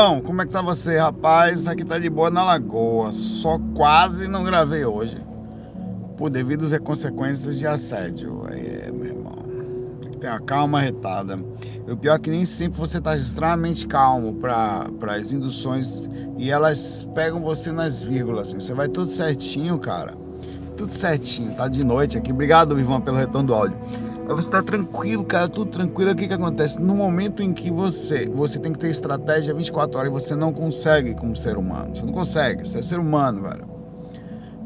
Então, 0.00 0.20
como 0.20 0.40
é 0.40 0.46
que 0.46 0.52
tá 0.52 0.62
você, 0.62 0.96
rapaz? 0.96 1.66
Aqui 1.66 1.84
tá 1.84 1.98
de 1.98 2.08
boa 2.08 2.30
na 2.30 2.44
lagoa. 2.44 3.12
Só 3.12 3.58
quase 3.74 4.28
não 4.28 4.44
gravei 4.44 4.84
hoje. 4.84 5.20
Por 6.16 6.30
devido 6.30 6.66
às 6.66 6.78
consequências 6.78 7.58
de 7.58 7.66
assédio. 7.66 8.44
Aí, 8.48 8.92
meu 8.92 9.06
irmão. 9.06 9.32
Tem 10.00 10.12
que 10.12 10.18
ter 10.18 10.30
uma 10.30 10.38
calma 10.38 10.80
retada. 10.80 11.36
E 11.84 11.90
o 11.90 11.96
pior 11.96 12.14
é 12.14 12.18
que 12.20 12.30
nem 12.30 12.44
sempre 12.44 12.78
você 12.78 13.00
tá 13.00 13.16
extremamente 13.16 13.88
calmo 13.88 14.36
para 14.36 14.88
as 15.16 15.32
induções. 15.32 16.08
E 16.38 16.48
elas 16.48 17.04
pegam 17.12 17.42
você 17.42 17.72
nas 17.72 18.00
vírgulas. 18.00 18.50
Assim. 18.50 18.60
Você 18.60 18.74
vai 18.74 18.86
tudo 18.86 19.10
certinho, 19.10 19.80
cara. 19.80 20.14
Tudo 20.76 20.94
certinho. 20.94 21.56
Tá 21.56 21.66
de 21.66 21.82
noite 21.82 22.16
aqui. 22.16 22.30
Obrigado, 22.30 22.78
Ivan, 22.78 23.00
pelo 23.00 23.16
retorno 23.16 23.48
do 23.48 23.54
áudio. 23.54 23.76
Você 24.34 24.50
tá 24.50 24.62
tranquilo, 24.62 25.24
cara, 25.24 25.48
tudo 25.48 25.70
tranquilo. 25.70 26.10
O 26.10 26.14
que 26.14 26.28
que 26.28 26.34
acontece? 26.34 26.78
No 26.80 26.94
momento 26.94 27.42
em 27.42 27.52
que 27.52 27.70
você, 27.70 28.26
você 28.26 28.58
tem 28.58 28.72
que 28.72 28.78
ter 28.78 28.90
estratégia 28.90 29.54
24 29.54 29.98
horas 29.98 30.10
e 30.10 30.12
você 30.12 30.34
não 30.34 30.52
consegue 30.52 31.14
como 31.14 31.34
ser 31.34 31.56
humano. 31.56 31.96
Você 31.96 32.02
não 32.02 32.12
consegue, 32.12 32.68
você 32.68 32.78
é 32.78 32.82
ser 32.82 32.98
humano, 32.98 33.42
velho. 33.42 33.66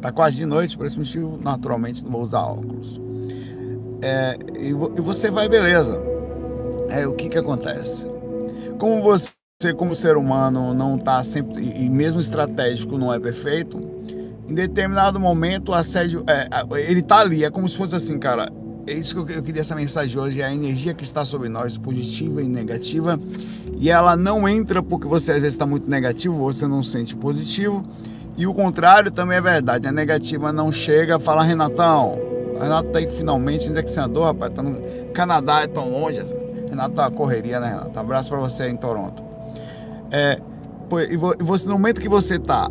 Tá 0.00 0.10
quase 0.10 0.36
de 0.36 0.44
noite, 0.44 0.76
por 0.76 0.84
esse 0.84 0.98
motivo, 0.98 1.38
naturalmente, 1.40 2.02
não 2.02 2.10
vou 2.10 2.22
usar 2.22 2.40
óculos. 2.40 3.00
É, 4.02 4.36
e, 4.58 4.70
e 4.70 5.00
você 5.00 5.30
vai, 5.30 5.48
beleza. 5.48 6.02
É, 6.88 7.06
o 7.06 7.14
que 7.14 7.28
que 7.28 7.38
acontece? 7.38 8.04
Como 8.80 9.00
você, 9.00 9.32
como 9.76 9.94
ser 9.94 10.16
humano, 10.16 10.74
não 10.74 10.98
tá 10.98 11.22
sempre, 11.22 11.72
e 11.76 11.88
mesmo 11.88 12.20
estratégico 12.20 12.98
não 12.98 13.14
é 13.14 13.20
perfeito, 13.20 13.78
em 14.50 14.54
determinado 14.54 15.20
momento 15.20 15.68
o 15.70 15.74
assédio, 15.74 16.24
é, 16.26 16.48
ele 16.80 17.00
tá 17.00 17.20
ali, 17.20 17.44
é 17.44 17.50
como 17.50 17.68
se 17.68 17.76
fosse 17.76 17.94
assim, 17.94 18.18
cara, 18.18 18.50
é 18.86 18.92
isso 18.92 19.24
que 19.24 19.32
eu, 19.32 19.42
queria 19.42 19.62
essa 19.62 19.74
mensagem 19.74 20.18
hoje, 20.18 20.40
é 20.40 20.44
a 20.44 20.52
energia 20.52 20.92
que 20.92 21.04
está 21.04 21.24
sobre 21.24 21.48
nós, 21.48 21.78
positiva 21.78 22.42
e 22.42 22.48
negativa, 22.48 23.18
e 23.78 23.90
ela 23.90 24.16
não 24.16 24.48
entra 24.48 24.82
porque 24.82 25.06
você 25.06 25.32
às 25.32 25.40
vezes 25.40 25.54
está 25.54 25.66
muito 25.66 25.88
negativo, 25.88 26.36
você 26.36 26.66
não 26.66 26.82
sente 26.82 27.16
positivo, 27.16 27.82
e 28.36 28.46
o 28.46 28.54
contrário 28.54 29.10
também 29.10 29.38
é 29.38 29.40
verdade, 29.40 29.86
a 29.86 29.92
negativa 29.92 30.52
não 30.52 30.72
chega, 30.72 31.20
fala 31.20 31.44
Renatão, 31.44 32.18
Renato 32.60 32.88
tá 32.90 32.98
aí 32.98 33.06
finalmente, 33.06 33.68
onde 33.68 33.78
é 33.78 33.82
que 33.82 33.90
você 33.90 34.00
andou, 34.00 34.24
rapaz? 34.24 34.52
Tá 34.52 34.62
no 34.62 34.80
Canadá, 35.12 35.62
é 35.62 35.66
tão 35.66 35.90
longe, 35.90 36.20
Renato 36.68 36.94
tá 36.94 37.10
correria, 37.10 37.60
né, 37.60 37.68
Renato? 37.68 37.98
Abraço 37.98 38.30
para 38.30 38.38
você 38.38 38.64
aí 38.64 38.72
em 38.72 38.76
Toronto. 38.76 39.22
É, 40.10 40.40
e 41.10 41.16
você, 41.16 41.66
no 41.66 41.72
momento 41.72 42.00
que 42.00 42.08
você 42.08 42.38
tá 42.38 42.70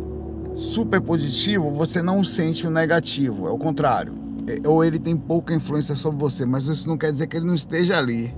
super 0.54 1.00
positivo, 1.00 1.70
você 1.70 2.00
não 2.00 2.22
sente 2.22 2.66
o 2.66 2.70
negativo, 2.70 3.48
é 3.48 3.50
o 3.50 3.58
contrário 3.58 4.21
ou 4.66 4.84
ele 4.84 4.98
tem 4.98 5.16
pouca 5.16 5.54
influência 5.54 5.94
sobre 5.94 6.18
você, 6.18 6.44
mas 6.44 6.66
isso 6.66 6.88
não 6.88 6.96
quer 6.96 7.12
dizer 7.12 7.26
que 7.26 7.36
ele 7.36 7.46
não 7.46 7.54
esteja 7.54 7.98
ali. 7.98 8.34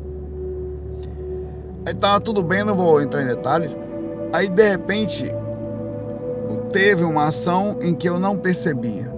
Aí 1.87 1.95
tava 1.95 2.21
tudo 2.21 2.43
bem, 2.43 2.65
não 2.65 2.75
vou 2.75 3.01
entrar 3.01 3.23
em 3.23 3.27
detalhes. 3.27 3.77
Aí 4.33 4.49
de 4.49 4.69
repente 4.69 5.31
teve 6.73 7.05
uma 7.05 7.27
ação 7.27 7.79
em 7.81 7.95
que 7.95 8.09
eu 8.09 8.19
não 8.19 8.37
percebia. 8.37 9.13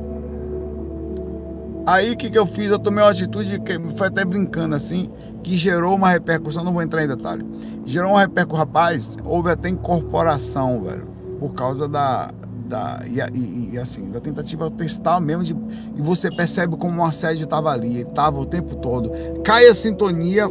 Aí 1.87 2.12
o 2.12 2.17
que, 2.17 2.29
que 2.29 2.39
eu 2.39 2.45
fiz? 2.45 2.70
Eu 2.70 2.79
tomei 2.79 3.03
uma 3.03 3.11
atitude 3.11 3.61
que 3.61 3.79
foi 3.97 4.09
até 4.09 4.25
brincando 4.25 4.75
assim, 4.75 5.11
que 5.42 5.57
gerou 5.57 5.95
uma 5.95 6.11
repercussão, 6.11 6.64
não 6.64 6.73
vou 6.73 6.83
entrar 6.83 7.05
em 7.05 7.09
detalhe. 7.09 7.47
Gerou 7.84 8.12
uma 8.12 8.20
repercussão, 8.20 8.59
rapaz, 8.59 9.17
houve 9.25 9.51
até 9.51 9.69
incorporação, 9.69 10.83
velho, 10.83 11.07
por 11.39 11.55
causa 11.55 11.89
da, 11.89 12.31
da, 12.67 13.00
e, 13.06 13.20
e, 13.36 13.70
e, 13.72 13.78
assim, 13.78 14.11
da 14.11 14.20
tentativa 14.20 14.69
de 14.69 14.77
testar 14.77 15.20
mesmo, 15.20 15.45
de, 15.45 15.56
e 15.97 16.03
você 16.03 16.31
percebe 16.31 16.77
como 16.77 17.00
o 17.00 17.05
assédio 17.05 17.45
estava 17.45 17.70
ali, 17.70 17.89
ele 17.89 18.03
estava 18.03 18.39
o 18.41 18.47
tempo 18.47 18.77
todo. 18.77 19.11
Cai 19.42 19.67
a 19.67 19.75
sintonia, 19.75 20.50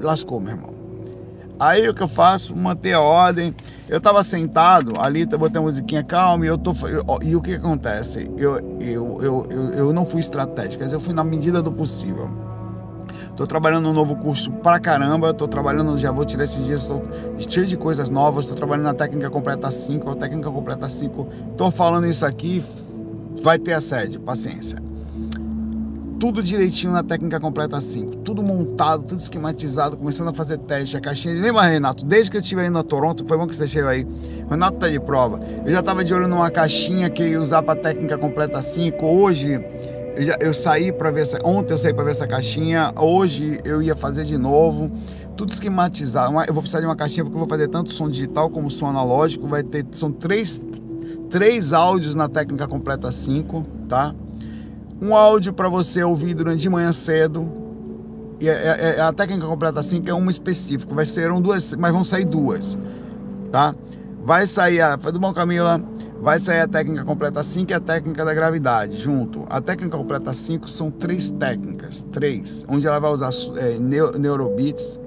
lascou, 0.00 0.40
meu 0.40 0.54
irmão. 0.54 0.80
Aí 1.60 1.86
o 1.86 1.92
que 1.92 2.02
eu 2.02 2.08
faço? 2.08 2.56
Manter 2.56 2.94
a 2.94 3.00
ordem. 3.00 3.54
Eu 3.86 3.98
estava 3.98 4.24
sentado 4.24 4.94
ali, 4.98 5.26
botei 5.26 5.60
a 5.60 5.62
musiquinha 5.62 6.02
calma 6.02 6.44
e 6.46 6.48
eu 6.48 6.56
tô. 6.56 6.72
Eu, 6.86 7.04
e 7.22 7.36
o 7.36 7.42
que, 7.42 7.54
acontece? 7.54 8.30
Eu, 8.38 8.78
eu, 8.80 9.18
eu, 9.20 9.46
eu, 9.50 9.70
eu 9.74 9.92
não 9.92 10.06
fui 10.06 10.20
estratégico, 10.20 10.82
eu 10.82 11.00
fui 11.00 11.12
na 11.12 11.22
medida 11.22 11.60
do 11.60 11.70
possível. 11.70 12.49
Tô 13.40 13.46
trabalhando 13.46 13.88
um 13.88 13.94
novo 13.94 14.16
curso 14.16 14.52
pra 14.52 14.78
caramba, 14.78 15.32
tô 15.32 15.48
trabalhando, 15.48 15.96
já 15.96 16.12
vou 16.12 16.26
tirar 16.26 16.44
esses 16.44 16.62
dias, 16.62 16.84
tô 16.84 17.00
cheio 17.38 17.66
de 17.66 17.74
coisas 17.74 18.10
novas, 18.10 18.44
tô 18.44 18.54
trabalhando 18.54 18.84
na 18.84 18.92
técnica 18.92 19.30
completa 19.30 19.70
5, 19.70 20.10
a 20.10 20.14
técnica 20.14 20.50
completa 20.50 20.86
5. 20.90 21.26
Tô 21.56 21.70
falando 21.70 22.06
isso 22.06 22.26
aqui, 22.26 22.62
vai 23.42 23.58
ter 23.58 23.72
assédio, 23.72 24.20
paciência. 24.20 24.78
Tudo 26.18 26.42
direitinho 26.42 26.92
na 26.92 27.02
técnica 27.02 27.40
completa 27.40 27.80
5, 27.80 28.16
tudo 28.16 28.42
montado, 28.42 29.04
tudo 29.04 29.20
esquematizado, 29.22 29.96
começando 29.96 30.28
a 30.28 30.34
fazer 30.34 30.58
teste, 30.58 30.98
a 30.98 31.00
caixinha. 31.00 31.32
Lembra, 31.40 31.62
Renato? 31.62 32.04
Desde 32.04 32.30
que 32.30 32.36
eu 32.36 32.42
estive 32.42 32.60
aí 32.60 32.68
na 32.68 32.82
Toronto, 32.82 33.24
foi 33.26 33.38
bom 33.38 33.46
que 33.46 33.56
você 33.56 33.66
chegou 33.66 33.88
aí. 33.88 34.06
Renato 34.50 34.76
tá 34.76 34.86
de 34.86 35.00
prova. 35.00 35.40
Eu 35.64 35.72
já 35.72 35.82
tava 35.82 36.04
de 36.04 36.12
olho 36.12 36.28
numa 36.28 36.50
caixinha 36.50 37.08
que 37.08 37.26
ia 37.26 37.40
usar 37.40 37.62
pra 37.62 37.74
técnica 37.74 38.18
completa 38.18 38.60
5. 38.60 39.02
Hoje 39.02 39.64
eu, 40.16 40.24
já, 40.24 40.36
eu 40.40 40.54
saí 40.54 40.92
para 40.92 41.10
ver 41.10 41.22
essa. 41.22 41.38
Ontem 41.44 41.72
eu 41.72 41.78
saí 41.78 41.92
para 41.92 42.04
ver 42.04 42.10
essa 42.10 42.26
caixinha. 42.26 42.92
Hoje 42.96 43.60
eu 43.64 43.82
ia 43.82 43.94
fazer 43.94 44.24
de 44.24 44.36
novo. 44.36 44.90
Tudo 45.36 45.52
esquematizado. 45.52 46.34
Eu 46.46 46.52
vou 46.52 46.62
precisar 46.62 46.80
de 46.80 46.86
uma 46.86 46.96
caixinha 46.96 47.24
porque 47.24 47.36
eu 47.36 47.40
vou 47.40 47.48
fazer 47.48 47.68
tanto 47.68 47.92
som 47.92 48.08
digital 48.08 48.50
como 48.50 48.70
som 48.70 48.86
analógico. 48.86 49.46
Vai 49.46 49.62
ter. 49.62 49.86
São 49.92 50.12
três, 50.12 50.60
três 51.30 51.72
áudios 51.72 52.14
na 52.14 52.28
técnica 52.28 52.66
completa 52.66 53.10
5, 53.10 53.62
tá? 53.88 54.14
Um 55.00 55.14
áudio 55.14 55.52
para 55.52 55.68
você 55.68 56.02
ouvir 56.02 56.34
durante 56.34 56.60
de 56.60 56.68
manhã 56.68 56.92
cedo. 56.92 57.50
E 58.40 58.48
a, 58.48 58.52
a, 58.52 59.04
a, 59.04 59.08
a 59.08 59.12
técnica 59.12 59.46
completa 59.46 59.82
5 59.82 60.08
é 60.08 60.14
uma 60.14 60.30
específica. 60.30 60.94
Vai 60.94 61.06
ser 61.06 61.30
um 61.30 61.40
duas, 61.40 61.74
mas 61.74 61.92
vão 61.92 62.04
sair 62.04 62.24
duas, 62.24 62.78
tá? 63.50 63.74
Vai 64.24 64.46
sair 64.46 64.80
a. 64.80 64.98
Tudo 64.98 65.18
bom, 65.18 65.32
Camila? 65.32 65.82
Vai 66.20 66.38
sair 66.38 66.60
a 66.60 66.68
técnica 66.68 67.02
completa 67.02 67.42
5 67.42 67.70
e 67.70 67.74
a 67.74 67.80
técnica 67.80 68.26
da 68.26 68.34
gravidade 68.34 68.98
junto. 68.98 69.46
A 69.48 69.58
técnica 69.58 69.96
completa 69.96 70.34
5 70.34 70.68
são 70.68 70.90
três 70.90 71.30
técnicas, 71.30 72.02
três, 72.12 72.64
onde 72.68 72.86
ela 72.86 72.98
vai 72.98 73.10
usar 73.10 73.30
é, 73.56 73.78
neurobeats, 74.18 75.00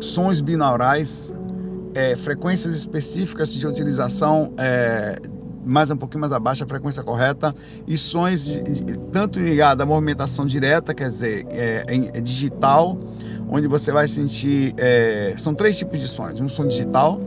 sons 0.00 0.40
binaurais, 0.40 1.32
é, 1.94 2.16
frequências 2.16 2.74
específicas 2.74 3.52
de 3.52 3.64
utilização 3.64 4.52
é, 4.58 5.20
mais 5.64 5.90
um 5.90 5.96
pouquinho 5.96 6.20
mais 6.20 6.32
abaixo 6.32 6.64
a 6.64 6.66
frequência 6.66 7.02
correta 7.02 7.54
e 7.86 7.96
sons 7.96 8.44
de, 8.44 8.62
de, 8.62 8.98
tanto 9.12 9.38
ligado 9.38 9.80
à 9.80 9.86
movimentação 9.86 10.44
direta, 10.44 10.92
quer 10.92 11.08
dizer, 11.08 11.46
é, 11.50 11.84
é 12.14 12.20
digital, 12.20 12.98
onde 13.48 13.66
você 13.66 13.92
vai 13.92 14.08
sentir. 14.08 14.74
É, 14.78 15.34
são 15.38 15.54
três 15.54 15.76
tipos 15.76 16.00
de 16.00 16.08
sons. 16.08 16.40
Um 16.40 16.48
som 16.48 16.66
digital, 16.66 17.20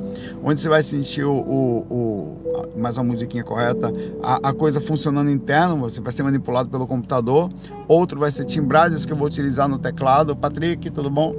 onde 0.43 0.59
você 0.59 0.67
vai 0.67 0.81
sentir 0.81 1.23
o, 1.23 1.33
o, 1.33 2.73
o 2.75 2.79
mais 2.79 2.97
uma 2.97 3.03
musiquinha 3.03 3.43
correta, 3.43 3.93
a, 4.23 4.49
a, 4.49 4.53
coisa 4.53 4.81
funcionando 4.81 5.29
interno, 5.29 5.77
você 5.77 6.01
vai 6.01 6.11
ser 6.11 6.23
manipulado 6.23 6.69
pelo 6.69 6.87
computador. 6.87 7.49
Outro 7.87 8.19
vai 8.19 8.31
ser 8.31 8.45
timbragens 8.45 9.05
que 9.05 9.13
eu 9.13 9.17
vou 9.17 9.27
utilizar 9.27 9.67
no 9.67 9.77
teclado. 9.77 10.35
Patrick, 10.35 10.89
tudo 10.89 11.09
bom? 11.09 11.35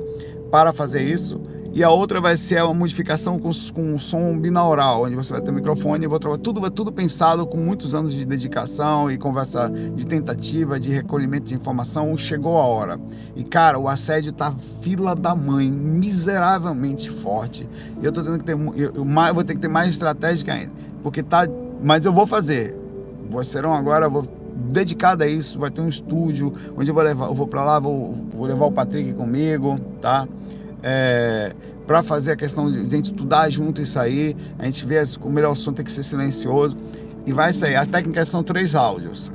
Para 0.51 0.73
fazer 0.73 1.03
isso 1.03 1.41
e 1.77 1.85
a 1.85 1.91
outra 1.91 2.23
vai 2.23 2.39
ser 2.39 2.63
uma 2.65 2.73
modificação 2.73 3.39
com, 3.39 3.51
com 3.75 3.99
som 3.99 4.39
binaural, 4.39 5.03
onde 5.03 5.15
você 5.15 5.31
vai 5.31 5.43
ter 5.43 5.51
um 5.51 5.55
microfone 5.55 6.07
e 6.07 6.09
vou 6.09 6.19
trabalhar 6.19 6.41
tudo, 6.41 6.71
tudo 6.71 6.91
pensado 6.91 7.47
com 7.47 7.59
muitos 7.59 7.95
anos 7.95 8.15
de 8.15 8.25
dedicação 8.25 9.11
e 9.11 9.19
conversa 9.19 9.69
de 9.69 10.07
tentativa, 10.07 10.81
de 10.81 10.89
recolhimento 10.89 11.45
de 11.45 11.55
informação. 11.55 12.17
Chegou 12.17 12.57
a 12.57 12.65
hora. 12.65 12.99
E 13.37 13.45
cara, 13.45 13.79
o 13.79 13.89
assédio 13.89 14.33
tá 14.33 14.55
fila 14.81 15.15
da 15.15 15.35
mãe, 15.35 15.71
miseravelmente 15.71 17.11
forte. 17.11 17.69
E 18.01 18.07
eu 18.07 18.11
tô 18.11 18.23
tendo 18.23 18.39
que 18.39 18.45
ter, 18.45 18.53
eu, 18.53 18.93
eu, 18.95 19.35
vou 19.35 19.45
ter 19.45 19.55
que 19.55 19.61
ter 19.61 19.69
mais 19.69 19.91
estratégica 19.91 20.55
ainda, 20.55 20.73
porque 21.03 21.23
tá, 21.23 21.47
mas 21.85 22.07
eu 22.07 22.13
vou 22.15 22.27
fazer. 22.27 22.75
Serão 23.45 23.75
agora, 23.75 24.09
vou 24.09 24.27
dedicado 24.57 25.25
a 25.25 25.27
isso, 25.27 25.59
vai 25.59 25.71
ter 25.71 25.83
um 25.83 25.91
estúdio 25.91 26.55
onde 26.75 26.91
eu 26.91 26.95
vou 26.95 27.03
levar, 27.03 27.27
eu 27.27 27.35
vou 27.35 27.47
para 27.47 27.63
lá, 27.63 27.79
vou, 27.79 28.15
vou 28.35 28.47
levar 28.47 28.65
o 28.65 28.73
Patrick 28.73 29.13
comigo, 29.13 29.79
tá? 30.01 30.27
É, 30.89 31.53
para 31.85 32.01
fazer 32.01 32.31
a 32.31 32.37
questão 32.37 32.71
de, 32.71 32.79
a 32.79 32.83
gente 32.89 33.07
estudar 33.07 33.51
junto 33.51 33.83
isso 33.83 33.99
aí, 33.99 34.37
a 34.57 34.67
gente 34.67 34.87
vê 34.87 34.99
as, 34.99 35.17
o 35.17 35.29
melhor 35.29 35.57
som 35.57 35.73
tem 35.73 35.85
que 35.85 35.91
ser 35.91 36.05
silencioso 36.05 36.77
e 37.27 37.33
vai 37.33 37.53
sair. 37.53 37.75
As 37.75 37.89
técnicas 37.89 38.29
são 38.29 38.41
três 38.45 38.77
áudios. 38.77 39.33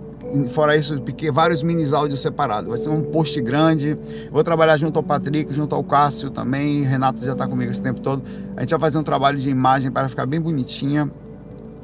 Fora 0.47 0.77
isso, 0.77 0.95
vários 1.33 1.61
mini 1.61 1.93
áudios 1.93 2.21
separados. 2.21 2.69
Vai 2.69 2.77
ser 2.77 2.89
um 2.89 3.03
post 3.03 3.39
grande. 3.41 3.97
vou 4.31 4.41
trabalhar 4.45 4.77
junto 4.77 4.95
ao 4.95 5.03
Patrick, 5.03 5.53
junto 5.53 5.75
ao 5.75 5.83
Cássio 5.83 6.29
também. 6.29 6.83
Renato 6.83 7.25
já 7.25 7.33
está 7.33 7.45
comigo 7.45 7.69
esse 7.69 7.81
tempo 7.81 7.99
todo. 7.99 8.23
A 8.55 8.61
gente 8.61 8.69
vai 8.69 8.79
fazer 8.79 8.97
um 8.97 9.03
trabalho 9.03 9.37
de 9.37 9.49
imagem 9.49 9.91
para 9.91 10.07
ficar 10.07 10.25
bem 10.25 10.39
bonitinha 10.39 11.11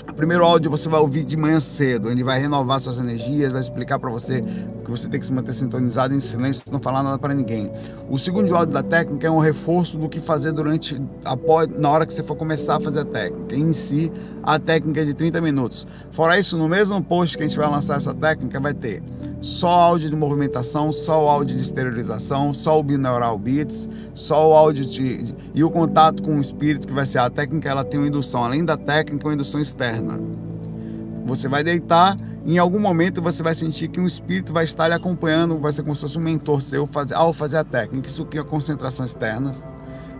o 0.09 0.15
primeiro 0.15 0.44
áudio 0.44 0.71
você 0.71 0.89
vai 0.89 1.00
ouvir 1.00 1.24
de 1.24 1.38
manhã 1.38 1.59
cedo, 1.59 2.09
ele 2.09 2.24
vai 2.24 2.39
renovar 2.39 2.81
suas 2.81 2.98
energias, 2.98 3.51
vai 3.51 3.62
explicar 3.62 4.00
para 4.00 4.09
você 4.09 4.42
que 4.42 4.89
você 4.89 5.09
tem 5.09 5.19
que 5.19 5.25
se 5.25 5.33
manter 5.33 5.54
sintonizado 5.54 6.13
em 6.13 6.19
silêncio, 6.19 6.63
não 6.71 6.80
falar 6.80 7.04
nada 7.04 7.19
para 7.19 7.33
ninguém. 7.33 7.71
O 8.09 8.18
segundo 8.18 8.56
áudio 8.56 8.74
da 8.74 8.81
técnica 8.81 9.27
é 9.27 9.31
um 9.31 9.39
reforço 9.39 9.98
do 9.98 10.07
que 10.07 10.19
fazer 10.19 10.54
durante 10.54 11.00
após, 11.25 11.68
na 11.68 11.89
hora 11.89 12.06
que 12.06 12.13
você 12.13 12.24
for 12.24 12.36
começar 12.36 12.77
a 12.77 12.80
fazer 12.80 13.01
a 13.01 13.06
técnica. 13.06 13.56
Em 13.56 13.74
si, 13.74 14.12
a 14.42 14.57
técnica 14.57 15.01
é 15.01 15.06
de 15.06 15.13
30 15.13 15.42
minutos. 15.42 15.86
Fora 16.12 16.39
isso, 16.39 16.57
no 16.57 16.69
mesmo 16.69 17.04
post 17.04 17.38
que 17.38 17.44
a 17.44 17.48
gente 17.48 17.57
vai 17.57 17.69
lançar 17.69 17.98
essa 17.98 18.13
técnica, 18.13 18.59
vai 18.59 18.74
ter 18.74 19.04
só 19.41 19.69
áudio 19.69 20.09
de 20.09 20.15
movimentação, 20.15 20.91
só 20.91 21.25
o 21.25 21.29
áudio 21.29 21.55
de 21.55 21.61
esterilização, 21.61 22.53
só 22.53 22.79
o 22.79 22.83
binaural 22.83 23.37
beats, 23.37 23.89
só 24.13 24.49
o 24.49 24.53
áudio 24.53 24.85
de, 24.85 25.23
de, 25.23 25.35
e 25.53 25.63
o 25.63 25.69
contato 25.69 26.23
com 26.23 26.37
o 26.37 26.41
espírito 26.41 26.87
que 26.87 26.93
vai 26.93 27.05
ser 27.05 27.19
a 27.19 27.29
técnica, 27.29 27.69
ela 27.69 27.83
tem 27.83 27.99
uma 27.99 28.07
indução, 28.07 28.43
além 28.43 28.65
da 28.65 28.75
técnica, 28.75 29.27
uma 29.27 29.33
indução 29.33 29.61
externa. 29.61 30.19
Você 31.25 31.47
vai 31.47 31.63
deitar, 31.63 32.17
em 32.45 32.57
algum 32.57 32.79
momento 32.79 33.21
você 33.21 33.43
vai 33.43 33.53
sentir 33.53 33.89
que 33.89 33.99
um 33.99 34.07
espírito 34.07 34.53
vai 34.53 34.63
estar 34.63 34.87
lhe 34.87 34.93
acompanhando, 34.93 35.59
vai 35.59 35.71
ser 35.71 35.83
como 35.83 35.95
se 35.95 36.01
fosse 36.01 36.17
um 36.17 36.21
mentor 36.21 36.61
seu 36.61 36.87
fazer, 36.87 37.13
ao 37.13 37.33
fazer 37.33 37.57
a 37.57 37.63
técnica. 37.63 38.07
Isso 38.07 38.25
que 38.25 38.39
é 38.39 38.43
concentração 38.43 39.05
externa 39.05 39.53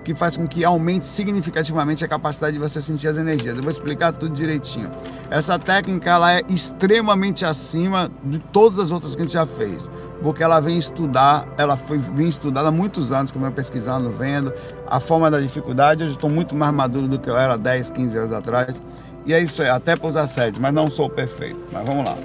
que 0.08 0.16
faz 0.16 0.38
com 0.38 0.48
que 0.48 0.64
aumente 0.64 1.06
significativamente 1.06 2.06
a 2.06 2.08
capacidade 2.08 2.54
de 2.54 2.60
você 2.60 2.82
sentir 2.82 3.10
as 3.10 3.18
energias. 3.18 3.58
Eu 3.58 3.62
vou 3.62 3.70
explicar 3.70 4.14
tudo 4.14 4.34
direitinho. 4.34 4.90
Essa 5.30 5.60
técnica 5.60 6.10
ela 6.10 6.34
é 6.34 6.42
extremamente 6.48 7.46
acima 7.46 8.10
de 8.24 8.40
todas 8.40 8.80
as 8.80 8.92
outras 8.92 9.14
que 9.14 9.22
a 9.22 9.26
gente 9.26 9.34
já 9.34 9.46
fez, 9.46 9.92
porque 10.22 10.42
ela 10.42 10.60
vem 10.60 10.78
estudar, 10.78 11.46
ela 11.58 11.76
foi 11.76 11.98
vem 11.98 12.30
estudada 12.30 12.70
há 12.70 12.72
muitos 12.72 13.12
anos, 13.12 13.32
que 13.32 13.38
eu 13.38 13.52
pesquisando, 13.52 14.10
vendo 14.12 14.54
a 14.88 15.00
forma 15.00 15.30
da 15.30 15.40
dificuldade. 15.40 16.04
Hoje 16.04 16.14
estou 16.14 16.30
muito 16.30 16.56
mais 16.56 16.74
maduro 16.74 17.08
do 17.08 17.20
que 17.20 17.30
eu 17.30 17.38
era 17.38 17.58
10, 17.58 17.92
15 17.92 18.18
anos 18.18 18.32
atrás. 18.32 18.82
E 19.26 19.34
é 19.34 19.42
isso 19.42 19.62
aí, 19.62 19.70
até 19.70 19.96
para 19.96 20.08
os 20.08 20.16
assédios, 20.16 20.58
mas 20.58 20.74
não 20.74 20.88
sou 20.88 21.10
perfeito. 21.10 21.60
Mas 21.72 21.86
vamos 21.86 22.08
lá. 22.08 22.16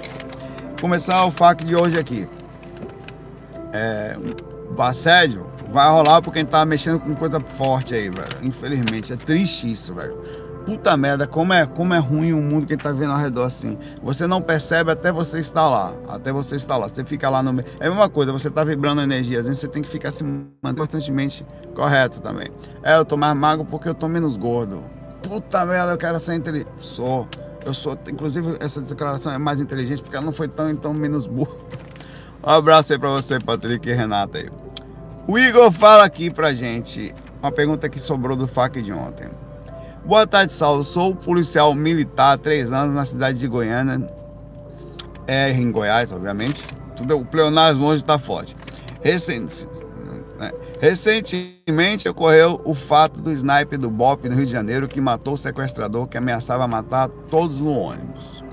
Começar 0.79 1.25
o 1.25 1.31
FAQ 1.31 1.65
de 1.65 1.75
hoje 1.75 1.99
aqui. 1.99 2.29
É, 3.73 4.15
o 4.75 4.81
assédio 4.81 5.45
vai 5.69 5.89
rolar 5.89 6.21
porque 6.21 6.39
a 6.39 6.41
gente 6.41 6.51
tá 6.51 6.63
mexendo 6.65 6.99
com 6.99 7.13
coisa 7.15 7.39
forte 7.39 7.93
aí, 7.93 8.09
velho. 8.09 8.37
Infelizmente, 8.41 9.11
é 9.11 9.17
triste 9.17 9.69
isso, 9.69 9.93
velho. 9.93 10.17
Puta 10.65 10.95
merda, 10.95 11.27
como 11.27 11.51
é, 11.51 11.65
como 11.65 11.93
é 11.93 11.97
ruim 11.97 12.31
o 12.31 12.41
mundo 12.41 12.65
que 12.65 12.73
a 12.73 12.75
gente 12.75 12.83
tá 12.83 12.91
vendo 12.91 13.11
ao 13.11 13.17
redor 13.17 13.43
assim. 13.43 13.77
Você 14.01 14.25
não 14.25 14.41
percebe 14.41 14.91
até 14.91 15.11
você 15.11 15.39
estar 15.39 15.67
lá. 15.67 15.93
Até 16.07 16.31
você 16.31 16.55
estar 16.55 16.77
lá. 16.77 16.87
Você 16.87 17.03
fica 17.03 17.29
lá 17.29 17.43
no 17.43 17.51
meio. 17.51 17.67
É 17.81 17.87
a 17.87 17.89
mesma 17.89 18.07
coisa, 18.07 18.31
você 18.31 18.49
tá 18.49 18.63
vibrando 18.63 19.01
energia. 19.01 19.39
Às 19.39 19.45
vezes 19.45 19.59
você 19.59 19.67
tem 19.67 19.81
que 19.81 19.89
ficar 19.89 20.11
se 20.13 20.23
mantendo 20.23 20.77
constantemente 20.77 21.45
correto 21.75 22.21
também. 22.21 22.49
É, 22.81 22.95
eu 22.95 23.03
tô 23.03 23.17
mais 23.17 23.35
magro 23.35 23.65
porque 23.65 23.89
eu 23.89 23.93
tô 23.93 24.07
menos 24.07 24.37
gordo. 24.37 24.83
Puta 25.21 25.65
merda, 25.65 25.91
eu 25.91 25.97
quero 25.97 26.19
ser 26.19 26.35
inteligente. 26.35 26.69
Sou. 26.79 27.27
Eu 27.65 27.73
sou. 27.73 27.97
Inclusive, 28.07 28.55
essa 28.61 28.79
declaração 28.79 29.33
é 29.33 29.37
mais 29.37 29.59
inteligente 29.59 30.01
porque 30.01 30.15
ela 30.15 30.25
não 30.25 30.33
foi 30.33 30.47
tão 30.47 30.69
então 30.69 30.93
menos 30.93 31.27
burro. 31.27 31.57
Um 32.41 32.49
abraço 32.49 32.93
aí 32.93 32.99
pra 32.99 33.09
você, 33.09 33.37
Patrick 33.39 33.89
e 33.89 33.93
Renata 33.93 34.37
aí. 34.37 34.49
O 35.27 35.37
Igor 35.37 35.71
fala 35.71 36.03
aqui 36.03 36.29
pra 36.29 36.53
gente 36.53 37.13
uma 37.41 37.51
pergunta 37.51 37.89
que 37.89 37.99
sobrou 37.99 38.37
do 38.37 38.47
FAQ 38.47 38.81
de 38.81 38.93
ontem. 38.93 39.29
Boa 40.05 40.27
tarde, 40.27 40.53
Saulo. 40.53 40.83
Sou 40.83 41.15
policial 41.15 41.73
militar 41.73 42.33
há 42.33 42.37
três 42.37 42.73
anos 42.73 42.93
na 42.93 43.05
cidade 43.05 43.39
de 43.39 43.47
Goiânia. 43.47 44.05
É 45.25 45.49
em 45.49 45.71
Goiás, 45.71 46.11
obviamente. 46.11 46.61
Tudo, 46.97 47.19
o 47.19 47.25
pleonasmo 47.25 47.85
hoje 47.85 48.03
está 48.03 48.19
forte. 48.19 48.53
Recente, 49.01 49.65
né? 50.37 50.51
Recentemente 50.81 52.09
ocorreu 52.09 52.59
o 52.65 52.73
fato 52.73 53.21
do 53.21 53.31
sniper 53.31 53.79
do 53.79 53.89
BOP 53.89 54.27
no 54.27 54.35
Rio 54.35 54.45
de 54.45 54.51
Janeiro 54.51 54.89
que 54.89 54.99
matou 54.99 55.35
o 55.35 55.37
sequestrador 55.37 56.05
que 56.07 56.17
ameaçava 56.17 56.67
matar 56.67 57.07
todos 57.07 57.59
no 57.59 57.71
ônibus. 57.71 58.43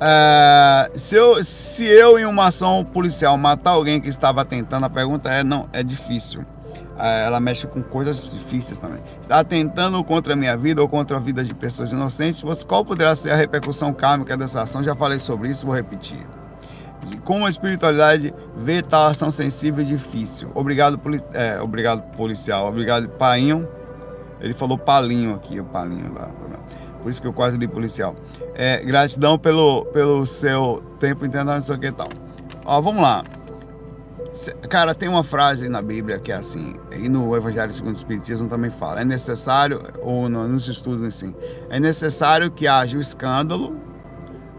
É, 0.00 0.90
se, 0.94 1.16
eu, 1.16 1.42
se 1.44 1.84
eu, 1.84 2.18
em 2.18 2.24
uma 2.24 2.46
ação 2.46 2.84
policial, 2.84 3.36
matar 3.36 3.72
alguém 3.72 4.00
que 4.00 4.08
estava 4.08 4.44
tentando, 4.44 4.86
a 4.86 4.90
pergunta 4.90 5.30
é: 5.30 5.44
não, 5.44 5.68
é 5.72 5.82
difícil. 5.82 6.46
É, 6.98 7.26
ela 7.26 7.38
mexe 7.38 7.66
com 7.66 7.82
coisas 7.82 8.32
difíceis 8.32 8.78
também. 8.78 9.00
Está 9.20 9.44
tentando 9.44 10.02
contra 10.02 10.32
a 10.32 10.36
minha 10.36 10.56
vida 10.56 10.82
ou 10.82 10.88
contra 10.88 11.16
a 11.16 11.20
vida 11.20 11.44
de 11.44 11.54
pessoas 11.54 11.92
inocentes, 11.92 12.42
qual 12.64 12.84
poderá 12.84 13.14
ser 13.14 13.30
a 13.30 13.36
repercussão 13.36 13.92
kármica 13.92 14.36
dessa 14.36 14.62
ação? 14.62 14.82
Já 14.82 14.94
falei 14.94 15.18
sobre 15.18 15.48
isso, 15.48 15.64
vou 15.64 15.74
repetir. 15.74 16.26
Como 17.24 17.46
a 17.46 17.50
espiritualidade 17.50 18.34
vê 18.56 18.82
tal 18.82 19.06
ação 19.06 19.30
sensível 19.30 19.82
e 19.82 19.86
difícil? 19.86 20.50
Obrigado, 20.54 21.00
é, 21.32 21.60
obrigado 21.60 22.02
policial, 22.16 22.68
obrigado, 22.68 23.08
Painho. 23.08 23.68
Ele 24.40 24.52
falou 24.52 24.76
palinho 24.76 25.34
aqui, 25.34 25.60
o 25.60 25.64
palinho 25.64 26.12
lá. 26.12 26.26
Tá 26.26 26.58
por 27.02 27.10
isso 27.10 27.22
que 27.22 27.28
eu 27.28 27.32
quase 27.32 27.56
li 27.56 27.68
policial. 27.68 28.16
É, 28.54 28.84
gratidão 28.84 29.38
pelo, 29.38 29.84
pelo 29.86 30.26
seu 30.26 30.82
tempo 30.98 31.24
entendendo 31.24 31.54
não 31.54 31.62
sei 31.62 31.76
o 31.76 31.78
que 31.78 31.92
tal. 31.92 32.08
Ó, 32.64 32.80
vamos 32.80 33.02
lá. 33.02 33.24
Cara, 34.68 34.94
tem 34.94 35.08
uma 35.08 35.24
frase 35.24 35.68
na 35.68 35.80
Bíblia 35.80 36.18
que 36.18 36.30
é 36.30 36.34
assim, 36.34 36.74
e 36.92 37.08
no 37.08 37.34
Evangelho 37.34 37.72
segundo 37.72 37.94
o 37.94 37.96
Espiritismo 37.96 38.48
também 38.48 38.70
fala, 38.70 39.00
é 39.00 39.04
necessário, 39.04 39.82
ou 40.00 40.28
no, 40.28 40.46
nos 40.46 40.68
estudos 40.68 41.02
assim, 41.02 41.34
é 41.70 41.80
necessário 41.80 42.50
que 42.50 42.66
haja 42.66 42.98
o 42.98 43.00
escândalo, 43.00 43.76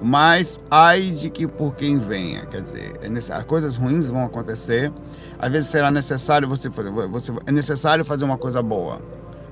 mas 0.02 0.60
ai 0.72 1.12
de 1.12 1.30
que 1.30 1.48
por 1.48 1.76
quem 1.76 2.00
venha, 2.00 2.46
quer 2.48 2.62
dizer, 2.62 3.00
é 3.02 3.44
coisas 3.44 3.76
ruins 3.76 4.08
vão 4.08 4.26
acontecer, 4.26 4.92
às 5.38 5.52
vezes 5.52 5.70
será 5.70 5.92
necessário 5.92 6.48
você 6.48 6.72
fazer, 6.72 6.92
você, 7.08 7.32
é 7.46 7.52
necessário 7.52 8.04
fazer 8.04 8.26
uma 8.26 8.40
coisa 8.40 8.64
boa, 8.64 9.00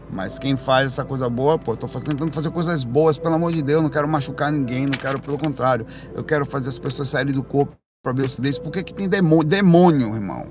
mas 0.09 0.39
quem 0.39 0.57
faz 0.57 0.87
essa 0.87 1.05
coisa 1.05 1.29
boa, 1.29 1.59
pô, 1.59 1.75
tô 1.75 1.87
tentando 1.87 2.31
fazer 2.31 2.49
coisas 2.49 2.83
boas, 2.83 3.19
pelo 3.19 3.35
amor 3.35 3.53
de 3.53 3.61
Deus, 3.61 3.83
não 3.83 3.89
quero 3.89 4.07
machucar 4.07 4.51
ninguém, 4.51 4.85
não 4.85 4.93
quero, 4.93 5.21
pelo 5.21 5.37
contrário, 5.37 5.85
eu 6.15 6.23
quero 6.23 6.43
fazer 6.43 6.69
as 6.69 6.79
pessoas 6.79 7.09
saírem 7.09 7.33
do 7.33 7.43
corpo 7.43 7.77
para 8.01 8.13
ver 8.13 8.25
os 8.25 8.37
deles. 8.37 8.59
Por 8.59 8.71
que, 8.71 8.83
tem 8.93 9.09
demônio, 9.09 9.43
demônio, 9.43 10.15
irmão? 10.15 10.45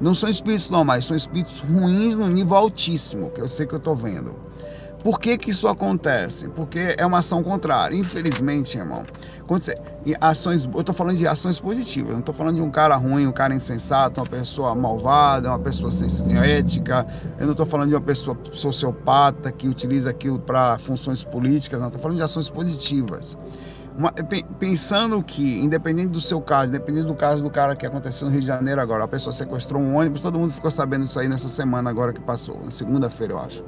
Não 0.00 0.14
são 0.14 0.28
espíritos 0.28 0.70
normais, 0.70 1.04
são 1.04 1.16
espíritos 1.16 1.60
ruins 1.60 2.16
no 2.16 2.28
nível 2.28 2.56
altíssimo, 2.56 3.30
que 3.30 3.40
eu 3.40 3.48
sei 3.48 3.66
que 3.66 3.74
eu 3.74 3.80
tô 3.80 3.94
vendo. 3.94 4.34
Por 5.02 5.20
que, 5.20 5.38
que 5.38 5.50
isso 5.50 5.68
acontece? 5.68 6.48
Porque 6.48 6.96
é 6.98 7.06
uma 7.06 7.18
ação 7.18 7.42
contrária. 7.42 7.96
Infelizmente, 7.96 8.76
irmão, 8.76 9.04
quando 9.46 9.62
você, 9.62 9.76
ações, 10.20 10.68
eu 10.72 10.80
estou 10.80 10.94
falando 10.94 11.16
de 11.16 11.26
ações 11.26 11.60
positivas, 11.60 12.12
não 12.12 12.20
estou 12.20 12.34
falando 12.34 12.56
de 12.56 12.62
um 12.62 12.70
cara 12.70 12.96
ruim, 12.96 13.26
um 13.26 13.32
cara 13.32 13.54
insensato, 13.54 14.20
uma 14.20 14.26
pessoa 14.26 14.74
malvada, 14.74 15.50
uma 15.50 15.58
pessoa 15.58 15.92
sem 15.92 16.08
ética, 16.38 17.06
eu 17.38 17.44
não 17.44 17.52
estou 17.52 17.66
falando 17.66 17.90
de 17.90 17.94
uma 17.94 18.00
pessoa 18.00 18.36
sociopata 18.50 19.52
que 19.52 19.68
utiliza 19.68 20.10
aquilo 20.10 20.38
para 20.38 20.78
funções 20.78 21.24
políticas, 21.24 21.78
não, 21.78 21.88
estou 21.88 22.02
falando 22.02 22.16
de 22.16 22.24
ações 22.24 22.50
positivas. 22.50 23.36
Uma, 23.98 24.12
pensando 24.60 25.20
que, 25.24 25.58
independente 25.58 26.10
do 26.10 26.20
seu 26.20 26.40
caso, 26.40 26.68
independente 26.68 27.08
do 27.08 27.16
caso 27.16 27.42
do 27.42 27.50
cara 27.50 27.74
que 27.74 27.84
aconteceu 27.84 28.26
no 28.26 28.30
Rio 28.30 28.40
de 28.40 28.46
Janeiro 28.46 28.80
agora, 28.80 29.02
a 29.02 29.08
pessoa 29.08 29.32
sequestrou 29.32 29.82
um 29.82 29.96
ônibus, 29.96 30.20
todo 30.20 30.38
mundo 30.38 30.52
ficou 30.52 30.70
sabendo 30.70 31.04
isso 31.04 31.18
aí 31.18 31.26
nessa 31.26 31.48
semana 31.48 31.90
agora 31.90 32.12
que 32.12 32.20
passou, 32.20 32.60
na 32.64 32.70
segunda-feira, 32.70 33.32
eu 33.32 33.38
acho. 33.40 33.64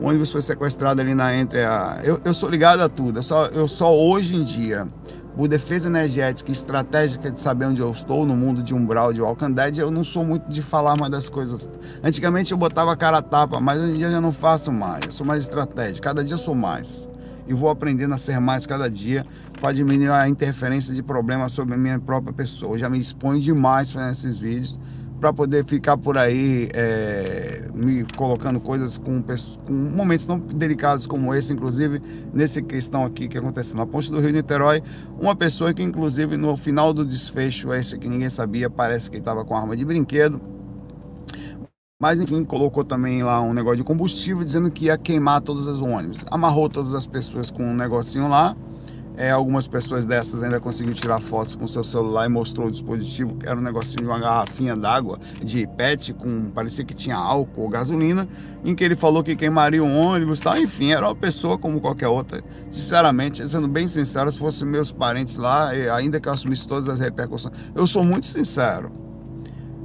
O 0.00 0.06
ônibus 0.06 0.30
foi 0.30 0.40
sequestrado 0.40 1.02
ali 1.02 1.14
na 1.14 1.36
entre 1.36 1.62
a. 1.62 2.00
Eu, 2.02 2.18
eu 2.24 2.32
sou 2.32 2.48
ligado 2.48 2.80
a 2.80 2.88
tudo. 2.88 3.18
Eu 3.18 3.22
só, 3.22 3.46
eu 3.48 3.68
só 3.68 3.94
hoje 3.94 4.34
em 4.36 4.44
dia, 4.44 4.88
por 5.36 5.46
defesa 5.46 5.88
energética 5.88 6.50
e 6.50 6.54
estratégica 6.54 7.30
de 7.30 7.38
saber 7.38 7.66
onde 7.66 7.82
eu 7.82 7.90
estou 7.90 8.24
no 8.24 8.34
mundo 8.34 8.62
de 8.62 8.72
umbral 8.72 9.12
de 9.12 9.20
Walking 9.20 9.52
Dead, 9.52 9.76
eu 9.76 9.90
não 9.90 10.04
sou 10.04 10.24
muito 10.24 10.48
de 10.48 10.62
falar 10.62 10.96
mais 10.96 11.12
das 11.12 11.28
coisas. 11.28 11.68
Antigamente 12.02 12.50
eu 12.50 12.56
botava 12.56 12.90
a 12.90 12.96
cara 12.96 13.18
a 13.18 13.22
tapa, 13.22 13.60
mas 13.60 13.82
hoje 13.82 13.92
em 13.92 13.96
dia 13.96 14.06
eu 14.06 14.12
já 14.12 14.22
não 14.22 14.32
faço 14.32 14.72
mais. 14.72 15.04
Eu 15.04 15.12
sou 15.12 15.26
mais 15.26 15.42
estratégico. 15.42 16.00
Cada 16.00 16.24
dia 16.24 16.34
eu 16.34 16.38
sou 16.38 16.54
mais. 16.54 17.06
E 17.48 17.54
vou 17.54 17.70
aprendendo 17.70 18.12
a 18.12 18.18
ser 18.18 18.40
mais 18.40 18.66
cada 18.66 18.90
dia 18.90 19.24
para 19.60 19.72
diminuir 19.72 20.10
a 20.10 20.28
interferência 20.28 20.94
de 20.94 21.02
problemas 21.02 21.52
sobre 21.52 21.74
a 21.74 21.78
minha 21.78 21.98
própria 21.98 22.32
pessoa. 22.32 22.74
Eu 22.74 22.78
já 22.78 22.90
me 22.90 22.98
exponho 22.98 23.40
demais 23.40 23.90
fazendo 23.90 24.12
esses 24.12 24.38
vídeos 24.38 24.80
para 25.20 25.32
poder 25.32 25.64
ficar 25.64 25.96
por 25.96 26.18
aí 26.18 26.68
é, 26.74 27.68
me 27.74 28.04
colocando 28.16 28.60
coisas 28.60 28.98
com, 28.98 29.22
com, 29.22 29.72
momentos 29.72 30.26
tão 30.26 30.38
delicados 30.38 31.06
como 31.06 31.34
esse, 31.34 31.52
inclusive 31.52 32.02
nessa 32.34 32.60
questão 32.60 33.04
aqui 33.04 33.26
que 33.26 33.38
aconteceu 33.38 33.76
na 33.76 33.86
Ponte 33.86 34.10
do 34.10 34.20
Rio 34.20 34.30
Niterói, 34.30 34.82
uma 35.18 35.34
pessoa 35.34 35.72
que 35.72 35.82
inclusive 35.82 36.36
no 36.36 36.54
final 36.56 36.92
do 36.92 37.04
desfecho, 37.04 37.72
esse 37.72 37.98
que 37.98 38.08
ninguém 38.08 38.28
sabia, 38.28 38.68
parece 38.68 39.10
que 39.10 39.16
estava 39.16 39.42
com 39.42 39.56
arma 39.56 39.74
de 39.74 39.86
brinquedo, 39.86 40.40
mas 41.98 42.20
enfim, 42.20 42.44
colocou 42.44 42.84
também 42.84 43.22
lá 43.22 43.40
um 43.40 43.54
negócio 43.54 43.78
de 43.78 43.84
combustível 43.84 44.44
dizendo 44.44 44.70
que 44.70 44.84
ia 44.84 44.98
queimar 44.98 45.40
todas 45.40 45.66
as 45.66 45.80
ônibus. 45.80 46.18
Amarrou 46.30 46.68
todas 46.68 46.94
as 46.94 47.06
pessoas 47.06 47.50
com 47.50 47.64
um 47.64 47.74
negocinho 47.74 48.28
lá 48.28 48.54
é, 49.16 49.30
algumas 49.30 49.66
pessoas 49.66 50.04
dessas 50.04 50.42
ainda 50.42 50.60
conseguiu 50.60 50.92
tirar 50.92 51.20
fotos 51.20 51.56
com 51.56 51.66
seu 51.66 51.82
celular 51.82 52.26
e 52.26 52.28
mostrou 52.28 52.68
o 52.68 52.70
dispositivo, 52.70 53.34
que 53.36 53.46
era 53.46 53.56
um 53.56 53.62
negocinho 53.62 54.02
de 54.02 54.06
uma 54.06 54.18
garrafinha 54.18 54.76
d'água 54.76 55.18
de 55.42 55.66
PET, 55.66 56.12
com 56.12 56.50
parecia 56.50 56.84
que 56.84 56.94
tinha 56.94 57.16
álcool 57.16 57.62
ou 57.62 57.68
gasolina, 57.68 58.28
em 58.64 58.74
que 58.74 58.84
ele 58.84 58.94
falou 58.94 59.22
que 59.22 59.34
queimaria 59.34 59.82
um 59.82 59.98
ônibus, 59.98 60.40
tá? 60.40 60.58
enfim, 60.60 60.92
era 60.92 61.06
uma 61.06 61.14
pessoa 61.14 61.56
como 61.56 61.80
qualquer 61.80 62.08
outra. 62.08 62.42
Sinceramente, 62.70 63.46
sendo 63.48 63.68
bem 63.68 63.88
sincero, 63.88 64.30
se 64.30 64.38
fossem 64.38 64.68
meus 64.68 64.92
parentes 64.92 65.38
lá, 65.38 65.70
ainda 65.94 66.20
que 66.20 66.28
eu 66.28 66.32
assumisse 66.32 66.66
todas 66.66 66.88
as 66.88 67.00
repercussões, 67.00 67.54
eu 67.74 67.86
sou 67.86 68.04
muito 68.04 68.26
sincero. 68.26 68.92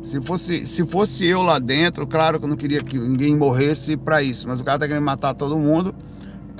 Se 0.04 0.20
fosse, 0.20 0.66
se 0.66 0.84
fosse 0.86 1.26
eu 1.26 1.44
lá 1.44 1.60
dentro, 1.60 2.08
claro 2.08 2.40
que 2.40 2.46
eu 2.46 2.50
não 2.50 2.56
queria 2.58 2.82
que 2.82 2.98
ninguém 2.98 3.38
morresse 3.38 3.96
para 3.96 4.22
isso, 4.24 4.48
mas 4.48 4.60
o 4.60 4.64
cara 4.64 4.80
tá 4.80 4.88
querendo 4.88 5.04
matar 5.04 5.34
todo 5.36 5.58
mundo 5.58 5.94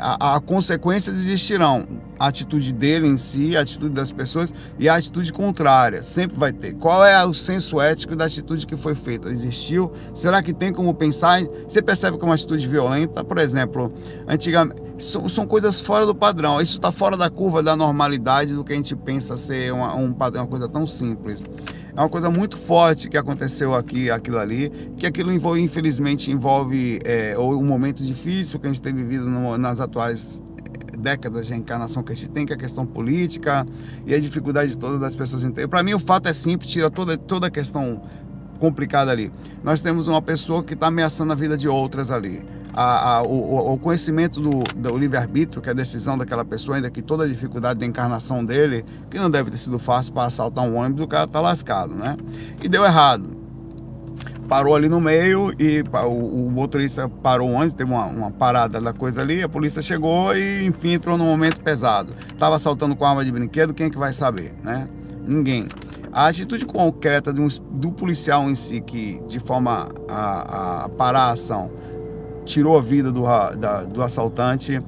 a, 0.02 0.40
consequências 0.40 1.16
existirão. 1.16 1.86
A 2.20 2.28
atitude 2.28 2.72
dele 2.72 3.08
em 3.08 3.18
si, 3.18 3.58
a 3.58 3.62
atitude 3.62 3.96
das 3.96 4.12
pessoas 4.12 4.54
e 4.78 4.88
a 4.88 4.96
atitude 4.96 5.34
contrária. 5.34 6.04
Sempre 6.04 6.38
vai 6.38 6.52
ter. 6.52 6.74
Qual 6.74 7.04
é 7.04 7.24
o 7.26 7.34
senso 7.34 7.82
ético 7.82 8.16
da 8.16 8.26
atitude 8.26 8.68
que 8.68 8.76
foi 8.76 8.94
feita? 8.94 9.30
Existiu? 9.30 9.92
Será 10.14 10.44
que 10.44 10.54
tem 10.54 10.72
como 10.72 10.94
pensar? 10.94 11.42
Você 11.68 11.82
percebe 11.82 12.18
que 12.18 12.24
é 12.24 12.26
uma 12.26 12.36
atitude 12.36 12.68
violenta? 12.68 13.24
Por 13.24 13.38
exemplo, 13.38 13.92
antigamente. 14.28 14.82
São, 15.00 15.28
são 15.28 15.48
coisas 15.48 15.82
fora 15.82 16.06
do 16.06 16.14
padrão. 16.14 16.62
Isso 16.62 16.76
está 16.76 16.92
fora 16.92 17.18
da 17.18 17.28
curva 17.28 17.64
da 17.64 17.76
normalidade 17.76 18.54
do 18.54 18.64
que 18.64 18.72
a 18.72 18.76
gente 18.76 18.96
pensa 18.96 19.36
ser 19.36 19.74
uma, 19.74 19.96
um 19.96 20.12
uma 20.14 20.48
coisa 20.48 20.70
tão 20.70 20.86
simples. 20.86 21.44
É 21.96 22.00
uma 22.00 22.10
coisa 22.10 22.30
muito 22.30 22.58
forte 22.58 23.10
que 23.10 23.18
aconteceu 23.18 23.76
aqui, 23.76 24.10
aquilo 24.10 24.40
ali, 24.40 24.70
que 24.96 25.06
aquilo 25.06 25.32
envolve, 25.32 25.62
infelizmente 25.62 26.32
envolve 26.32 27.00
é, 27.04 27.38
um 27.38 27.66
momento 27.66 28.04
difícil 28.04 28.60
que 28.60 28.68
a 28.68 28.70
gente 28.70 28.82
tem 28.82 28.94
vivido 28.94 29.30
no, 29.30 29.58
nas 29.58 29.80
atuais 29.80 30.42
é, 30.94 30.98
décadas 30.98 31.48
de 31.48 31.54
encarnação 31.54 32.02
que 32.02 32.14
a 32.14 32.16
gente 32.16 32.30
tem, 32.30 32.46
que 32.46 32.54
é 32.54 32.56
a 32.56 32.60
questão 32.60 32.86
política 32.86 33.66
e 34.06 34.14
a 34.14 34.20
dificuldade 34.20 34.78
toda 34.78 34.98
das 34.98 35.16
pessoas. 35.16 35.44
Para 35.70 35.84
mim, 35.84 35.94
o 35.94 36.00
fato 36.00 36.28
é 36.28 36.34
simples, 36.34 36.72
tira 36.72 36.90
toda, 36.90 37.18
toda 37.18 37.48
a 37.48 37.52
questão 37.52 38.02
complicada 38.62 39.12
ali. 39.12 39.32
Nós 39.64 39.82
temos 39.82 40.08
uma 40.08 40.22
pessoa 40.22 40.64
que 40.64 40.76
está 40.76 40.88
ameaçando 40.88 41.34
a 41.34 41.36
vida 41.36 41.58
de 41.58 41.68
outras 41.68 42.12
ali 42.12 42.42
a, 42.74 43.18
a, 43.18 43.22
o, 43.24 43.74
o, 43.74 43.78
conhecimento 43.78 44.40
do, 44.40 44.64
do 44.76 44.98
livre-arbítrio, 44.98 45.62
que 45.62 45.70
é 45.70 45.72
a 45.72 45.76
decisão 45.76 46.18
daquela 46.18 46.46
pessoa, 46.46 46.78
ainda 46.78 46.90
que 46.90 47.02
toda 47.02 47.26
a 47.26 47.28
dificuldade 47.28 47.80
da 47.80 47.86
encarnação 47.86 48.44
dele, 48.44 48.86
que 49.10 49.18
não 49.18 49.30
deve 49.30 49.52
ter 49.52 49.58
sido 49.58 49.78
fácil 49.78 50.14
para 50.14 50.28
assaltar 50.28 50.64
um 50.64 50.76
ônibus, 50.76 51.04
o 51.04 51.08
cara 51.08 51.28
tá 51.28 51.42
lascado, 51.42 51.94
né? 51.94 52.16
E 52.62 52.70
deu 52.70 52.84
errado. 52.84 53.42
Parou 54.48 54.76
ali 54.76 54.90
no 54.90 55.00
meio 55.00 55.54
e 55.58 55.82
o, 55.82 56.48
o 56.48 56.52
motorista 56.52 57.08
parou 57.08 57.50
o 57.50 57.54
ônibus, 57.54 57.74
teve 57.74 57.90
uma, 57.90 58.06
uma, 58.06 58.32
parada 58.32 58.82
da 58.82 58.92
coisa 58.92 59.22
ali, 59.22 59.42
a 59.42 59.48
polícia 59.48 59.82
chegou 59.82 60.36
e, 60.36 60.66
enfim, 60.66 60.94
entrou 60.94 61.18
num 61.18 61.26
momento 61.26 61.62
pesado. 61.62 62.14
Tava 62.38 62.58
assaltando 62.58 62.96
com 62.96 63.06
arma 63.06 63.24
de 63.24 63.32
brinquedo, 63.32 63.74
quem 63.74 63.88
é 63.88 63.90
que 63.90 63.98
vai 63.98 64.14
saber, 64.14 64.54
né? 64.62 64.88
Ninguém. 65.26 65.68
A 66.12 66.28
atitude 66.28 66.66
concreta 66.66 67.32
um, 67.32 67.48
do 67.72 67.92
policial 67.92 68.50
em 68.50 68.56
si, 68.56 68.82
que 68.82 69.22
de 69.28 69.40
forma 69.40 69.90
a, 70.10 70.86
a 70.86 70.90
parar 70.90 71.24
a 71.24 71.32
ação, 71.32 71.72
tirou 72.44 72.78
a 72.78 72.82
vida 72.82 73.12
do, 73.12 73.24
da, 73.56 73.84
do 73.84 74.02
assaltante. 74.02 74.80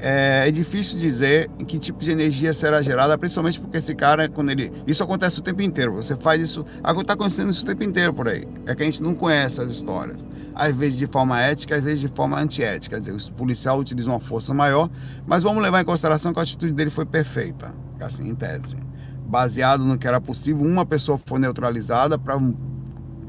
É, 0.00 0.48
é, 0.48 0.50
difícil 0.50 0.98
dizer 0.98 1.48
que 1.68 1.78
tipo 1.78 2.00
de 2.00 2.10
energia 2.10 2.52
será 2.52 2.82
gerada, 2.82 3.16
principalmente 3.16 3.60
porque 3.60 3.76
esse 3.76 3.94
cara, 3.94 4.28
quando 4.28 4.50
ele. 4.50 4.72
Isso 4.84 5.04
acontece 5.04 5.38
o 5.38 5.42
tempo 5.42 5.62
inteiro. 5.62 5.92
Você 5.94 6.16
faz 6.16 6.42
isso. 6.42 6.66
Está 6.98 7.12
acontecendo 7.12 7.50
isso 7.50 7.62
o 7.62 7.66
tempo 7.66 7.84
inteiro 7.84 8.12
por 8.12 8.26
aí. 8.26 8.48
É 8.66 8.74
que 8.74 8.82
a 8.82 8.84
gente 8.84 9.00
não 9.00 9.14
conhece 9.14 9.60
as 9.60 9.70
histórias. 9.70 10.26
Às 10.52 10.74
vezes 10.74 10.98
de 10.98 11.06
forma 11.06 11.40
ética, 11.40 11.76
às 11.76 11.82
vezes 11.82 12.00
de 12.00 12.08
forma 12.08 12.36
antiética. 12.36 12.96
Quer 12.96 13.12
dizer, 13.12 13.30
o 13.30 13.34
policial 13.34 13.78
utiliza 13.78 14.10
uma 14.10 14.18
força 14.18 14.52
maior, 14.52 14.90
mas 15.24 15.44
vamos 15.44 15.62
levar 15.62 15.80
em 15.80 15.84
consideração 15.84 16.32
que 16.32 16.40
a 16.40 16.42
atitude 16.42 16.72
dele 16.72 16.90
foi 16.90 17.06
perfeita, 17.06 17.70
assim, 18.00 18.28
em 18.28 18.34
tese. 18.34 18.76
Baseado 19.32 19.82
no 19.82 19.96
que 19.96 20.06
era 20.06 20.20
possível, 20.20 20.62
uma 20.62 20.84
pessoa 20.84 21.16
foi 21.16 21.38
neutralizada 21.38 22.18
para 22.18 22.38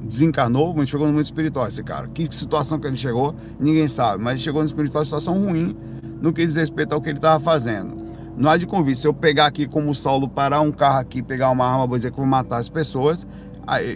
desencarnou, 0.02 0.74
mas 0.76 0.90
chegou 0.90 1.08
no 1.08 1.14
mundo 1.14 1.24
espiritual 1.24 1.66
esse 1.66 1.82
cara. 1.82 2.10
Que 2.10 2.28
situação 2.30 2.78
que 2.78 2.86
ele 2.86 2.98
chegou, 2.98 3.34
ninguém 3.58 3.88
sabe. 3.88 4.22
Mas 4.22 4.42
chegou 4.42 4.62
no 4.62 4.68
espiritual, 4.68 5.06
situação 5.06 5.42
ruim 5.46 5.74
no 6.22 6.34
que 6.34 6.46
diz 6.46 6.58
respeito 6.58 6.92
ao 6.92 7.00
que 7.00 7.08
ele 7.08 7.20
estava 7.20 7.42
fazendo. 7.42 8.06
Não 8.36 8.50
há 8.50 8.58
de 8.58 8.66
convite. 8.66 9.00
Se 9.00 9.08
eu 9.08 9.14
pegar 9.14 9.46
aqui 9.46 9.66
como 9.66 9.96
Saulo, 9.96 10.28
parar 10.28 10.60
um 10.60 10.74
carro 10.74 11.00
aqui, 11.00 11.24
pegar 11.24 11.50
uma 11.52 11.66
arma, 11.66 11.88
vou 11.88 11.96
dizer 11.96 12.12
que 12.12 12.18
vou 12.18 12.26
matar 12.26 12.58
as 12.58 12.68
pessoas, 12.68 13.26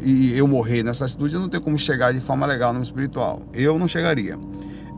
e 0.02 0.32
eu 0.34 0.48
morrer 0.48 0.84
nessa 0.84 1.04
atitude, 1.04 1.36
eu 1.36 1.42
não 1.42 1.50
tenho 1.50 1.62
como 1.62 1.78
chegar 1.78 2.14
de 2.14 2.22
forma 2.22 2.46
legal 2.46 2.72
no 2.72 2.82
espiritual. 2.82 3.42
Eu 3.54 3.78
não 3.78 3.86
chegaria. 3.86 4.40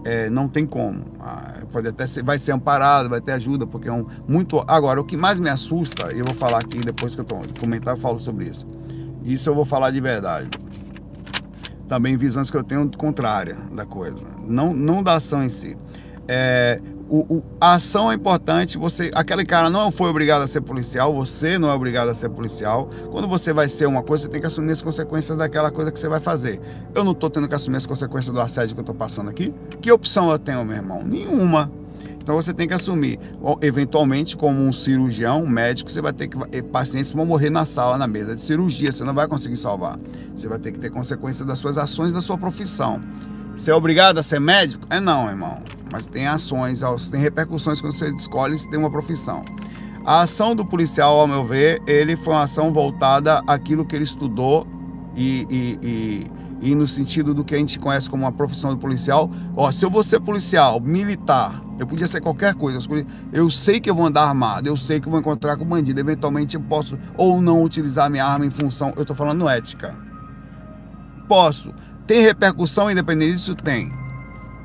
É, 0.05 0.29
não 0.29 0.47
tem 0.47 0.65
como. 0.65 1.03
Ah, 1.19 1.61
pode 1.71 1.87
até 1.87 2.07
ser, 2.07 2.23
vai 2.23 2.39
ser 2.39 2.53
amparado, 2.53 3.09
vai 3.09 3.19
ter 3.19 3.33
ajuda, 3.33 3.67
porque 3.67 3.89
é 3.89 3.91
um 3.91 4.05
muito. 4.27 4.63
Agora, 4.67 5.01
o 5.01 5.03
que 5.03 5.17
mais 5.17 5.39
me 5.39 5.49
assusta, 5.49 6.13
e 6.13 6.19
eu 6.19 6.25
vou 6.25 6.35
falar 6.35 6.59
aqui 6.59 6.79
depois 6.79 7.15
que 7.15 7.21
eu 7.21 7.25
tô, 7.25 7.35
comentar, 7.59 7.95
eu 7.95 7.99
falo 7.99 8.19
sobre 8.19 8.45
isso. 8.45 8.65
Isso 9.23 9.49
eu 9.49 9.55
vou 9.55 9.65
falar 9.65 9.91
de 9.91 9.99
verdade 9.99 10.49
também 11.89 12.15
visões 12.15 12.51
que 12.51 12.55
eu 12.55 12.63
tenho 12.63 12.89
contrária 12.95 13.57
da 13.73 13.83
coisa, 13.83 14.23
não, 14.47 14.73
não 14.73 15.01
da 15.01 15.15
ação 15.15 15.43
em 15.43 15.49
si. 15.49 15.75
É, 16.27 16.79
o, 17.09 17.37
o, 17.37 17.43
a 17.59 17.73
ação 17.73 18.11
é 18.11 18.15
importante, 18.15 18.77
você, 18.77 19.09
aquele 19.15 19.43
cara 19.43 19.69
não 19.69 19.91
foi 19.91 20.09
obrigado 20.09 20.43
a 20.43 20.47
ser 20.47 20.61
policial, 20.61 21.13
você 21.13 21.57
não 21.57 21.69
é 21.69 21.73
obrigado 21.73 22.09
a 22.09 22.13
ser 22.13 22.29
policial. 22.29 22.89
Quando 23.11 23.27
você 23.27 23.51
vai 23.51 23.67
ser 23.67 23.87
uma 23.87 24.03
coisa, 24.03 24.23
você 24.23 24.29
tem 24.29 24.39
que 24.39 24.47
assumir 24.47 24.71
as 24.71 24.81
consequências 24.81 25.37
daquela 25.37 25.71
coisa 25.71 25.91
que 25.91 25.99
você 25.99 26.07
vai 26.07 26.19
fazer. 26.19 26.61
Eu 26.93 27.03
não 27.03 27.13
estou 27.13 27.29
tendo 27.29 27.47
que 27.47 27.55
assumir 27.55 27.77
as 27.77 27.85
consequências 27.85 28.33
do 28.33 28.39
assédio 28.39 28.75
que 28.75 28.79
eu 28.79 28.83
estou 28.83 28.95
passando 28.95 29.29
aqui. 29.29 29.53
Que 29.81 29.91
opção 29.91 30.29
eu 30.29 30.37
tenho, 30.37 30.63
meu 30.63 30.75
irmão? 30.75 31.03
Nenhuma. 31.03 31.71
Então 32.21 32.35
você 32.35 32.53
tem 32.53 32.67
que 32.67 32.75
assumir. 32.75 33.19
Eventualmente, 33.59 34.37
como 34.37 34.61
um 34.61 34.71
cirurgião, 34.71 35.43
um 35.43 35.49
médico, 35.49 35.91
você 35.91 36.01
vai 36.01 36.13
ter 36.13 36.27
que. 36.27 36.37
Eh, 36.51 36.61
pacientes 36.61 37.11
vão 37.11 37.25
morrer 37.25 37.49
na 37.49 37.65
sala, 37.65 37.97
na 37.97 38.05
mesa 38.05 38.35
de 38.35 38.41
cirurgia, 38.43 38.91
você 38.91 39.03
não 39.03 39.15
vai 39.15 39.27
conseguir 39.27 39.57
salvar. 39.57 39.97
Você 40.35 40.47
vai 40.47 40.59
ter 40.59 40.71
que 40.71 40.79
ter 40.79 40.91
consequência 40.91 41.43
das 41.43 41.57
suas 41.57 41.75
ações 41.75 42.13
da 42.13 42.21
sua 42.21 42.37
profissão. 42.37 43.01
Você 43.59 43.71
é 43.71 43.75
obrigado 43.75 44.17
a 44.17 44.23
ser 44.23 44.39
médico? 44.39 44.87
É 44.89 45.01
não, 45.01 45.29
irmão. 45.29 45.61
Mas 45.91 46.07
tem 46.07 46.25
ações, 46.25 46.81
tem 47.09 47.19
repercussões 47.19 47.81
quando 47.81 47.91
você 47.91 48.09
escolhe 48.09 48.57
se 48.57 48.69
tem 48.69 48.79
uma 48.79 48.89
profissão. 48.89 49.43
A 50.05 50.21
ação 50.21 50.55
do 50.55 50.65
policial, 50.65 51.19
ao 51.19 51.27
meu 51.27 51.43
ver, 51.43 51.81
ele 51.85 52.15
foi 52.15 52.35
uma 52.35 52.43
ação 52.43 52.71
voltada 52.71 53.43
àquilo 53.45 53.85
que 53.85 53.97
ele 53.97 54.05
estudou 54.05 54.65
e, 55.13 55.45
e, 55.49 55.79
e 55.83 56.31
e 56.61 56.75
no 56.75 56.85
sentido 56.87 57.33
do 57.33 57.43
que 57.43 57.55
a 57.55 57.57
gente 57.57 57.79
conhece 57.79 58.09
como 58.09 58.23
uma 58.23 58.31
profissão 58.31 58.73
de 58.73 58.79
policial. 58.81 59.29
Ó, 59.55 59.71
se 59.71 59.85
eu 59.85 59.89
vou 59.89 60.03
ser 60.03 60.19
policial, 60.19 60.79
militar, 60.79 61.61
eu 61.79 61.87
podia 61.87 62.07
ser 62.07 62.19
qualquer 62.19 62.53
coisa. 62.53 62.79
Eu 63.31 63.49
sei 63.49 63.79
que 63.79 63.89
eu 63.89 63.95
vou 63.95 64.05
andar 64.05 64.23
armado, 64.23 64.67
eu 64.67 64.75
sei 64.75 64.99
que 64.99 65.07
eu 65.07 65.11
vou 65.11 65.19
encontrar 65.19 65.55
com 65.55 65.63
bandido. 65.63 65.99
Eventualmente 65.99 66.55
eu 66.55 66.61
posso 66.61 66.97
ou 67.15 67.41
não 67.41 67.63
utilizar 67.63 68.09
minha 68.09 68.25
arma 68.25 68.45
em 68.45 68.49
função. 68.49 68.93
Eu 68.95 69.03
estou 69.03 69.15
falando 69.15 69.47
ética. 69.47 69.97
Posso. 71.29 71.73
Tem 72.09 72.23
repercussão 72.23 72.89
independente 72.89 73.33
disso? 73.33 73.53
Tem. 73.53 73.91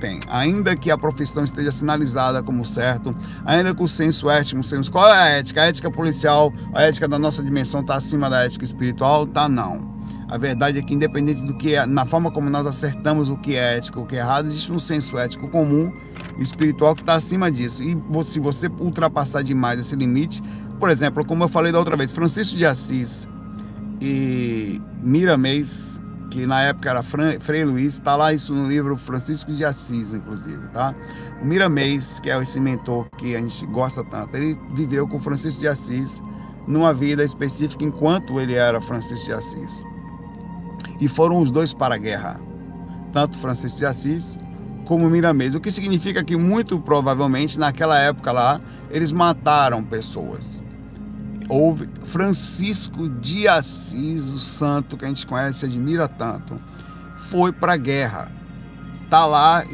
Tem. 0.01 0.19
Ainda 0.29 0.75
que 0.75 0.91
a 0.91 0.97
profissão 0.97 1.45
esteja 1.45 1.71
sinalizada 1.71 2.43
como 2.43 2.65
certo, 2.65 3.15
ainda 3.45 3.75
que 3.75 3.83
o 3.83 3.87
senso 3.87 4.31
ético, 4.31 4.63
o 4.63 4.65
senso, 4.65 4.91
qual 4.91 5.07
é 5.13 5.19
a 5.19 5.27
ética? 5.27 5.61
A 5.61 5.67
ética 5.67 5.91
policial, 5.91 6.51
a 6.73 6.85
ética 6.85 7.07
da 7.07 7.19
nossa 7.19 7.43
dimensão 7.43 7.83
está 7.83 7.97
acima 7.97 8.31
da 8.31 8.47
ética 8.47 8.65
espiritual? 8.65 9.27
Tá 9.27 9.47
não. 9.47 9.95
A 10.27 10.39
verdade 10.39 10.79
é 10.79 10.83
que, 10.83 10.95
independente 10.95 11.45
do 11.45 11.55
que 11.55 11.75
é, 11.75 11.85
na 11.85 12.07
forma 12.07 12.31
como 12.31 12.49
nós 12.49 12.67
acertamos 12.67 13.29
o 13.29 13.37
que 13.37 13.57
é 13.57 13.77
ético, 13.77 14.01
o 14.01 14.07
que 14.07 14.17
é 14.17 14.21
errado, 14.21 14.47
existe 14.47 14.73
um 14.73 14.79
senso 14.79 15.19
ético 15.19 15.47
comum, 15.49 15.93
espiritual, 16.39 16.95
que 16.95 17.03
está 17.03 17.13
acima 17.13 17.51
disso. 17.51 17.83
E 17.83 17.95
se 18.25 18.41
você 18.41 18.69
ultrapassar 18.69 19.43
demais 19.43 19.79
esse 19.79 19.95
limite, 19.95 20.43
por 20.81 20.89
exemplo, 20.89 21.23
como 21.27 21.45
eu 21.45 21.49
falei 21.49 21.71
da 21.71 21.79
outra 21.79 21.95
vez, 21.95 22.11
Francisco 22.11 22.57
de 22.57 22.65
Assis 22.65 23.29
e 24.01 24.81
Miramês, 25.03 26.01
que 26.35 26.47
na 26.47 26.63
época 26.63 26.91
era 26.91 27.01
Frei 27.01 27.65
Luiz, 27.65 27.95
está 27.95 28.17
lá 28.17 28.33
isso 28.33 28.53
no 28.53 28.69
livro 28.69 28.97
Francisco 28.97 29.53
de 29.53 29.65
Assis, 29.65 30.13
inclusive, 30.13 30.67
tá? 30.71 30.93
O 31.41 31.45
Miramês, 31.47 32.19
que 32.19 32.29
é 32.29 32.37
esse 32.43 32.59
mentor 32.59 33.07
que 33.17 33.37
a 33.37 33.41
gente 33.41 33.65
gosta 33.67 34.03
tanto, 34.03 34.37
ele 34.37 34.59
viveu 34.75 35.07
com 35.07 35.21
Francisco 35.21 35.61
de 35.61 35.69
Assis 35.69 36.21
numa 36.67 36.93
vida 36.93 37.23
específica 37.23 37.85
enquanto 37.85 38.41
ele 38.41 38.55
era 38.55 38.81
Francisco 38.81 39.27
de 39.27 39.33
Assis 39.33 39.85
e 41.01 41.07
foram 41.07 41.39
os 41.39 41.53
dois 41.53 41.73
para 41.73 41.95
a 41.95 41.99
guerra, 41.99 42.41
tanto 43.13 43.39
Francisco 43.39 43.79
de 43.79 43.87
Assis 43.87 44.37
como 44.87 45.09
Miramês, 45.09 45.55
o 45.55 45.61
que 45.61 45.71
significa 45.71 46.25
que 46.25 46.37
muito 46.37 46.81
provavelmente 46.81 47.61
naquela 47.61 47.97
época 47.97 48.33
lá 48.33 48.61
eles 48.91 49.13
mataram 49.13 49.85
pessoas. 49.85 50.64
Houve 51.49 51.89
Francisco 52.05 53.09
de 53.09 53.47
Assis, 53.47 54.31
o 54.31 54.41
santo 54.41 54.97
que 54.97 55.05
a 55.05 55.09
gente 55.09 55.27
conhece, 55.27 55.67
admira 55.67 56.09
tanto, 56.09 56.59
foi 57.17 57.53
para 57.53 57.75
a 57.75 57.77
guerra. 57.77 58.33
Tá 59.11 59.27
lá, 59.27 59.65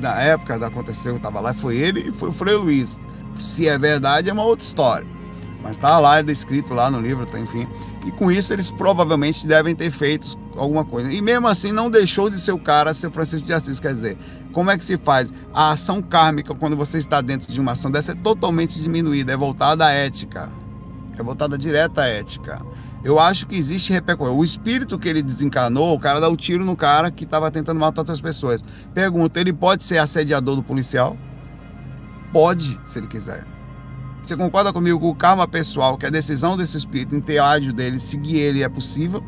na 0.00 0.20
época 0.20 0.58
da 0.58 0.66
aconteceu, 0.66 1.16
estava 1.16 1.40
lá, 1.40 1.54
foi 1.54 1.76
ele 1.76 2.08
e 2.08 2.12
foi 2.12 2.30
o 2.30 2.32
Frei 2.32 2.54
Luiz. 2.54 2.98
Se 3.38 3.68
é 3.68 3.78
verdade, 3.78 4.28
é 4.28 4.32
uma 4.32 4.42
outra 4.42 4.64
história. 4.64 5.06
Mas 5.62 5.72
está 5.72 5.98
lá, 5.98 6.18
é 6.18 6.22
descrito 6.22 6.74
lá 6.74 6.90
no 6.90 7.00
livro, 7.00 7.26
tá, 7.26 7.38
enfim. 7.38 7.66
E 8.06 8.10
com 8.10 8.30
isso 8.30 8.52
eles 8.52 8.70
provavelmente 8.70 9.46
devem 9.46 9.74
ter 9.74 9.90
feito 9.90 10.38
alguma 10.56 10.84
coisa. 10.84 11.12
E 11.12 11.20
mesmo 11.20 11.46
assim 11.46 11.70
não 11.70 11.90
deixou 11.90 12.30
de 12.30 12.40
ser 12.40 12.52
o 12.52 12.58
cara 12.58 12.94
ser 12.94 13.10
Francisco 13.10 13.46
de 13.46 13.52
Assis. 13.52 13.78
Quer 13.78 13.92
dizer, 13.92 14.18
como 14.52 14.70
é 14.70 14.78
que 14.78 14.84
se 14.84 14.96
faz? 14.96 15.32
A 15.52 15.70
ação 15.70 16.00
kármica, 16.00 16.54
quando 16.54 16.76
você 16.76 16.98
está 16.98 17.20
dentro 17.20 17.52
de 17.52 17.60
uma 17.60 17.72
ação 17.72 17.90
dessa, 17.90 18.12
é 18.12 18.14
totalmente 18.14 18.80
diminuída, 18.80 19.32
é 19.32 19.36
voltada 19.36 19.86
à 19.86 19.90
ética. 19.92 20.50
É 21.20 21.22
voltada 21.22 21.58
direta 21.58 22.02
à 22.02 22.06
ética. 22.06 22.60
Eu 23.04 23.18
acho 23.18 23.46
que 23.46 23.56
existe 23.56 23.92
repercussão. 23.92 24.36
O 24.36 24.44
espírito 24.44 24.98
que 24.98 25.08
ele 25.08 25.22
desencanou, 25.22 25.94
o 25.94 25.98
cara 25.98 26.20
dá 26.20 26.28
o 26.28 26.32
um 26.32 26.36
tiro 26.36 26.64
no 26.64 26.76
cara 26.76 27.10
que 27.10 27.24
estava 27.24 27.50
tentando 27.50 27.78
matar 27.78 28.00
outras 28.02 28.20
pessoas. 28.20 28.64
Pergunta, 28.94 29.40
ele 29.40 29.52
pode 29.52 29.84
ser 29.84 29.98
assediador 29.98 30.56
do 30.56 30.62
policial? 30.62 31.16
Pode, 32.32 32.78
se 32.84 32.98
ele 32.98 33.06
quiser. 33.06 33.46
Você 34.22 34.36
concorda 34.36 34.72
comigo 34.72 34.98
que 34.98 35.06
o 35.06 35.14
karma 35.14 35.48
pessoal, 35.48 35.96
que 35.96 36.06
a 36.06 36.10
decisão 36.10 36.56
desse 36.56 36.76
espírito 36.76 37.16
em 37.16 37.20
ter 37.20 37.38
ágio 37.38 37.72
dele, 37.72 37.98
seguir 37.98 38.38
ele 38.38 38.62
é 38.62 38.68
possível? 38.68 39.24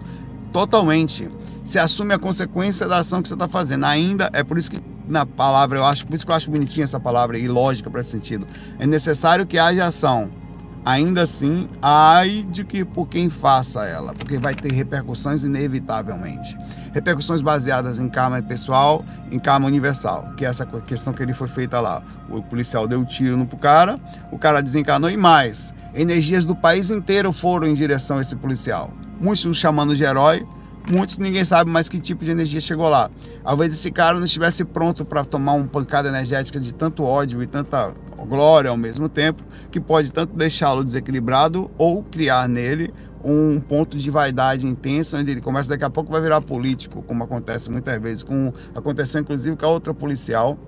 Totalmente. 0.53 1.31
Você 1.65 1.79
assume 1.79 2.13
a 2.13 2.19
consequência 2.19 2.87
da 2.87 2.99
ação 2.99 3.23
que 3.23 3.29
você 3.29 3.35
está 3.35 3.49
fazendo. 3.49 3.85
Ainda, 3.85 4.31
é 4.33 4.43
por 4.45 4.59
isso 4.59 4.71
que 4.71 4.83
na 5.09 5.25
palavra, 5.25 5.79
eu 5.79 5.85
acho, 5.85 6.07
por 6.07 6.15
isso 6.15 6.25
que 6.25 6.31
eu 6.31 6.37
acho 6.37 6.51
bonitinha 6.51 6.85
essa 6.85 7.01
palavra 7.01 7.39
e 7.39 7.49
lógica 7.49 7.91
para 7.91 8.01
esse 8.01 8.11
sentido. 8.11 8.47
É 8.79 8.87
necessário 8.87 9.47
que 9.47 9.59
haja 9.59 9.87
ação. 9.87 10.42
Ainda 10.85 11.23
assim, 11.23 11.69
ai 11.81 12.45
de 12.51 12.65
que 12.65 12.85
por 12.85 13.07
quem 13.07 13.31
faça 13.31 13.85
ela, 13.85 14.13
porque 14.15 14.37
vai 14.39 14.53
ter 14.53 14.73
repercussões 14.73 15.45
inevitavelmente. 15.45 16.59
Repercussões 16.93 17.41
baseadas 17.41 17.99
em 17.99 18.09
karma 18.09 18.43
pessoal, 18.43 19.05
em 19.31 19.39
karma 19.39 19.69
universal, 19.69 20.33
que 20.37 20.45
é 20.45 20.49
essa 20.49 20.67
questão 20.67 21.13
que 21.13 21.23
ele 21.23 21.35
foi 21.35 21.47
feita 21.47 21.81
lá. 21.81 22.03
O 22.29 22.43
policial 22.43 22.89
deu 22.89 22.99
um 22.99 23.05
tiro 23.05 23.37
no 23.37 23.47
cara, 23.47 23.99
o 24.33 24.39
cara 24.39 24.61
desencanou 24.61 25.09
e 25.09 25.17
mais. 25.17 25.73
Energias 25.95 26.45
do 26.45 26.57
país 26.57 26.91
inteiro 26.91 27.33
foram 27.33 27.69
em 27.69 27.75
direção 27.75 28.19
a 28.19 28.21
esse 28.21 28.35
policial. 28.35 28.91
Muitos 29.21 29.57
chamando 29.57 29.95
de 29.95 30.03
herói, 30.03 30.45
muitos 30.91 31.19
ninguém 31.19 31.45
sabe 31.45 31.71
mais 31.71 31.89
que 31.89 32.01
tipo 32.01 32.25
de 32.25 32.31
energia 32.31 32.61
chegou 32.61 32.89
lá. 32.89 33.11
Talvez 33.43 33.73
esse 33.73 33.91
cara 33.91 34.19
não 34.19 34.27
estivesse 34.27 34.65
pronto 34.65 35.05
para 35.05 35.25
tomar 35.25 35.55
uma 35.55 35.67
pancada 35.67 36.09
energética 36.09 36.59
de 36.59 36.73
tanto 36.73 37.05
ódio 37.05 37.43
e 37.43 37.47
tanta 37.47 37.93
glória 38.27 38.71
ao 38.71 38.77
mesmo 38.77 39.09
tempo, 39.09 39.43
que 39.71 39.81
pode 39.81 40.13
tanto 40.13 40.37
deixá-lo 40.37 40.85
desequilibrado 40.85 41.71
ou 41.77 42.03
criar 42.03 42.49
nele 42.49 42.93
um 43.25 43.61
ponto 43.61 43.97
de 43.97 44.11
vaidade 44.11 44.67
intensa, 44.67 45.19
onde 45.19 45.31
ele 45.31 45.41
começa 45.41 45.69
daqui 45.69 45.85
a 45.85 45.91
pouco 45.91 46.11
vai 46.11 46.21
virar 46.21 46.41
político, 46.41 47.03
como 47.03 47.23
acontece 47.23 47.71
muitas 47.71 48.01
vezes. 48.01 48.23
Com, 48.23 48.53
aconteceu 48.75 49.21
inclusive 49.21 49.57
com 49.57 49.67
a 49.67 49.69
outra 49.69 49.95
policial, 49.95 50.59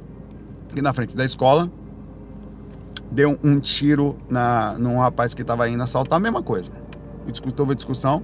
que 0.72 0.80
na 0.80 0.92
frente 0.92 1.16
da 1.16 1.24
escola, 1.24 1.70
deu 3.10 3.38
um 3.42 3.58
tiro 3.58 4.18
na, 4.28 4.76
num 4.78 4.98
rapaz 4.98 5.34
que 5.34 5.42
estava 5.42 5.68
indo 5.68 5.82
assaltar, 5.82 6.16
a 6.16 6.20
mesma 6.20 6.42
coisa. 6.42 6.70
Houve 7.58 7.74
discussão 7.74 8.22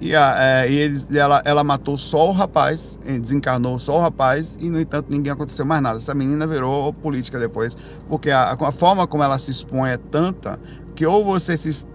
e, 0.00 0.16
a, 0.16 0.34
é, 0.38 0.70
e 0.70 1.18
ela, 1.18 1.42
ela 1.44 1.62
matou 1.62 1.98
só 1.98 2.28
o 2.28 2.32
rapaz, 2.32 2.98
desencarnou 3.04 3.78
só 3.78 3.98
o 3.98 4.00
rapaz 4.00 4.56
e, 4.58 4.70
no 4.70 4.80
entanto, 4.80 5.06
ninguém 5.10 5.32
aconteceu 5.32 5.66
mais 5.66 5.82
nada. 5.82 5.98
Essa 5.98 6.14
menina 6.14 6.46
virou 6.46 6.92
política 6.92 7.38
depois, 7.38 7.76
porque 8.08 8.30
a, 8.30 8.52
a 8.58 8.72
forma 8.72 9.06
como 9.06 9.22
ela 9.22 9.38
se 9.38 9.50
expõe 9.50 9.90
é 9.90 9.96
tanta 9.98 10.58
que 10.94 11.06
ou 11.06 11.24
você 11.24 11.56
se 11.56 11.86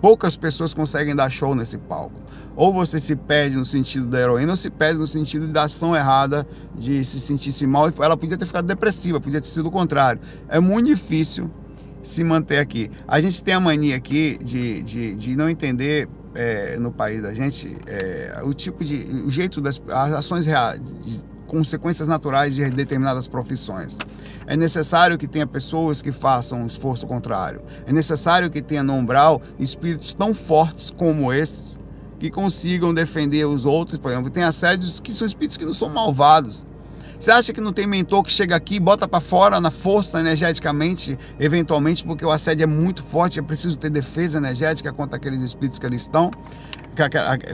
poucas 0.00 0.36
pessoas 0.36 0.74
conseguem 0.74 1.14
dar 1.14 1.30
show 1.30 1.54
nesse 1.54 1.78
palco. 1.78 2.14
Ou 2.56 2.72
você 2.72 2.98
se 2.98 3.16
perde 3.16 3.56
no 3.56 3.64
sentido 3.64 4.06
da 4.06 4.20
heroína, 4.20 4.52
ou 4.52 4.56
se 4.56 4.70
perde 4.70 4.98
no 4.98 5.06
sentido 5.06 5.48
da 5.48 5.64
ação 5.64 5.94
errada, 5.94 6.46
de 6.74 7.04
se 7.04 7.20
sentir-se 7.20 7.66
mal. 7.66 7.92
Ela 7.98 8.16
podia 8.16 8.36
ter 8.36 8.46
ficado 8.46 8.66
depressiva, 8.66 9.20
podia 9.20 9.40
ter 9.40 9.48
sido 9.48 9.68
o 9.68 9.70
contrário. 9.70 10.20
É 10.48 10.60
muito 10.60 10.86
difícil 10.86 11.50
se 12.02 12.22
manter 12.22 12.58
aqui. 12.58 12.90
A 13.08 13.20
gente 13.20 13.42
tem 13.42 13.54
a 13.54 13.60
mania 13.60 13.96
aqui 13.96 14.38
de, 14.42 14.82
de, 14.82 15.14
de 15.16 15.36
não 15.36 15.48
entender 15.48 16.08
é, 16.34 16.78
no 16.78 16.90
país 16.90 17.22
da 17.22 17.32
gente 17.32 17.76
é, 17.86 18.40
o 18.42 18.52
tipo 18.52 18.84
de. 18.84 18.96
o 19.24 19.30
jeito 19.30 19.60
das 19.60 19.80
as 19.88 20.12
ações 20.12 20.46
reais. 20.46 20.80
consequências 21.46 22.08
naturais 22.08 22.54
de 22.54 22.68
determinadas 22.70 23.28
profissões. 23.28 23.98
É 24.46 24.56
necessário 24.56 25.16
que 25.16 25.28
tenha 25.28 25.46
pessoas 25.46 26.02
que 26.02 26.10
façam 26.10 26.62
um 26.62 26.66
esforço 26.66 27.06
contrário. 27.06 27.62
É 27.86 27.92
necessário 27.92 28.50
que 28.50 28.60
tenha 28.60 28.82
no 28.82 28.94
umbral 28.94 29.40
espíritos 29.58 30.12
tão 30.14 30.34
fortes 30.34 30.90
como 30.90 31.32
esses 31.32 31.78
que 32.18 32.30
consigam 32.30 32.92
defender 32.92 33.44
os 33.46 33.64
outros. 33.64 33.98
Por 33.98 34.10
exemplo, 34.10 34.30
tem 34.30 34.42
assédios 34.42 35.00
que 35.00 35.14
são 35.14 35.26
espíritos 35.26 35.56
que 35.56 35.64
não 35.64 35.74
são 35.74 35.88
malvados, 35.88 36.66
você 37.18 37.30
acha 37.30 37.52
que 37.52 37.60
não 37.60 37.72
tem 37.72 37.86
mentor 37.86 38.22
que 38.22 38.30
chega 38.30 38.54
aqui, 38.54 38.78
bota 38.78 39.08
para 39.08 39.20
fora 39.20 39.60
na 39.60 39.70
força 39.70 40.20
energeticamente, 40.20 41.18
eventualmente, 41.38 42.04
porque 42.04 42.24
o 42.24 42.30
assédio 42.30 42.64
é 42.64 42.66
muito 42.66 43.02
forte, 43.02 43.38
é 43.38 43.42
preciso 43.42 43.78
ter 43.78 43.90
defesa 43.90 44.38
energética 44.38 44.92
contra 44.92 45.16
aqueles 45.16 45.42
espíritos 45.42 45.78
que 45.78 45.86
ali 45.86 45.96
estão? 45.96 46.30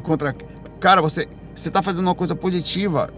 Contra, 0.02 0.34
cara, 0.78 1.00
você 1.00 1.28
está 1.54 1.82
fazendo 1.82 2.06
uma 2.06 2.14
coisa 2.14 2.34
positiva 2.34 3.12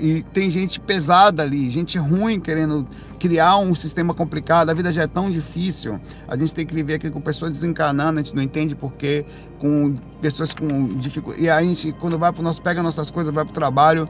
e 0.00 0.22
tem 0.32 0.48
gente 0.48 0.80
pesada 0.80 1.42
ali, 1.42 1.70
gente 1.70 1.98
ruim 1.98 2.40
querendo 2.40 2.88
criar 3.18 3.58
um 3.58 3.74
sistema 3.74 4.14
complicado. 4.14 4.70
A 4.70 4.74
vida 4.74 4.90
já 4.92 5.02
é 5.02 5.06
tão 5.06 5.30
difícil. 5.30 6.00
A 6.26 6.36
gente 6.36 6.54
tem 6.54 6.64
que 6.64 6.74
viver 6.74 6.94
aqui 6.94 7.10
com 7.10 7.20
pessoas 7.20 7.52
desencanando, 7.52 8.18
a 8.18 8.22
gente 8.22 8.34
não 8.34 8.42
entende 8.42 8.74
porquê, 8.74 9.24
com 9.58 9.96
pessoas 10.20 10.54
com 10.54 10.86
dificuldade. 10.98 11.44
E 11.44 11.50
a 11.50 11.60
gente, 11.62 11.92
quando 11.92 12.18
vai 12.18 12.32
para 12.32 12.42
nosso, 12.42 12.62
pega 12.62 12.82
nossas 12.82 13.10
coisas, 13.10 13.32
vai 13.32 13.44
para 13.44 13.52
o 13.52 13.54
trabalho, 13.54 14.08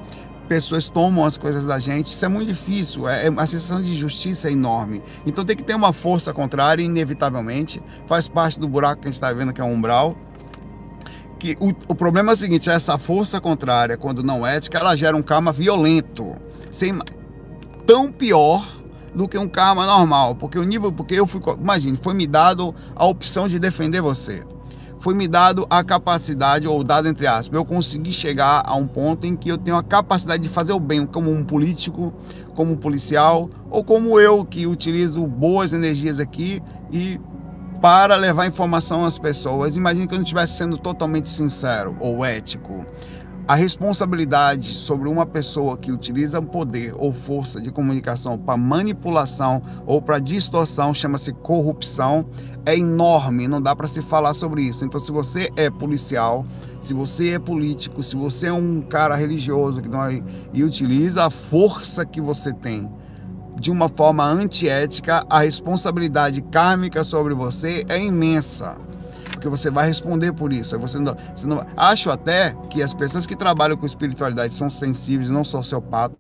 pessoas 0.50 0.88
tomam 0.88 1.24
as 1.24 1.38
coisas 1.38 1.64
da 1.64 1.78
gente. 1.78 2.06
Isso 2.06 2.24
é 2.24 2.28
muito 2.28 2.48
difícil. 2.48 3.08
É, 3.08 3.28
a 3.28 3.46
sensação 3.46 3.80
de 3.80 3.94
justiça 3.94 4.48
é 4.48 4.52
enorme. 4.52 5.00
Então 5.24 5.44
tem 5.44 5.54
que 5.54 5.62
ter 5.62 5.76
uma 5.76 5.92
força 5.92 6.34
contrária, 6.34 6.82
inevitavelmente. 6.82 7.80
Faz 8.08 8.26
parte 8.26 8.58
do 8.58 8.66
buraco 8.66 9.02
que 9.02 9.06
a 9.06 9.10
gente 9.12 9.14
está 9.14 9.32
vendo, 9.32 9.52
que 9.52 9.60
é 9.60 9.64
o 9.64 9.68
umbral. 9.68 10.16
Que 11.38 11.56
o, 11.60 11.68
o 11.86 11.94
problema 11.94 12.32
é 12.32 12.34
o 12.34 12.36
seguinte: 12.36 12.68
essa 12.68 12.98
força 12.98 13.40
contrária, 13.40 13.96
quando 13.96 14.24
não 14.24 14.44
ética, 14.44 14.76
ela 14.76 14.96
gera 14.96 15.16
um 15.16 15.22
karma 15.22 15.52
violento. 15.52 16.34
Sem, 16.72 16.98
tão 17.86 18.10
pior 18.10 18.76
do 19.14 19.28
que 19.28 19.38
um 19.38 19.48
karma 19.48 19.86
normal. 19.86 20.34
Porque 20.34 20.58
o 20.58 20.64
nível. 20.64 20.90
Porque 20.90 21.14
eu 21.14 21.28
fui. 21.28 21.40
Imagine, 21.60 21.96
foi 21.96 22.12
me 22.12 22.26
dado 22.26 22.74
a 22.96 23.06
opção 23.06 23.46
de 23.46 23.60
defender 23.60 24.00
você 24.00 24.44
foi 25.00 25.14
me 25.14 25.26
dado 25.26 25.66
a 25.68 25.82
capacidade, 25.82 26.68
ou 26.68 26.84
dado 26.84 27.08
entre 27.08 27.26
aspas, 27.26 27.56
eu 27.56 27.64
consegui 27.64 28.12
chegar 28.12 28.62
a 28.64 28.76
um 28.76 28.86
ponto 28.86 29.26
em 29.26 29.34
que 29.34 29.48
eu 29.48 29.56
tenho 29.56 29.76
a 29.76 29.82
capacidade 29.82 30.42
de 30.42 30.48
fazer 30.48 30.74
o 30.74 30.78
bem, 30.78 31.06
como 31.06 31.32
um 31.32 31.42
político, 31.42 32.12
como 32.54 32.72
um 32.72 32.76
policial, 32.76 33.48
ou 33.70 33.82
como 33.82 34.20
eu 34.20 34.44
que 34.44 34.66
utilizo 34.66 35.26
boas 35.26 35.72
energias 35.72 36.20
aqui 36.20 36.62
e 36.92 37.18
para 37.80 38.14
levar 38.14 38.46
informação 38.46 39.02
às 39.04 39.18
pessoas. 39.18 39.74
Imagine 39.74 40.06
que 40.06 40.12
eu 40.12 40.18
não 40.18 40.22
estivesse 40.22 40.58
sendo 40.58 40.76
totalmente 40.76 41.30
sincero 41.30 41.96
ou 41.98 42.22
ético. 42.22 42.84
A 43.46 43.54
responsabilidade 43.56 44.74
sobre 44.74 45.08
uma 45.08 45.26
pessoa 45.26 45.76
que 45.76 45.90
utiliza 45.90 46.40
poder 46.40 46.94
ou 46.96 47.12
força 47.12 47.60
de 47.60 47.70
comunicação 47.72 48.38
para 48.38 48.56
manipulação 48.56 49.60
ou 49.86 50.00
para 50.00 50.20
distorção 50.20 50.94
chama-se 50.94 51.32
corrupção 51.32 52.26
é 52.64 52.76
enorme, 52.76 53.48
não 53.48 53.60
dá 53.60 53.74
para 53.74 53.88
se 53.88 54.02
falar 54.02 54.34
sobre 54.34 54.62
isso. 54.62 54.84
Então, 54.84 55.00
se 55.00 55.10
você 55.10 55.50
é 55.56 55.68
policial, 55.70 56.44
se 56.80 56.94
você 56.94 57.30
é 57.30 57.38
político, 57.38 58.02
se 58.02 58.14
você 58.14 58.46
é 58.46 58.52
um 58.52 58.82
cara 58.82 59.16
religioso 59.16 59.80
que 59.80 59.88
não 59.88 60.04
é, 60.04 60.22
e 60.52 60.62
utiliza 60.62 61.24
a 61.24 61.30
força 61.30 62.04
que 62.04 62.20
você 62.20 62.52
tem 62.52 62.88
de 63.58 63.70
uma 63.70 63.88
forma 63.88 64.24
antiética, 64.24 65.24
a 65.28 65.40
responsabilidade 65.40 66.40
kármica 66.40 67.02
sobre 67.04 67.34
você 67.34 67.84
é 67.88 68.00
imensa 68.00 68.76
porque 69.40 69.48
você 69.48 69.70
vai 69.70 69.88
responder 69.88 70.32
por 70.34 70.52
isso. 70.52 70.78
Você 70.78 70.98
não, 70.98 71.16
você 71.34 71.46
não, 71.46 71.66
acho 71.74 72.10
até 72.10 72.54
que 72.68 72.82
as 72.82 72.92
pessoas 72.92 73.26
que 73.26 73.34
trabalham 73.34 73.76
com 73.76 73.86
espiritualidade 73.86 74.52
são 74.52 74.68
sensíveis, 74.68 75.30
não 75.30 75.42
sociopatas, 75.42 76.18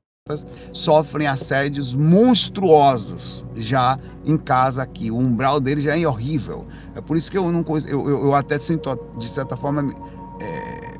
sofrem 0.72 1.26
assédios 1.26 1.94
monstruosos 1.94 3.44
já 3.56 3.98
em 4.24 4.38
casa 4.38 4.82
aqui. 4.82 5.10
O 5.10 5.18
umbral 5.18 5.60
dele 5.60 5.82
já 5.82 5.98
é 5.98 6.06
horrível. 6.06 6.64
É 6.94 7.00
por 7.02 7.16
isso 7.16 7.30
que 7.30 7.36
eu 7.36 7.52
não 7.52 7.62
eu, 7.86 8.08
eu, 8.08 8.24
eu 8.24 8.34
até 8.34 8.58
sinto 8.58 8.98
de 9.18 9.28
certa 9.28 9.54
forma 9.54 9.94
é, 10.40 10.98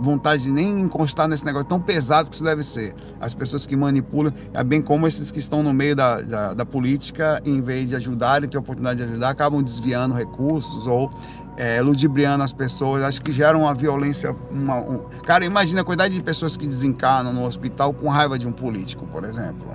vontade 0.00 0.44
de 0.44 0.52
nem 0.52 0.80
encostar 0.80 1.28
nesse 1.28 1.44
negócio 1.44 1.68
tão 1.68 1.80
pesado 1.80 2.28
que 2.28 2.34
isso 2.34 2.44
deve 2.44 2.62
ser. 2.62 2.94
As 3.20 3.34
pessoas 3.34 3.66
que 3.66 3.76
manipulam, 3.76 4.32
é 4.54 4.62
bem 4.62 4.80
como 4.80 5.06
esses 5.06 5.30
que 5.30 5.38
estão 5.38 5.62
no 5.62 5.72
meio 5.72 5.96
da, 5.96 6.20
da, 6.20 6.54
da 6.54 6.66
política, 6.66 7.42
em 7.44 7.60
vez 7.60 7.88
de 7.88 7.96
ajudarem, 7.96 8.48
ter 8.48 8.58
oportunidade 8.58 8.98
de 8.98 9.10
ajudar, 9.10 9.30
acabam 9.30 9.62
desviando 9.62 10.14
recursos 10.14 10.86
ou 10.86 11.10
é, 11.56 11.82
ludibriando 11.82 12.44
as 12.44 12.52
pessoas. 12.52 13.02
Acho 13.02 13.20
que 13.20 13.32
gera 13.32 13.58
uma 13.58 13.74
violência. 13.74 14.34
Uma, 14.50 14.76
um... 14.76 14.98
Cara, 15.24 15.44
imagina 15.44 15.80
a 15.80 15.84
quantidade 15.84 16.14
de 16.14 16.22
pessoas 16.22 16.56
que 16.56 16.66
desencarnam 16.66 17.32
no 17.32 17.44
hospital 17.44 17.92
com 17.92 18.08
raiva 18.08 18.38
de 18.38 18.46
um 18.46 18.52
político, 18.52 19.06
por 19.06 19.24
exemplo. 19.24 19.66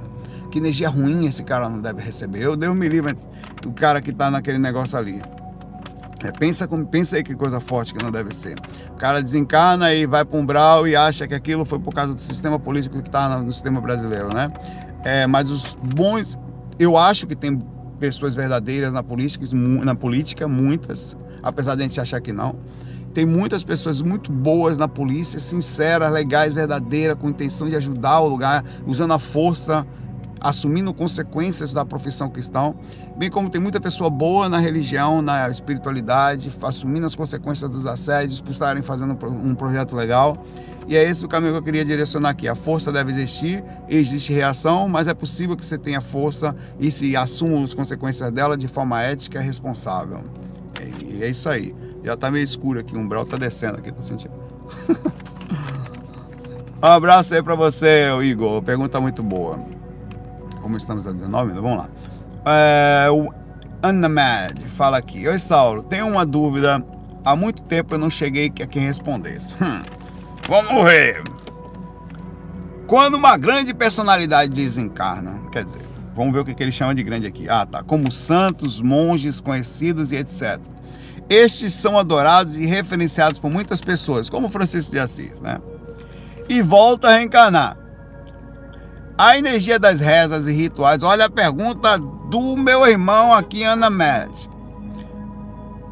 Que 0.50 0.60
energia 0.60 0.88
ruim 0.88 1.26
esse 1.26 1.44
cara 1.44 1.68
não 1.68 1.80
deve 1.80 2.02
receber. 2.02 2.44
Eu 2.44 2.56
Deus 2.56 2.76
me 2.76 2.88
livre 2.88 3.18
o 3.66 3.74
cara 3.74 4.02
que 4.02 4.12
está 4.12 4.32
naquele 4.32 4.60
negócio 4.60 4.98
ali. 4.98 5.22
É, 6.24 6.32
pensa, 6.32 6.66
pensa 6.90 7.18
aí 7.18 7.24
que 7.24 7.36
coisa 7.36 7.60
forte 7.60 7.94
que 7.94 8.02
não 8.02 8.10
deve 8.10 8.34
ser. 8.34 8.56
O 8.92 8.94
cara 8.94 9.22
desencana 9.22 9.94
e 9.94 10.06
vai 10.06 10.24
para 10.24 10.40
um 10.40 10.46
brau 10.46 10.88
e 10.88 10.96
acha 10.96 11.28
que 11.28 11.34
aquilo 11.34 11.66
foi 11.66 11.80
por 11.80 11.94
causa 11.94 12.14
do 12.14 12.22
sistema 12.22 12.58
político 12.58 13.02
que 13.02 13.10
está 13.10 13.28
no, 13.28 13.44
no, 13.44 13.52
sistema 13.52 13.82
brasileiro, 13.82 14.34
né? 14.34 14.50
É, 15.04 15.28
mas 15.28 15.52
os 15.52 15.76
bons, 15.76 16.40
eu 16.80 16.98
acho 16.98 17.28
que 17.28 17.36
tem 17.36 17.62
pessoas 18.00 18.34
verdadeiras 18.34 18.94
na 18.94 19.04
política, 19.04 19.46
na 19.54 19.96
política, 19.96 20.48
muitas, 20.48 21.18
apesar 21.42 21.76
de 21.76 21.82
a 21.82 21.84
gente 21.84 22.00
achar 22.00 22.22
que 22.22 22.32
não. 22.32 22.56
Tem 23.14 23.26
muitas 23.26 23.62
pessoas 23.62 24.02
muito 24.02 24.32
boas 24.32 24.78
na 24.78 24.88
polícia, 24.88 25.40
sinceras, 25.42 26.12
legais, 26.12 26.54
verdadeiras, 26.54 27.18
com 27.18 27.30
intenção 27.30 27.70
de 27.70 27.76
ajudar 27.76 28.22
o 28.22 28.28
lugar, 28.30 28.64
usando 28.88 29.14
a 29.14 29.20
força 29.20 29.86
assumindo 30.44 30.94
consequências 30.94 31.72
da 31.72 31.86
profissão 31.86 32.30
cristã, 32.30 32.74
bem 33.18 33.32
como 33.32 33.50
tem 33.50 33.62
muita 33.62 33.80
pessoa 33.80 34.10
boa 34.10 34.50
na 34.50 34.60
religião, 34.60 35.22
na 35.22 35.50
espiritualidade, 35.50 36.52
assumindo 36.62 37.08
as 37.08 37.16
consequências 37.16 37.70
dos 37.70 37.86
assédios, 37.86 38.42
por 38.42 38.52
estarem 38.52 38.84
fazendo 38.84 39.18
um 39.26 39.56
projeto 39.56 39.96
legal. 39.96 40.36
E 40.86 40.98
é 40.98 41.04
esse 41.04 41.24
o 41.24 41.30
caminho 41.30 41.54
que 41.54 41.60
eu 41.60 41.64
queria 41.64 41.86
direcionar 41.86 42.30
aqui. 42.30 42.46
A 42.46 42.56
força 42.56 42.92
deve 42.92 43.14
existir, 43.14 43.64
existe 43.88 44.34
reação, 44.34 44.90
mas 44.90 45.08
é 45.08 45.14
possível 45.14 45.56
que 45.56 45.66
você 45.66 45.78
tenha 45.78 46.02
força 46.02 46.54
e 46.78 46.92
se 46.92 47.16
assuma 47.16 47.64
as 47.64 47.74
consequências 47.74 48.30
dela 48.32 48.58
de 48.58 48.68
forma 48.68 49.02
ética 49.02 49.40
e 49.40 49.46
responsável. 49.46 50.22
E 51.08 51.24
é 51.24 51.30
isso 51.30 51.48
aí. 51.48 51.74
Já 52.04 52.16
está 52.16 52.30
meio 52.30 52.44
escuro 52.44 52.82
aqui, 52.82 52.96
o 52.98 53.00
umbral 53.00 53.24
está 53.24 53.38
descendo 53.38 53.78
aqui, 53.78 53.92
tá 53.92 54.02
sentindo? 54.02 54.34
Um 56.84 56.92
abraço 56.92 57.34
aí 57.34 57.42
pra 57.42 57.56
você, 57.56 58.10
Igor. 58.24 58.62
Pergunta 58.62 59.00
muito 59.00 59.24
boa. 59.24 59.58
Como 60.64 60.78
estamos 60.78 61.06
a 61.06 61.12
19? 61.12 61.52
Vamos 61.52 61.78
lá. 61.78 61.90
É, 62.46 63.12
o 63.12 63.32
Anamad 63.82 64.58
fala 64.70 64.98
aqui. 64.98 65.28
Oi, 65.28 65.38
Saulo. 65.38 65.84
Tenho 65.84 66.08
uma 66.08 66.26
dúvida. 66.26 66.84
Há 67.26 67.36
muito 67.36 67.62
tempo 67.64 67.94
eu 67.94 67.98
não 67.98 68.10
cheguei 68.10 68.52
a 68.62 68.66
quem 68.66 68.88
respondesse. 68.88 69.56
Hum, 69.62 69.82
vamos 70.48 70.86
ver. 70.86 71.22
Quando 72.88 73.16
uma 73.16 73.36
grande 73.36 73.74
personalidade 73.74 74.54
desencarna, 74.54 75.38
quer 75.52 75.66
dizer, 75.66 75.82
vamos 76.16 76.34
ver 76.34 76.40
o 76.40 76.46
que 76.46 76.64
ele 76.64 76.72
chama 76.72 76.96
de 76.96 77.04
grande 77.04 77.28
aqui. 77.28 77.50
Ah, 77.50 77.66
tá. 77.66 77.84
Como 77.84 78.10
santos, 78.10 78.82
monges, 78.82 79.42
conhecidos 79.42 80.14
e 80.14 80.16
etc. 80.16 80.62
Estes 81.30 81.74
são 81.74 82.00
adorados 82.00 82.56
e 82.56 82.66
referenciados 82.66 83.38
por 83.38 83.52
muitas 83.52 83.82
pessoas, 83.82 84.30
como 84.30 84.48
Francisco 84.48 84.92
de 84.92 85.00
Assis, 85.00 85.42
né? 85.42 85.60
E 86.48 86.62
volta 86.62 87.10
a 87.10 87.18
reencarnar. 87.18 87.83
A 89.18 89.38
energia 89.38 89.78
das 89.78 90.00
rezas 90.00 90.48
e 90.48 90.52
rituais. 90.52 91.04
Olha 91.04 91.26
a 91.26 91.30
pergunta 91.30 91.98
do 91.98 92.58
meu 92.58 92.86
irmão 92.88 93.34
aqui, 93.34 93.64
Ana 93.64 93.90
Médici 93.90 94.54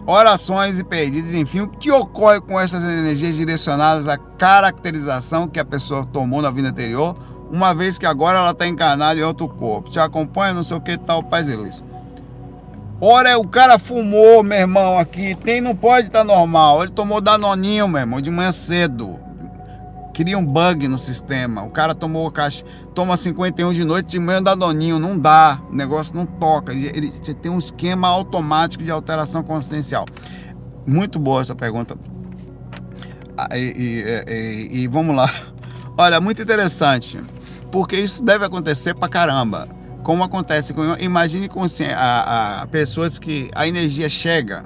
orações 0.06 0.80
e 0.80 0.84
pedidos, 0.84 1.34
enfim, 1.34 1.62
o 1.62 1.68
que 1.68 1.92
ocorre 1.92 2.42
com 2.42 2.60
essas 2.60 2.84
energias 2.84 3.36
direcionadas 3.36 4.08
à 4.08 4.18
caracterização 4.18 5.48
que 5.48 5.60
a 5.60 5.66
pessoa 5.66 6.06
tomou 6.06 6.42
na 6.42 6.52
vida 6.52 6.70
anterior, 6.70 7.16
uma 7.52 7.74
vez 7.74 7.98
que 7.98 8.06
agora 8.06 8.40
ela 8.40 8.52
está 8.52 8.68
encarnada 8.68 9.20
em 9.20 9.24
outro 9.24 9.48
corpo. 9.48 9.90
Te 9.90 10.00
acompanha, 10.00 10.54
não 10.54 10.64
sei 10.64 10.78
o 10.78 10.82
que 10.82 10.98
tal, 10.98 11.24
paz 11.24 11.50
e 11.50 11.56
luz. 11.56 11.84
Ora, 13.00 13.38
o 13.38 13.48
cara 13.48 13.80
fumou, 13.80 14.44
meu 14.44 14.60
irmão, 14.60 14.98
aqui, 14.98 15.36
tem, 15.36 15.60
não 15.60 15.76
pode 15.76 16.08
estar 16.08 16.20
tá 16.20 16.26
normal. 16.26 16.84
Ele 16.84 16.92
tomou 16.92 17.20
danoninho, 17.20 17.88
meu 17.88 18.00
irmão, 18.00 18.22
de 18.22 18.30
manhã 18.30 18.52
cedo 18.52 19.20
cria 20.12 20.38
um 20.38 20.46
bug 20.46 20.88
no 20.88 20.98
sistema. 20.98 21.64
O 21.64 21.70
cara 21.70 21.96
tomou 21.96 22.30
caixa, 22.32 22.64
toma 22.94 23.18
51 23.18 23.74
de 23.74 23.84
noite 23.84 24.12
de 24.12 24.20
manhã 24.20 24.42
dá 24.42 24.54
doninho, 24.54 25.00
não 25.00 25.18
dá, 25.18 25.62
o 25.70 25.76
negócio 25.76 26.16
não 26.16 26.26
toca. 26.26 26.74
Ele, 26.74 27.12
você 27.12 27.34
tem 27.34 27.52
um 27.52 27.60
esquema 27.60 28.08
automático 28.08 28.84
de 28.84 28.92
alteração 28.92 29.44
consciencial. 29.44 30.06
Muito 30.86 31.20
boa 31.20 31.42
essa 31.42 31.56
pergunta. 31.56 31.98
Ah, 33.38 33.58
e, 33.58 33.74
e, 33.76 34.32
e, 34.32 34.82
e 34.84 34.88
vamos 34.88 35.16
lá. 35.16 35.30
Olha, 35.98 36.20
muito 36.20 36.42
interessante, 36.42 37.20
porque 37.72 37.96
isso 37.96 38.24
deve 38.24 38.46
acontecer 38.46 38.94
pra 38.94 39.08
caramba. 39.08 39.68
Como 40.04 40.24
acontece 40.24 40.74
com. 40.74 40.96
Imagine 41.00 41.48
com 41.48 41.64
a, 41.96 42.62
a 42.62 42.68
pessoas 42.68 43.20
que 43.20 43.52
a 43.54 43.68
energia 43.68 44.10
chega 44.10 44.64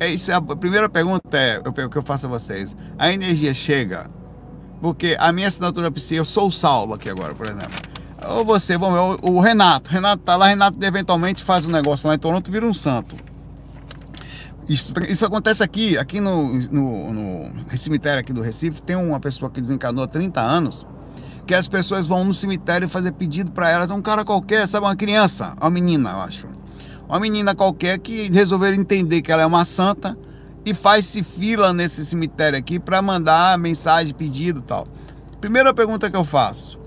é 0.00 0.08
isso, 0.08 0.32
a 0.32 0.40
primeira 0.40 0.88
pergunta 0.88 1.36
é 1.36 1.60
o 1.66 1.72
que 1.72 1.98
eu 1.98 2.02
faço 2.02 2.26
a 2.26 2.28
vocês. 2.28 2.74
A 2.96 3.12
energia 3.12 3.52
chega? 3.52 4.08
Porque 4.80 5.16
a 5.18 5.32
minha 5.32 5.48
assinatura 5.48 5.90
psi, 5.90 6.14
eu 6.14 6.24
sou 6.24 6.48
o 6.48 6.52
Saulo 6.52 6.94
aqui 6.94 7.08
agora, 7.10 7.34
por 7.34 7.46
exemplo. 7.46 7.74
Ou 8.28 8.44
você, 8.44 8.78
vamos 8.78 8.94
ver, 8.94 9.28
o, 9.28 9.40
Renato. 9.40 9.90
Renato 9.90 10.22
tá 10.22 10.36
lá, 10.36 10.46
Renato 10.46 10.76
eventualmente 10.84 11.42
faz 11.42 11.64
um 11.64 11.70
negócio 11.70 12.06
lá 12.08 12.14
em 12.14 12.18
Toronto, 12.18 12.50
vira 12.50 12.64
um 12.64 12.74
santo. 12.74 13.16
Isso, 14.68 14.92
isso 15.08 15.24
acontece 15.24 15.62
aqui, 15.62 15.96
aqui 15.96 16.20
no, 16.20 16.52
no, 16.54 17.12
no 17.12 17.78
cemitério 17.78 18.20
aqui 18.20 18.32
do 18.32 18.42
Recife, 18.42 18.82
tem 18.82 18.96
uma 18.96 19.18
pessoa 19.18 19.50
que 19.50 19.60
desencanou 19.60 20.04
há 20.04 20.06
30 20.06 20.40
anos, 20.40 20.86
que 21.46 21.54
as 21.54 21.66
pessoas 21.66 22.06
vão 22.06 22.22
no 22.22 22.34
cemitério 22.34 22.88
fazer 22.88 23.12
pedido 23.12 23.50
para 23.50 23.70
ela, 23.70 23.92
um 23.94 24.02
cara 24.02 24.24
qualquer, 24.24 24.68
sabe, 24.68 24.84
uma 24.84 24.94
criança, 24.94 25.56
uma 25.58 25.70
menina, 25.70 26.10
eu 26.10 26.18
acho 26.18 26.57
uma 27.08 27.18
menina 27.18 27.54
qualquer 27.54 27.98
que 27.98 28.30
resolveram 28.30 28.76
entender 28.76 29.22
que 29.22 29.32
ela 29.32 29.42
é 29.42 29.46
uma 29.46 29.64
santa 29.64 30.16
e 30.64 30.74
faz-se 30.74 31.22
fila 31.22 31.72
nesse 31.72 32.04
cemitério 32.04 32.58
aqui 32.58 32.78
para 32.78 33.00
mandar 33.00 33.56
mensagem, 33.56 34.14
pedido 34.14 34.60
tal. 34.60 34.86
Primeira 35.40 35.72
pergunta 35.72 36.10
que 36.10 36.16
eu 36.16 36.24
faço. 36.24 36.78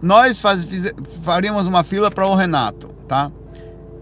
Nós 0.00 0.40
faz, 0.40 0.66
faríamos 1.22 1.66
uma 1.66 1.84
fila 1.84 2.10
para 2.10 2.26
o 2.26 2.34
Renato, 2.34 2.88
tá? 3.06 3.30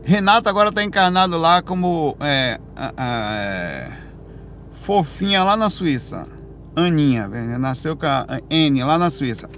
Renato 0.05 0.49
agora 0.49 0.69
está 0.69 0.85
encarnado 0.85 1.37
lá 1.37 1.61
como 1.61 2.17
é, 2.21 2.61
é, 2.97 3.91
fofinha 4.73 5.43
lá 5.43 5.57
na 5.57 5.69
Suíça. 5.69 6.27
Aninha, 6.77 7.27
nasceu 7.59 7.97
com 7.97 8.07
a 8.07 8.25
N 8.49 8.85
lá 8.85 8.97
na 8.97 9.11
Suíça. 9.11 9.49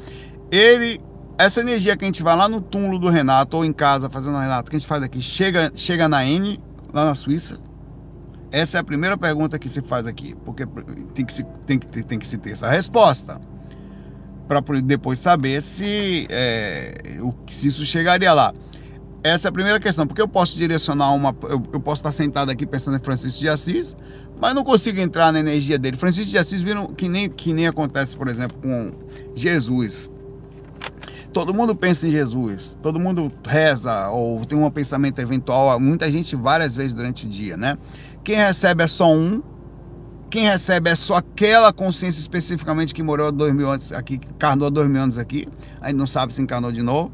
Ele 0.50 0.98
essa 1.44 1.60
energia 1.60 1.96
que 1.96 2.04
a 2.04 2.06
gente 2.06 2.22
vai 2.22 2.36
lá 2.36 2.48
no 2.48 2.60
túmulo 2.60 2.98
do 2.98 3.08
Renato 3.08 3.56
ou 3.56 3.64
em 3.64 3.72
casa 3.72 4.10
fazendo 4.10 4.36
o 4.36 4.40
Renato, 4.40 4.70
que 4.70 4.76
a 4.76 4.78
gente 4.78 4.88
faz 4.88 5.02
aqui, 5.02 5.22
chega, 5.22 5.72
chega 5.74 6.08
na 6.08 6.24
N, 6.26 6.60
lá 6.92 7.04
na 7.04 7.14
Suíça? 7.14 7.58
Essa 8.52 8.78
é 8.78 8.80
a 8.80 8.84
primeira 8.84 9.16
pergunta 9.16 9.58
que 9.58 9.68
se 9.68 9.80
faz 9.80 10.06
aqui, 10.06 10.34
porque 10.44 10.66
tem 11.14 11.24
que 11.24 11.32
se, 11.32 11.44
tem 11.66 11.78
que, 11.78 11.86
tem 11.86 12.18
que 12.18 12.26
se 12.26 12.36
ter 12.36 12.50
essa 12.50 12.68
resposta 12.68 13.40
para 14.48 14.60
depois 14.82 15.20
saber 15.20 15.62
se, 15.62 16.26
é, 16.28 17.18
o, 17.20 17.32
se 17.48 17.68
isso 17.68 17.86
chegaria 17.86 18.32
lá. 18.32 18.52
Essa 19.22 19.48
é 19.48 19.50
a 19.50 19.52
primeira 19.52 19.78
questão, 19.78 20.06
porque 20.06 20.20
eu 20.20 20.26
posso 20.26 20.56
direcionar 20.56 21.12
uma. 21.12 21.34
Eu, 21.42 21.62
eu, 21.72 21.80
posso 21.80 22.00
estar 22.00 22.10
sentado 22.10 22.50
aqui 22.50 22.66
pensando 22.66 22.96
em 22.96 23.00
Francisco 23.00 23.38
de 23.38 23.48
Assis, 23.48 23.96
mas 24.40 24.54
não 24.54 24.64
consigo 24.64 24.98
entrar 24.98 25.32
na 25.32 25.38
energia 25.38 25.78
dele. 25.78 25.96
Francisco 25.96 26.30
de 26.30 26.38
Assis 26.38 26.62
viram 26.62 26.88
que 26.88 27.08
nem, 27.08 27.28
que 27.28 27.52
nem 27.52 27.68
acontece, 27.68 28.16
por 28.16 28.28
exemplo, 28.28 28.58
com 28.60 28.92
Jesus. 29.34 30.10
Todo 31.32 31.54
mundo 31.54 31.76
pensa 31.76 32.08
em 32.08 32.10
Jesus, 32.10 32.76
todo 32.82 32.98
mundo 32.98 33.30
reza 33.46 34.08
ou 34.10 34.44
tem 34.44 34.58
um 34.58 34.68
pensamento 34.70 35.20
eventual, 35.20 35.78
muita 35.78 36.10
gente 36.10 36.34
várias 36.34 36.74
vezes 36.74 36.92
durante 36.92 37.24
o 37.24 37.28
dia, 37.28 37.56
né? 37.56 37.78
Quem 38.24 38.36
recebe 38.36 38.82
é 38.82 38.88
só 38.88 39.12
um, 39.12 39.40
quem 40.28 40.44
recebe 40.44 40.90
é 40.90 40.94
só 40.96 41.16
aquela 41.16 41.72
consciência 41.72 42.20
especificamente 42.20 42.92
que 42.92 43.02
morou 43.02 43.30
dois 43.30 43.54
mil 43.54 43.70
anos 43.70 43.92
aqui, 43.92 44.14
encarnou 44.14 44.70
dois 44.70 44.88
mil 44.88 45.00
anos 45.00 45.18
aqui, 45.18 45.46
aí 45.80 45.92
não 45.92 46.06
sabe 46.06 46.34
se 46.34 46.42
encarnou 46.42 46.72
de 46.72 46.82
novo. 46.82 47.12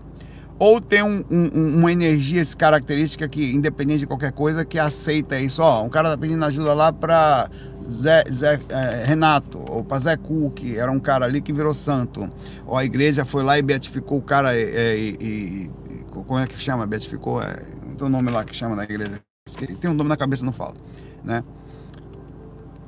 Ou 0.58 0.80
tem 0.80 1.02
um, 1.02 1.22
um, 1.30 1.78
uma 1.78 1.92
energia 1.92 2.42
característica 2.56 3.28
que, 3.28 3.52
independente 3.52 4.00
de 4.00 4.06
qualquer 4.06 4.32
coisa, 4.32 4.64
que 4.64 4.78
aceita 4.78 5.38
isso. 5.38 5.62
Ó, 5.62 5.84
um 5.84 5.90
cara 5.90 6.08
tá 6.08 6.16
pedindo 6.16 6.42
ajuda 6.46 6.72
lá 6.72 6.90
para 6.90 7.50
Zé, 7.90 8.24
Zé 8.32 8.60
é, 8.68 9.04
Renato, 9.04 9.62
ou 9.68 9.84
para 9.84 9.98
Zé 9.98 10.18
que 10.54 10.76
era 10.76 10.90
um 10.90 11.00
cara 11.00 11.24
ali 11.24 11.40
que 11.40 11.52
virou 11.52 11.74
santo. 11.74 12.28
Ou 12.66 12.76
a 12.76 12.84
igreja 12.84 13.24
foi 13.24 13.42
lá 13.42 13.58
e 13.58 13.62
beatificou 13.62 14.18
o 14.18 14.22
cara, 14.22 14.56
é, 14.56 14.96
e, 14.96 15.16
e, 15.20 15.70
como 16.10 16.38
é 16.38 16.46
que 16.46 16.58
chama? 16.58 16.86
Beatificou? 16.86 17.42
É, 17.42 17.54
tem 17.96 18.06
um 18.06 18.10
nome 18.10 18.30
lá 18.30 18.44
que 18.44 18.54
chama 18.54 18.74
na 18.74 18.84
igreja. 18.84 19.20
Esqueci. 19.48 19.74
Tem 19.76 19.90
um 19.90 19.94
nome 19.94 20.08
na 20.08 20.16
cabeça, 20.16 20.44
não 20.44 20.52
falo. 20.52 20.74
Né? 21.22 21.44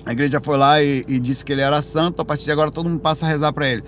A 0.05 0.13
igreja 0.13 0.41
foi 0.41 0.57
lá 0.57 0.83
e, 0.83 1.05
e, 1.07 1.21
disse 1.21 1.45
que 1.45 1.53
ele 1.53 1.61
era 1.61 1.83
santo, 1.83 2.23
a 2.23 2.25
partir 2.25 2.45
de 2.45 2.51
agora 2.51 2.71
todo 2.71 2.89
mundo 2.89 3.01
passa 3.01 3.27
a 3.27 3.29
rezar 3.29 3.53
para 3.53 3.69
ele. 3.69 3.85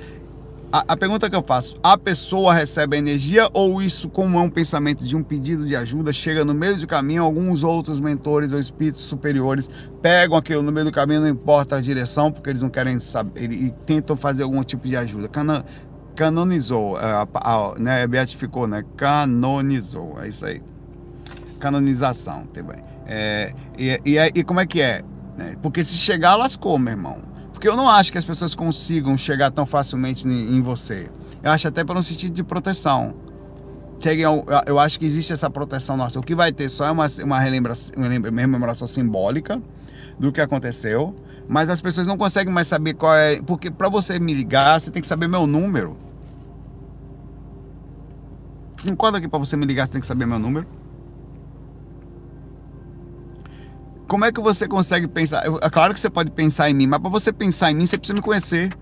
A, 0.73 0.85
a, 0.93 0.97
pergunta 0.97 1.29
que 1.29 1.35
eu 1.35 1.43
faço: 1.43 1.77
a 1.83 1.99
pessoa 1.99 2.55
recebe 2.55 2.97
a 2.97 2.99
energia 2.99 3.49
ou 3.53 3.83
isso, 3.83 4.09
como 4.09 4.39
é 4.39 4.43
um 4.43 4.51
pensamento 4.51 5.05
de 5.05 5.17
um 5.17 5.23
pedido 5.23 5.67
de 5.67 5.75
ajuda, 5.75 6.13
chega 6.13 6.45
no 6.45 6.55
meio 6.55 6.77
do 6.77 6.87
caminho, 6.87 7.25
alguns 7.25 7.65
outros 7.65 7.99
mentores 7.99 8.53
ou 8.53 8.59
espíritos 8.59 9.01
superiores 9.01 9.69
pegam 10.01 10.37
aquilo 10.37 10.63
no 10.63 10.71
meio 10.71 10.87
do 10.87 10.93
caminho, 10.93 11.23
não 11.23 11.29
importa 11.29 11.77
a 11.77 11.81
direção, 11.81 12.31
porque 12.31 12.51
eles 12.51 12.63
não 12.63 12.71
querem 12.71 13.01
saber, 13.01 13.51
e 13.51 13.73
tentam 13.85 14.17
fazer 14.17 14.45
algum 14.45 14.63
tipo 14.63 14.87
de 14.87 14.97
ajuda. 14.97 15.29
Cana, 15.29 15.65
canonizou, 16.15 16.99
é, 17.01 17.05
a, 17.05 17.27
a, 17.35 17.75
né, 17.77 18.07
beatificou, 18.07 18.69
né? 18.69 18.85
Canonizou, 18.97 20.21
é 20.23 20.29
isso 20.29 20.47
aí. 20.47 20.63
Canonização, 21.59 22.47
também. 22.47 22.83
É, 23.07 23.53
e, 23.77 24.01
e, 24.05 24.19
e 24.37 24.45
como 24.45 24.61
é 24.61 24.67
que 24.67 24.81
é? 24.81 25.03
é? 25.37 25.57
Porque 25.61 25.83
se 25.83 25.95
chegar, 25.95 26.37
lascou, 26.37 26.79
meu 26.79 26.93
irmão. 26.93 27.30
Porque 27.61 27.69
eu 27.69 27.77
não 27.77 27.91
acho 27.91 28.11
que 28.11 28.17
as 28.17 28.25
pessoas 28.25 28.55
consigam 28.55 29.19
chegar 29.19 29.51
tão 29.51 29.67
facilmente 29.67 30.27
em 30.27 30.63
você. 30.63 31.11
Eu 31.43 31.51
acho 31.51 31.69
até 31.69 31.85
pelo 31.85 32.03
sentido 32.03 32.33
de 32.33 32.43
proteção. 32.43 33.15
Eu 34.67 34.79
acho 34.79 34.99
que 34.99 35.05
existe 35.05 35.35
essa 35.35 35.51
proteção 35.51 35.95
nossa. 35.95 36.19
O 36.19 36.23
que 36.23 36.35
vai 36.35 36.53
ter 36.53 36.71
só 36.71 36.87
é 36.87 36.91
uma, 36.91 37.07
uma, 37.23 37.37
uma 37.37 38.09
rememoração 38.09 38.89
simbólica 38.89 39.61
do 40.19 40.33
que 40.33 40.41
aconteceu, 40.41 41.15
mas 41.47 41.69
as 41.69 41.83
pessoas 41.83 42.07
não 42.07 42.17
conseguem 42.17 42.51
mais 42.51 42.67
saber 42.67 42.95
qual 42.95 43.15
é. 43.15 43.43
Porque 43.43 43.71
para 43.71 43.91
você 43.91 44.19
me 44.19 44.33
ligar, 44.33 44.81
você 44.81 44.91
tem 44.91 45.03
que 45.03 45.09
saber 45.09 45.29
meu 45.29 45.47
número. 45.47 45.99
Concorda 48.83 49.21
que 49.21 49.29
para 49.29 49.39
você 49.39 49.55
me 49.55 49.67
ligar, 49.67 49.87
você 49.87 49.93
tem 49.93 50.01
que 50.01 50.07
saber 50.07 50.25
meu 50.25 50.39
número? 50.39 50.67
Como 54.11 54.25
é 54.25 54.33
que 54.33 54.41
você 54.41 54.67
consegue 54.67 55.07
pensar? 55.07 55.45
É 55.63 55.71
claro 55.71 55.95
que 55.95 56.01
você 56.01 56.11
pode 56.11 56.33
pensar 56.33 56.69
em 56.69 56.75
mim, 56.75 56.89
mas 56.89 56.99
para 56.99 57.09
você 57.09 57.33
pensar 57.33 57.71
em 57.71 57.77
mim, 57.77 57.87
você 57.87 57.97
precisa 57.97 58.13
me 58.13 58.21
conhecer. 58.21 58.77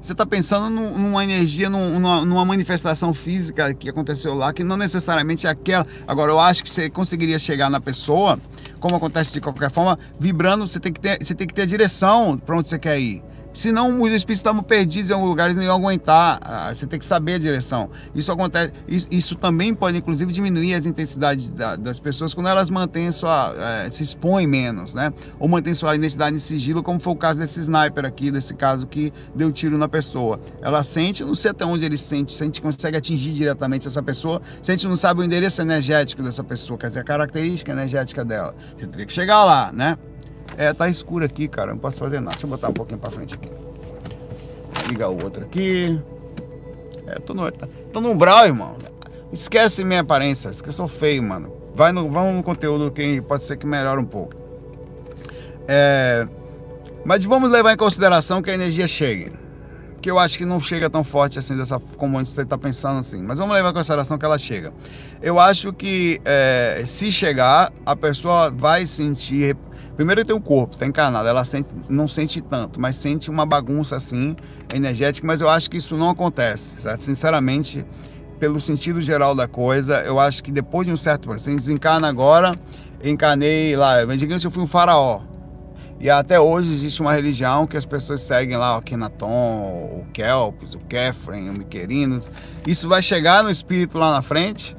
Você 0.00 0.12
está 0.12 0.24
pensando 0.24 0.70
numa 0.70 1.24
energia, 1.24 1.68
numa, 1.68 2.24
numa, 2.24 2.44
manifestação 2.44 3.12
física 3.12 3.74
que 3.74 3.88
aconteceu 3.88 4.34
lá, 4.34 4.52
que 4.52 4.62
não 4.62 4.76
necessariamente 4.76 5.48
é 5.48 5.50
aquela. 5.50 5.84
Agora, 6.06 6.30
eu 6.30 6.38
acho 6.38 6.62
que 6.62 6.70
você 6.70 6.88
conseguiria 6.88 7.40
chegar 7.40 7.68
na 7.68 7.80
pessoa, 7.80 8.38
como 8.78 8.94
acontece 8.94 9.32
de 9.32 9.40
qualquer 9.40 9.68
forma, 9.68 9.98
vibrando, 10.18 10.64
você 10.64 10.78
tem 10.78 10.92
que 10.92 11.00
ter, 11.00 11.18
você 11.24 11.34
tem 11.34 11.48
que 11.48 11.54
ter 11.54 11.62
a 11.62 11.66
direção 11.66 12.38
para 12.38 12.56
onde 12.56 12.68
você 12.68 12.78
quer 12.78 13.00
ir. 13.00 13.20
Senão 13.52 14.00
os 14.00 14.10
espíritos 14.12 14.40
estavam 14.40 14.62
perdidos 14.62 15.10
em 15.10 15.14
algum 15.14 15.26
lugar, 15.26 15.46
eles 15.46 15.56
não 15.56 15.64
iam 15.64 15.76
aguentar. 15.76 16.38
Ah, 16.42 16.74
você 16.74 16.86
tem 16.86 16.98
que 16.98 17.06
saber 17.06 17.34
a 17.34 17.38
direção. 17.38 17.90
Isso 18.14 18.32
acontece. 18.32 18.72
Isso, 19.10 19.34
também 19.36 19.74
pode, 19.74 19.98
inclusive, 19.98 20.32
diminuir 20.32 20.74
as 20.74 20.86
intensidades 20.86 21.50
das 21.78 21.98
pessoas 21.98 22.34
quando 22.34 22.48
elas 22.48 22.70
mantêm 22.70 23.10
sua. 23.12 23.54
Eh, 23.56 23.90
se 23.92 24.02
expõem 24.02 24.46
menos, 24.46 24.94
né? 24.94 25.12
Ou 25.38 25.48
mantêm 25.48 25.74
sua 25.74 25.94
identidade 25.94 26.36
em 26.36 26.38
sigilo, 26.38 26.82
como 26.82 27.00
foi 27.00 27.12
o 27.12 27.16
caso 27.16 27.40
desse 27.40 27.60
sniper 27.60 28.04
aqui, 28.04 28.30
desse 28.30 28.54
caso 28.54 28.86
que 28.86 29.12
deu 29.34 29.52
tiro 29.52 29.76
na 29.76 29.88
pessoa. 29.88 30.40
Ela 30.60 30.82
sente, 30.84 31.24
não 31.24 31.34
sei 31.34 31.50
até 31.50 31.64
onde 31.64 31.84
ele 31.84 31.98
sente, 31.98 32.32
se 32.32 32.42
a 32.42 32.46
gente 32.46 32.60
consegue 32.60 32.96
atingir 32.96 33.32
diretamente 33.32 33.86
essa 33.86 34.02
pessoa, 34.02 34.40
se 34.62 34.70
a 34.70 34.74
gente 34.74 34.86
não 34.86 34.96
sabe 34.96 35.20
o 35.20 35.24
endereço 35.24 35.60
energético 35.60 36.22
dessa 36.22 36.44
pessoa, 36.44 36.78
quer 36.78 36.88
dizer, 36.88 37.00
a 37.00 37.04
característica 37.04 37.72
energética 37.72 38.24
dela. 38.24 38.54
Você 38.76 38.86
teria 38.86 39.06
que 39.06 39.12
chegar 39.12 39.44
lá, 39.44 39.72
né? 39.72 39.96
É, 40.56 40.72
tá 40.72 40.88
escuro 40.88 41.24
aqui, 41.24 41.48
cara. 41.48 41.72
Não 41.72 41.78
posso 41.78 41.98
fazer 41.98 42.20
nada. 42.20 42.32
Deixa 42.32 42.46
eu 42.46 42.50
botar 42.50 42.68
um 42.68 42.72
pouquinho 42.72 42.98
pra 42.98 43.10
frente 43.10 43.34
aqui. 43.34 43.50
Ligar 44.88 45.08
o 45.08 45.22
outro 45.22 45.44
aqui. 45.44 46.00
É, 47.06 47.18
tô 47.18 47.34
no, 47.34 47.50
tô 47.92 48.00
no 48.00 48.10
umbral, 48.10 48.46
irmão. 48.46 48.76
Esquece 49.32 49.82
minha 49.82 50.00
aparência. 50.00 50.50
que 50.50 50.68
eu 50.68 50.72
sou 50.72 50.86
feio, 50.86 51.22
mano. 51.22 51.52
Vai 51.74 51.90
no, 51.90 52.08
vamos 52.10 52.34
no 52.34 52.42
conteúdo 52.42 52.90
que 52.90 53.20
pode 53.22 53.44
ser 53.44 53.56
que 53.56 53.66
melhore 53.66 54.00
um 54.00 54.04
pouco. 54.04 54.34
É, 55.66 56.26
mas 57.04 57.24
vamos 57.24 57.50
levar 57.50 57.72
em 57.72 57.76
consideração 57.76 58.42
que 58.42 58.50
a 58.50 58.54
energia 58.54 58.86
chegue. 58.86 59.32
Que 60.00 60.10
eu 60.10 60.18
acho 60.18 60.36
que 60.36 60.44
não 60.44 60.60
chega 60.60 60.90
tão 60.90 61.04
forte 61.04 61.38
assim, 61.38 61.56
dessa, 61.56 61.78
como 61.96 62.18
você 62.18 62.42
está 62.42 62.58
pensando 62.58 62.98
assim. 62.98 63.22
Mas 63.22 63.38
vamos 63.38 63.54
levar 63.54 63.70
em 63.70 63.74
consideração 63.74 64.18
que 64.18 64.24
ela 64.24 64.36
chega. 64.36 64.72
Eu 65.22 65.38
acho 65.38 65.72
que 65.72 66.20
é, 66.24 66.82
se 66.84 67.10
chegar, 67.10 67.72
a 67.86 67.96
pessoa 67.96 68.50
vai 68.50 68.86
sentir 68.86 69.56
Primeiro 69.96 70.24
tem 70.24 70.34
o 70.34 70.40
corpo, 70.40 70.76
tá 70.76 70.86
encarnado, 70.86 71.28
ela 71.28 71.44
sente, 71.44 71.68
não 71.88 72.08
sente 72.08 72.40
tanto, 72.40 72.80
mas 72.80 72.96
sente 72.96 73.30
uma 73.30 73.44
bagunça 73.44 73.96
assim, 73.96 74.34
energética, 74.74 75.26
mas 75.26 75.40
eu 75.40 75.48
acho 75.48 75.70
que 75.70 75.76
isso 75.76 75.96
não 75.96 76.08
acontece, 76.08 76.80
certo? 76.80 77.02
Sinceramente, 77.02 77.84
pelo 78.38 78.58
sentido 78.58 79.02
geral 79.02 79.34
da 79.34 79.46
coisa, 79.46 80.00
eu 80.00 80.18
acho 80.18 80.42
que 80.42 80.50
depois 80.50 80.86
de 80.86 80.92
um 80.92 80.96
certo 80.96 81.28
você 81.28 81.54
desencarna 81.54 82.08
agora, 82.08 82.54
encarnei 83.04 83.76
lá, 83.76 84.04
digamos 84.16 84.42
que 84.42 84.46
eu 84.46 84.50
fui 84.50 84.62
um 84.62 84.66
faraó. 84.66 85.20
E 86.00 86.10
até 86.10 86.40
hoje 86.40 86.72
existe 86.72 87.00
uma 87.00 87.12
religião 87.12 87.64
que 87.64 87.76
as 87.76 87.84
pessoas 87.84 88.22
seguem 88.22 88.56
lá, 88.56 88.76
o 88.76 88.82
Kenaton, 88.82 90.00
o 90.00 90.06
Kelps, 90.12 90.74
o 90.74 90.80
Kefren, 90.80 91.48
o 91.48 91.52
Miquerinos. 91.52 92.28
Isso 92.66 92.88
vai 92.88 93.00
chegar 93.00 93.44
no 93.44 93.50
espírito 93.50 93.96
lá 93.98 94.10
na 94.10 94.20
frente. 94.20 94.76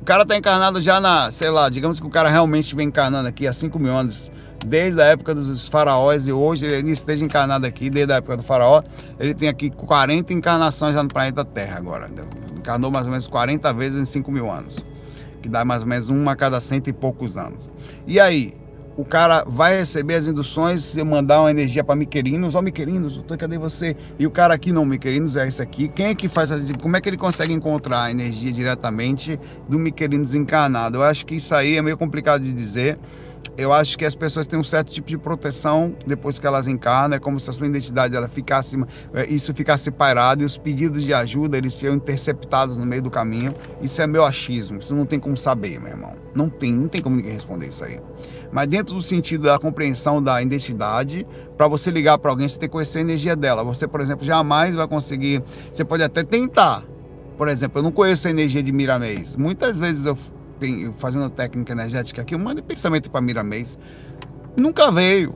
O 0.00 0.04
cara 0.04 0.24
está 0.24 0.36
encarnado 0.36 0.82
já 0.82 1.00
na, 1.00 1.30
sei 1.30 1.50
lá, 1.50 1.68
digamos 1.68 2.00
que 2.00 2.06
o 2.06 2.10
cara 2.10 2.28
realmente 2.28 2.74
vem 2.74 2.88
encarnando 2.88 3.28
aqui 3.28 3.46
há 3.46 3.52
5 3.52 3.78
mil 3.78 3.94
anos 3.94 4.32
desde 4.66 5.00
a 5.00 5.04
época 5.04 5.34
dos 5.34 5.68
faraós 5.68 6.26
e 6.26 6.32
hoje 6.32 6.66
ele 6.66 6.90
esteja 6.90 7.24
encarnado 7.24 7.66
aqui, 7.66 7.88
desde 7.88 8.12
a 8.12 8.16
época 8.16 8.36
do 8.36 8.42
faraó, 8.42 8.82
ele 9.18 9.32
tem 9.32 9.48
aqui 9.48 9.70
40 9.70 10.32
encarnações 10.32 10.94
já 10.94 11.02
no 11.02 11.08
planeta 11.08 11.44
Terra 11.44 11.78
agora. 11.78 12.10
Encarnou 12.56 12.90
mais 12.90 13.06
ou 13.06 13.12
menos 13.12 13.28
40 13.28 13.72
vezes 13.72 13.98
em 13.98 14.04
5 14.04 14.30
mil 14.30 14.50
anos, 14.50 14.84
que 15.40 15.48
dá 15.48 15.64
mais 15.64 15.82
ou 15.82 15.88
menos 15.88 16.08
uma 16.08 16.32
a 16.32 16.36
cada 16.36 16.60
cento 16.60 16.88
e 16.88 16.92
poucos 16.92 17.36
anos. 17.36 17.70
E 18.08 18.18
aí, 18.18 18.54
o 18.96 19.04
cara 19.04 19.44
vai 19.46 19.76
receber 19.76 20.14
as 20.14 20.26
induções, 20.26 20.82
se 20.82 21.04
mandar 21.04 21.40
uma 21.40 21.50
energia 21.50 21.84
para 21.84 21.94
Miquerinos, 21.94 22.54
ó 22.54 22.58
oh, 22.58 22.62
Miquerinos, 22.62 23.22
cadê 23.38 23.58
você? 23.58 23.94
E 24.18 24.26
o 24.26 24.30
cara 24.30 24.54
aqui 24.54 24.72
não, 24.72 24.84
Miquerinos 24.84 25.36
é 25.36 25.46
esse 25.46 25.62
aqui. 25.62 25.86
Quem 25.86 26.06
é 26.06 26.14
que 26.14 26.28
faz 26.28 26.50
a, 26.50 26.58
como 26.82 26.96
é 26.96 27.00
que 27.00 27.08
ele 27.08 27.18
consegue 27.18 27.52
encontrar 27.52 28.04
a 28.04 28.10
energia 28.10 28.50
diretamente 28.50 29.38
do 29.68 29.78
Miquerinos 29.78 30.34
encarnado? 30.34 30.98
Eu 30.98 31.02
acho 31.02 31.26
que 31.26 31.36
isso 31.36 31.54
aí 31.54 31.76
é 31.76 31.82
meio 31.82 31.98
complicado 31.98 32.42
de 32.42 32.52
dizer 32.52 32.98
eu 33.58 33.72
acho 33.72 33.96
que 33.96 34.04
as 34.04 34.14
pessoas 34.14 34.46
têm 34.46 34.58
um 34.58 34.64
certo 34.64 34.92
tipo 34.92 35.08
de 35.08 35.16
proteção 35.16 35.96
depois 36.06 36.38
que 36.38 36.46
elas 36.46 36.68
encarnam, 36.68 37.16
é 37.16 37.18
como 37.18 37.40
se 37.40 37.48
a 37.48 37.52
sua 37.52 37.66
identidade 37.66 38.14
ela 38.14 38.28
ficasse, 38.28 38.76
é, 39.14 39.26
isso 39.26 39.54
ficasse 39.54 39.90
pairado 39.90 40.42
e 40.42 40.44
os 40.44 40.58
pedidos 40.58 41.04
de 41.04 41.14
ajuda 41.14 41.56
eles 41.56 41.74
ficam 41.74 41.94
interceptados 41.94 42.76
no 42.76 42.84
meio 42.84 43.02
do 43.02 43.10
caminho. 43.10 43.54
Isso 43.80 44.00
é 44.02 44.06
meu 44.06 44.24
achismo, 44.24 44.78
isso 44.78 44.94
não 44.94 45.06
tem 45.06 45.18
como 45.18 45.36
saber, 45.36 45.80
meu 45.80 45.90
irmão. 45.90 46.14
Não 46.34 46.50
tem, 46.50 46.72
não 46.72 46.86
tem 46.86 47.00
como 47.00 47.16
ninguém 47.16 47.32
responder 47.32 47.68
isso 47.68 47.82
aí. 47.82 47.98
Mas 48.52 48.68
dentro 48.68 48.94
do 48.94 49.02
sentido 49.02 49.44
da 49.44 49.58
compreensão 49.58 50.22
da 50.22 50.40
identidade, 50.40 51.26
para 51.56 51.66
você 51.66 51.90
ligar 51.90 52.18
para 52.18 52.30
alguém, 52.30 52.48
você 52.48 52.58
tem 52.58 52.68
que 52.68 52.72
conhecer 52.72 52.98
a 52.98 53.00
energia 53.00 53.34
dela. 53.34 53.64
Você, 53.64 53.88
por 53.88 54.00
exemplo, 54.00 54.24
jamais 54.24 54.74
vai 54.74 54.86
conseguir, 54.86 55.42
você 55.72 55.84
pode 55.84 56.02
até 56.02 56.22
tentar. 56.22 56.84
Por 57.36 57.48
exemplo, 57.48 57.78
eu 57.78 57.82
não 57.82 57.92
conheço 57.92 58.28
a 58.28 58.30
energia 58.30 58.62
de 58.62 58.72
Miramês. 58.72 59.36
Muitas 59.36 59.78
vezes 59.78 60.04
eu 60.04 60.16
fazendo 60.98 61.28
técnica 61.30 61.72
energética 61.72 62.22
aqui, 62.22 62.34
eu 62.34 62.38
mando 62.38 62.62
pensamento 62.62 63.10
para 63.10 63.20
Miramês. 63.20 63.78
Nunca 64.56 64.90
veio. 64.90 65.34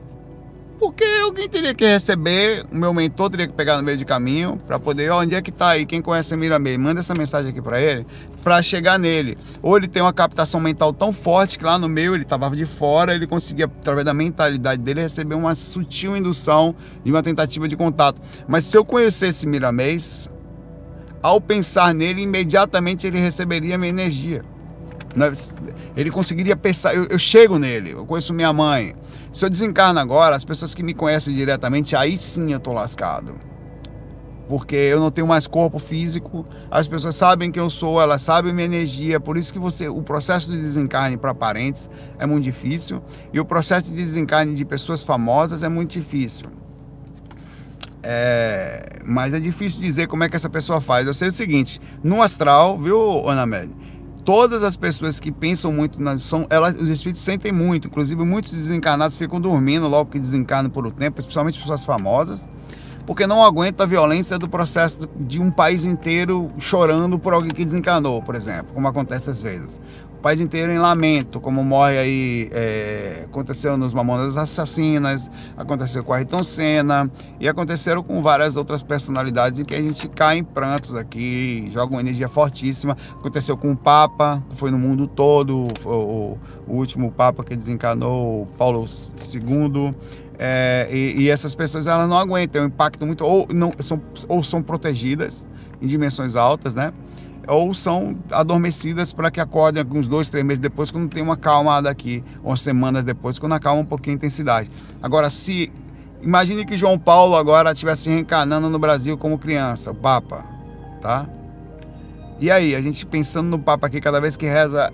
Porque 0.81 1.03
alguém 1.21 1.47
teria 1.47 1.75
que 1.75 1.85
receber, 1.85 2.65
o 2.71 2.75
meu 2.75 2.91
mentor 2.91 3.29
teria 3.29 3.47
que 3.47 3.53
pegar 3.53 3.77
no 3.77 3.83
meio 3.83 3.99
de 3.99 4.03
caminho 4.03 4.59
para 4.65 4.79
poder, 4.79 5.11
onde 5.11 5.35
é 5.35 5.41
que 5.41 5.51
está 5.51 5.69
aí? 5.69 5.85
Quem 5.85 6.01
conhece 6.01 6.35
Miramês, 6.35 6.75
manda 6.75 7.01
essa 7.01 7.13
mensagem 7.13 7.51
aqui 7.51 7.61
para 7.61 7.79
ele, 7.79 8.03
para 8.43 8.63
chegar 8.63 8.97
nele. 8.97 9.37
Ou 9.61 9.77
ele 9.77 9.87
tem 9.87 10.01
uma 10.01 10.11
captação 10.11 10.59
mental 10.59 10.91
tão 10.91 11.13
forte 11.13 11.59
que 11.59 11.63
lá 11.63 11.77
no 11.77 11.87
meio 11.87 12.15
ele 12.15 12.23
estava 12.23 12.49
de 12.49 12.65
fora, 12.65 13.13
ele 13.13 13.27
conseguia, 13.27 13.65
através 13.65 14.03
da 14.03 14.11
mentalidade 14.11 14.81
dele, 14.81 15.01
receber 15.01 15.35
uma 15.35 15.53
sutil 15.53 16.17
indução 16.17 16.75
e 17.05 17.11
uma 17.11 17.21
tentativa 17.21 17.67
de 17.67 17.77
contato. 17.77 18.19
Mas 18.47 18.65
se 18.65 18.75
eu 18.75 18.83
conhecesse 18.83 19.45
Miramês, 19.45 20.31
ao 21.21 21.39
pensar 21.39 21.93
nele, 21.93 22.23
imediatamente 22.23 23.05
ele 23.05 23.19
receberia 23.19 23.77
minha 23.77 23.91
energia. 23.91 24.43
Ele 25.95 26.09
conseguiria 26.09 26.55
pensar, 26.55 26.95
eu, 26.95 27.05
eu, 27.05 27.19
chego 27.19 27.59
nele, 27.59 27.91
eu 27.91 28.05
conheço 28.05 28.33
minha 28.33 28.53
mãe. 28.53 28.95
Se 29.33 29.45
eu 29.45 29.49
desencarno 29.49 29.99
agora, 29.99 30.35
as 30.35 30.43
pessoas 30.43 30.73
que 30.73 30.83
me 30.83 30.93
conhecem 30.93 31.35
diretamente, 31.35 31.95
aí 31.95 32.17
sim 32.17 32.51
eu 32.51 32.59
tô 32.59 32.71
lascado. 32.71 33.35
Porque 34.47 34.75
eu 34.75 34.99
não 34.99 35.09
tenho 35.09 35.27
mais 35.27 35.47
corpo 35.47 35.79
físico, 35.79 36.45
as 36.69 36.87
pessoas 36.87 37.15
sabem 37.15 37.51
quem 37.51 37.63
eu 37.63 37.69
sou, 37.69 38.01
elas 38.01 38.21
sabem 38.21 38.53
minha 38.53 38.65
energia, 38.65 39.19
por 39.19 39.37
isso 39.37 39.53
que 39.53 39.59
você, 39.59 39.87
o 39.87 40.01
processo 40.01 40.51
de 40.51 40.57
desencarne 40.57 41.15
para 41.15 41.33
parentes 41.33 41.89
é 42.19 42.25
muito 42.25 42.43
difícil 42.43 43.01
e 43.31 43.39
o 43.39 43.45
processo 43.45 43.89
de 43.89 43.95
desencarne 43.95 44.53
de 44.53 44.65
pessoas 44.65 45.03
famosas 45.03 45.63
é 45.63 45.69
muito 45.69 45.91
difícil. 45.91 46.47
É, 48.03 48.99
mas 49.05 49.33
é 49.33 49.39
difícil 49.39 49.79
dizer 49.79 50.07
como 50.07 50.23
é 50.23 50.29
que 50.29 50.35
essa 50.35 50.49
pessoa 50.49 50.81
faz. 50.81 51.05
Eu 51.05 51.13
sei 51.13 51.27
o 51.27 51.31
seguinte, 51.31 51.79
no 52.03 52.21
astral, 52.21 52.77
viu, 52.77 53.27
Ana 53.29 53.43
Amélia? 53.43 53.75
Todas 54.23 54.63
as 54.63 54.75
pessoas 54.75 55.19
que 55.19 55.31
pensam 55.31 55.71
muito 55.71 56.01
na 56.01 56.17
são 56.17 56.45
elas, 56.49 56.75
os 56.75 56.89
espíritos 56.89 57.21
sentem 57.21 57.51
muito, 57.51 57.87
inclusive 57.87 58.23
muitos 58.23 58.53
desencarnados 58.53 59.17
ficam 59.17 59.39
dormindo 59.39 59.87
logo 59.87 60.11
que 60.11 60.19
desencarnam 60.19 60.69
por 60.69 60.85
um 60.85 60.91
tempo, 60.91 61.19
especialmente 61.19 61.59
pessoas 61.59 61.83
famosas, 61.83 62.47
porque 63.05 63.25
não 63.25 63.43
aguentam 63.43 63.83
a 63.83 63.87
violência 63.87 64.37
do 64.37 64.47
processo 64.47 65.09
de 65.19 65.39
um 65.39 65.49
país 65.49 65.83
inteiro 65.83 66.51
chorando 66.59 67.17
por 67.17 67.33
alguém 67.33 67.51
que 67.51 67.65
desencarnou, 67.65 68.21
por 68.21 68.35
exemplo, 68.35 68.73
como 68.73 68.87
acontece 68.87 69.29
às 69.29 69.41
vezes 69.41 69.79
país 70.21 70.39
inteiro 70.39 70.71
em 70.71 70.77
lamento, 70.77 71.39
como 71.39 71.63
morre 71.63 71.97
aí, 71.97 72.49
é, 72.51 73.23
aconteceu 73.25 73.75
nos 73.75 73.93
Mamonas 73.93 74.37
Assassinas, 74.37 75.29
aconteceu 75.57 76.03
com 76.03 76.13
a 76.13 76.17
Ayrton 76.17 76.43
Senna 76.43 77.11
e 77.39 77.47
aconteceram 77.47 78.03
com 78.03 78.21
várias 78.21 78.55
outras 78.55 78.83
personalidades 78.83 79.59
em 79.59 79.65
que 79.65 79.73
a 79.73 79.81
gente 79.81 80.07
cai 80.07 80.37
em 80.37 80.43
prantos 80.43 80.95
aqui, 80.95 81.69
joga 81.73 81.93
uma 81.93 82.01
energia 82.01 82.29
fortíssima. 82.29 82.95
Aconteceu 83.13 83.57
com 83.57 83.71
o 83.71 83.77
Papa, 83.77 84.43
que 84.49 84.55
foi 84.55 84.69
no 84.69 84.77
mundo 84.77 85.07
todo, 85.07 85.67
o, 85.83 86.37
o 86.67 86.73
último 86.75 87.11
Papa 87.11 87.43
que 87.43 87.55
desencanou, 87.55 88.47
Paulo 88.57 88.85
II. 89.33 89.95
É, 90.37 90.87
e, 90.91 91.21
e, 91.21 91.29
essas 91.29 91.53
pessoas 91.53 91.85
elas 91.85 92.09
não 92.09 92.17
aguentam, 92.17 92.61
é 92.61 92.65
um 92.65 92.67
impacto 92.67 93.05
muito 93.05 93.23
ou 93.23 93.47
não 93.53 93.71
são 93.79 94.01
ou 94.27 94.43
são 94.43 94.63
protegidas 94.63 95.45
em 95.79 95.85
dimensões 95.85 96.35
altas, 96.35 96.73
né? 96.73 96.91
Ou 97.47 97.73
são 97.73 98.15
adormecidas 98.31 99.11
para 99.13 99.31
que 99.31 99.39
acordem 99.39 99.81
alguns 99.81 100.07
dois, 100.07 100.29
três 100.29 100.45
meses 100.45 100.59
depois, 100.59 100.91
quando 100.91 101.09
tem 101.09 101.23
uma 101.23 101.37
calma 101.37 101.81
daqui, 101.81 102.23
ou 102.43 102.55
semanas 102.55 103.03
depois, 103.03 103.39
quando 103.39 103.53
acalma 103.53 103.81
um 103.81 103.85
pouquinho 103.85 104.15
a 104.15 104.17
intensidade. 104.17 104.69
Agora, 105.01 105.29
se 105.29 105.71
imagine 106.21 106.65
que 106.65 106.77
João 106.77 106.97
Paulo 106.97 107.35
agora 107.35 107.71
estivesse 107.71 108.09
reencarnando 108.09 108.69
no 108.69 108.79
Brasil 108.79 109.17
como 109.17 109.37
criança, 109.37 109.91
o 109.91 109.95
Papa, 109.95 110.45
tá? 111.01 111.27
E 112.39 112.49
aí, 112.49 112.75
a 112.75 112.81
gente 112.81 113.05
pensando 113.05 113.49
no 113.49 113.59
Papa 113.59 113.87
aqui, 113.87 114.01
cada 114.01 114.19
vez 114.19 114.35
que 114.35 114.45
reza 114.47 114.91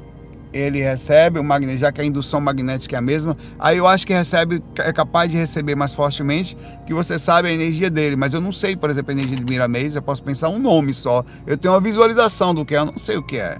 ele 0.57 0.81
recebe 0.81 1.39
o 1.39 1.43
magnético, 1.43 1.81
já 1.81 1.91
que 1.91 2.01
a 2.01 2.03
indução 2.03 2.41
magnética 2.41 2.95
é 2.95 2.99
a 2.99 3.01
mesma, 3.01 3.37
aí 3.59 3.77
eu 3.77 3.87
acho 3.87 4.05
que 4.07 4.13
recebe, 4.13 4.63
é 4.79 4.91
capaz 4.91 5.31
de 5.31 5.37
receber 5.37 5.75
mais 5.75 5.93
fortemente, 5.93 6.57
que 6.85 6.93
você 6.93 7.19
sabe 7.19 7.49
a 7.49 7.51
energia 7.51 7.89
dele, 7.89 8.15
mas 8.15 8.33
eu 8.33 8.41
não 8.41 8.51
sei, 8.51 8.75
por 8.75 8.89
exemplo, 8.89 9.11
a 9.11 9.13
energia 9.13 9.37
de 9.37 9.43
Miramês, 9.43 9.95
eu 9.95 10.01
posso 10.01 10.23
pensar 10.23 10.49
um 10.49 10.59
nome 10.59 10.93
só, 10.93 11.23
eu 11.45 11.57
tenho 11.57 11.73
uma 11.73 11.81
visualização 11.81 12.53
do 12.53 12.65
que 12.65 12.75
é, 12.75 12.79
eu 12.79 12.85
não 12.85 12.97
sei 12.97 13.17
o 13.17 13.23
que 13.23 13.37
é. 13.37 13.57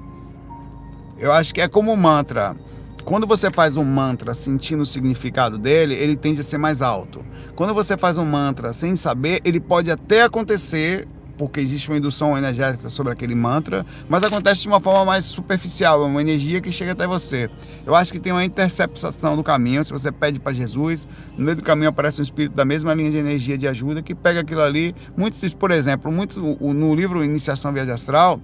Eu 1.19 1.31
acho 1.31 1.53
que 1.53 1.61
é 1.61 1.67
como 1.67 1.91
um 1.91 1.95
mantra. 1.95 2.55
Quando 3.03 3.25
você 3.25 3.49
faz 3.49 3.77
um 3.77 3.83
mantra 3.83 4.33
sentindo 4.33 4.83
o 4.83 4.85
significado 4.85 5.57
dele, 5.57 5.95
ele 5.95 6.15
tende 6.15 6.41
a 6.41 6.43
ser 6.43 6.57
mais 6.57 6.81
alto. 6.81 7.25
Quando 7.55 7.73
você 7.73 7.97
faz 7.97 8.17
um 8.17 8.25
mantra 8.25 8.73
sem 8.73 8.95
saber, 8.95 9.41
ele 9.45 9.59
pode 9.59 9.89
até 9.89 10.23
acontecer 10.23 11.07
porque 11.37 11.59
existe 11.59 11.89
uma 11.89 11.97
indução 11.97 12.37
energética 12.37 12.89
sobre 12.89 13.13
aquele 13.13 13.35
mantra, 13.35 13.85
mas 14.09 14.23
acontece 14.23 14.63
de 14.63 14.67
uma 14.67 14.79
forma 14.79 15.05
mais 15.05 15.25
superficial, 15.25 16.03
é 16.03 16.05
uma 16.05 16.21
energia 16.21 16.59
que 16.59 16.71
chega 16.71 16.93
até 16.93 17.05
você. 17.05 17.49
Eu 17.85 17.95
acho 17.95 18.11
que 18.11 18.19
tem 18.19 18.31
uma 18.31 18.43
interceptação 18.43 19.35
no 19.35 19.43
caminho, 19.43 19.83
se 19.83 19.91
você 19.91 20.11
pede 20.11 20.39
para 20.39 20.51
Jesus, 20.51 21.07
no 21.37 21.45
meio 21.45 21.55
do 21.55 21.63
caminho 21.63 21.89
aparece 21.89 22.19
um 22.19 22.23
espírito 22.23 22.55
da 22.55 22.65
mesma 22.65 22.93
linha 22.93 23.11
de 23.11 23.17
energia 23.17 23.57
de 23.57 23.67
ajuda 23.67 24.01
que 24.01 24.15
pega 24.15 24.41
aquilo 24.41 24.61
ali. 24.61 24.95
Muitos, 25.15 25.53
por 25.53 25.71
exemplo, 25.71 26.11
muito 26.11 26.39
no 26.39 26.95
livro 26.95 27.23
Iniciação 27.23 27.71
Viagem 27.71 27.93
Astral, 27.93 28.41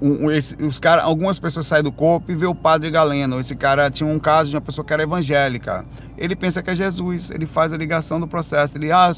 um, 0.00 0.30
esse, 0.30 0.54
os 0.62 0.78
cara, 0.78 1.02
algumas 1.02 1.38
pessoas 1.38 1.66
saem 1.66 1.82
do 1.82 1.90
corpo 1.90 2.30
e 2.30 2.34
vê 2.34 2.46
o 2.46 2.54
padre 2.54 2.90
Galeno. 2.90 3.40
Esse 3.40 3.56
cara 3.56 3.90
tinha 3.90 4.08
um 4.08 4.18
caso 4.18 4.50
de 4.50 4.56
uma 4.56 4.60
pessoa 4.60 4.84
que 4.84 4.92
era 4.92 5.02
evangélica. 5.02 5.84
Ele 6.16 6.34
pensa 6.34 6.62
que 6.62 6.70
é 6.70 6.74
Jesus, 6.74 7.30
ele 7.30 7.46
faz 7.46 7.72
a 7.72 7.76
ligação 7.76 8.18
do 8.20 8.26
processo. 8.26 8.76
Ele, 8.76 8.90
ah, 8.90 9.12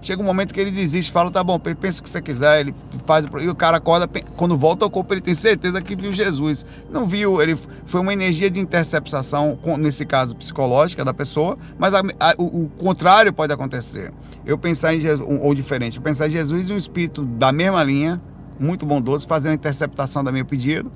chega 0.00 0.22
um 0.22 0.24
momento 0.24 0.54
que 0.54 0.60
ele 0.60 0.70
desiste, 0.70 1.12
fala, 1.12 1.30
tá 1.30 1.44
bom, 1.44 1.58
pensa 1.58 2.00
o 2.00 2.02
que 2.02 2.10
você 2.10 2.20
quiser. 2.20 2.60
Ele 2.60 2.74
faz, 3.04 3.26
e 3.40 3.48
o 3.48 3.54
cara 3.54 3.76
acorda, 3.76 4.08
quando 4.36 4.56
volta 4.56 4.84
ao 4.84 4.90
corpo, 4.90 5.12
ele 5.12 5.20
tem 5.20 5.34
certeza 5.34 5.80
que 5.82 5.94
viu 5.94 6.12
Jesus. 6.12 6.64
Não 6.90 7.06
viu, 7.06 7.40
ele 7.40 7.56
foi 7.84 8.00
uma 8.00 8.12
energia 8.12 8.50
de 8.50 8.58
interceptação, 8.58 9.58
nesse 9.78 10.04
caso 10.06 10.34
psicológica 10.34 11.04
da 11.04 11.12
pessoa, 11.12 11.58
mas 11.78 11.94
a, 11.94 12.00
a, 12.18 12.34
o, 12.38 12.64
o, 12.64 12.68
contrário 12.70 13.32
pode 13.32 13.52
acontecer. 13.52 14.12
Eu 14.44 14.56
pensar 14.56 14.94
em 14.94 15.00
Jesus, 15.00 15.28
ou 15.28 15.54
diferente, 15.54 16.00
pensar 16.00 16.28
em 16.28 16.30
Jesus 16.30 16.68
e 16.68 16.72
um 16.72 16.76
espírito 16.76 17.24
da 17.24 17.52
mesma 17.52 17.82
linha 17.82 18.20
muito 18.58 18.86
bondoso, 18.86 19.26
fazer 19.26 19.48
uma 19.48 19.54
interceptação 19.54 20.22
do 20.22 20.32
meu 20.32 20.44
pedido 20.44 20.90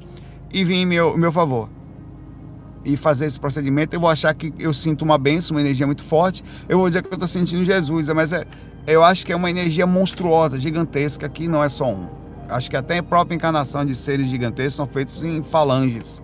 e 0.52 0.64
vir 0.64 0.76
em 0.76 0.86
meu, 0.86 1.16
meu 1.16 1.32
favor. 1.32 1.68
E 2.84 2.96
fazer 2.96 3.26
esse 3.26 3.38
procedimento, 3.38 3.94
eu 3.94 4.00
vou 4.00 4.08
achar 4.08 4.32
que 4.34 4.52
eu 4.58 4.72
sinto 4.72 5.02
uma 5.02 5.18
benção, 5.18 5.54
uma 5.54 5.60
energia 5.60 5.86
muito 5.86 6.02
forte. 6.02 6.42
Eu 6.68 6.78
vou 6.78 6.86
dizer 6.86 7.02
que 7.02 7.08
eu 7.08 7.14
estou 7.14 7.28
sentindo 7.28 7.62
Jesus, 7.64 8.08
mas 8.08 8.32
é, 8.32 8.46
eu 8.86 9.04
acho 9.04 9.26
que 9.26 9.32
é 9.32 9.36
uma 9.36 9.50
energia 9.50 9.86
monstruosa, 9.86 10.58
gigantesca, 10.58 11.28
que 11.28 11.46
não 11.46 11.62
é 11.62 11.68
só 11.68 11.92
um. 11.92 12.08
Acho 12.48 12.70
que 12.70 12.76
até 12.76 12.98
a 12.98 13.02
própria 13.02 13.36
encarnação 13.36 13.84
de 13.84 13.94
seres 13.94 14.26
gigantescos 14.26 14.74
são 14.74 14.86
feitos 14.86 15.22
em 15.22 15.42
falanges. 15.42 16.22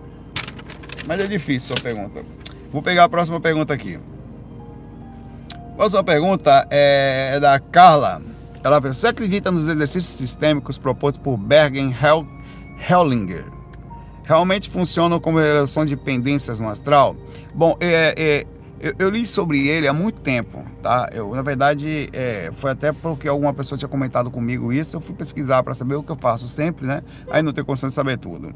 Mas 1.05 1.21
é 1.21 1.27
difícil 1.27 1.75
sua 1.75 1.81
pergunta. 1.81 2.25
Vou 2.71 2.81
pegar 2.81 3.05
a 3.05 3.09
próxima 3.09 3.39
pergunta 3.39 3.73
aqui. 3.73 3.97
A 5.53 5.75
próxima 5.77 6.03
pergunta 6.03 6.67
é 6.69 7.39
da 7.39 7.59
Carla. 7.59 8.21
Ela 8.67 8.81
você 8.81 9.07
acredita 9.07 9.49
nos 9.49 9.65
exercícios 9.65 10.17
sistêmicos 10.17 10.77
propostos 10.77 11.23
por 11.23 11.37
Bergen 11.37 11.89
Hell, 11.89 12.27
Hellinger? 12.89 13.45
Realmente 14.25 14.69
funcionam 14.69 15.21
como 15.21 15.39
relação 15.39 15.85
de 15.85 15.95
pendências 15.95 16.59
no 16.59 16.67
astral? 16.67 17.15
Bom, 17.55 17.77
é, 17.79 18.13
é, 18.17 18.47
eu, 18.77 18.93
eu, 18.99 19.09
li 19.09 19.25
sobre 19.25 19.69
ele 19.69 19.87
há 19.87 19.93
muito 19.93 20.19
tempo, 20.19 20.65
tá? 20.83 21.09
Eu, 21.13 21.33
na 21.33 21.41
verdade, 21.41 22.09
é, 22.11 22.51
foi 22.55 22.71
até 22.71 22.91
porque 22.91 23.29
alguma 23.29 23.53
pessoa 23.53 23.79
tinha 23.79 23.87
comentado 23.87 24.29
comigo 24.29 24.73
isso, 24.73 24.97
eu 24.97 25.01
fui 25.01 25.15
pesquisar 25.15 25.63
para 25.63 25.73
saber 25.73 25.95
o 25.95 26.03
que 26.03 26.11
eu 26.11 26.17
faço 26.17 26.45
sempre, 26.49 26.85
né? 26.85 27.01
Aí 27.31 27.41
não 27.41 27.53
tenho 27.53 27.65
condição 27.65 27.87
de 27.87 27.95
saber 27.95 28.17
tudo. 28.17 28.53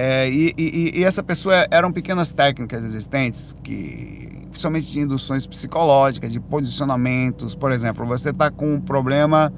É, 0.00 0.30
e, 0.30 0.54
e, 0.56 1.00
e, 1.00 1.02
essa 1.02 1.24
pessoa 1.24 1.66
eram 1.72 1.90
pequenas 1.90 2.30
técnicas 2.30 2.84
existentes 2.84 3.52
que 3.64 4.46
principalmente 4.48 4.92
de 4.92 5.00
induções 5.00 5.44
psicológicas, 5.44 6.30
de 6.30 6.38
posicionamentos. 6.38 7.56
Por 7.56 7.72
exemplo, 7.72 8.06
você 8.06 8.30
está 8.30 8.48
com 8.48 8.74
um 8.74 8.80
problema 8.80 9.52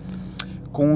com 0.72 0.94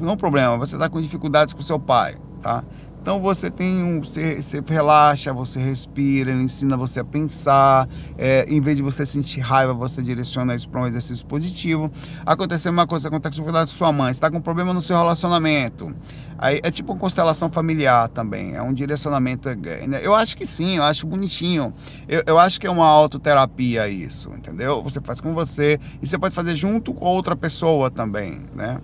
não 0.00 0.16
problema, 0.16 0.56
você 0.56 0.76
está 0.76 0.88
com 0.88 0.98
dificuldades 1.02 1.52
com 1.52 1.60
seu 1.60 1.78
pai, 1.78 2.16
tá? 2.40 2.64
Então 3.06 3.20
você 3.20 3.48
tem 3.48 3.84
um, 3.84 4.00
você, 4.00 4.42
você 4.42 4.60
relaxa, 4.66 5.32
você 5.32 5.60
respira, 5.60 6.32
ele 6.32 6.42
ensina 6.42 6.76
você 6.76 6.98
a 6.98 7.04
pensar. 7.04 7.88
É, 8.18 8.44
em 8.48 8.60
vez 8.60 8.76
de 8.76 8.82
você 8.82 9.06
sentir 9.06 9.38
raiva, 9.38 9.72
você 9.72 10.02
direciona 10.02 10.56
isso 10.56 10.68
para 10.68 10.80
um 10.80 10.88
exercício 10.88 11.24
positivo. 11.24 11.88
Aconteceu 12.26 12.72
uma 12.72 12.84
coisa, 12.84 13.06
acontece 13.06 13.40
com 13.40 13.48
a 13.48 13.64
sua 13.64 13.92
mãe, 13.92 14.10
está 14.10 14.28
com 14.28 14.38
um 14.38 14.40
problema 14.40 14.74
no 14.74 14.82
seu 14.82 14.98
relacionamento. 14.98 15.94
Aí 16.36 16.58
é 16.64 16.68
tipo 16.68 16.94
uma 16.94 16.98
constelação 16.98 17.48
familiar 17.48 18.08
também, 18.08 18.56
é 18.56 18.60
um 18.62 18.72
direcionamento. 18.72 19.50
Né? 19.54 20.00
Eu 20.02 20.12
acho 20.12 20.36
que 20.36 20.44
sim, 20.44 20.78
eu 20.78 20.82
acho 20.82 21.06
bonitinho. 21.06 21.72
Eu, 22.08 22.24
eu 22.26 22.38
acho 22.40 22.60
que 22.60 22.66
é 22.66 22.70
uma 22.72 22.88
autoterapia 22.88 23.86
isso, 23.86 24.32
entendeu? 24.34 24.82
Você 24.82 25.00
faz 25.00 25.20
com 25.20 25.32
você 25.32 25.78
e 26.02 26.08
você 26.08 26.18
pode 26.18 26.34
fazer 26.34 26.56
junto 26.56 26.92
com 26.92 27.04
outra 27.04 27.36
pessoa 27.36 27.88
também, 27.88 28.42
né? 28.52 28.80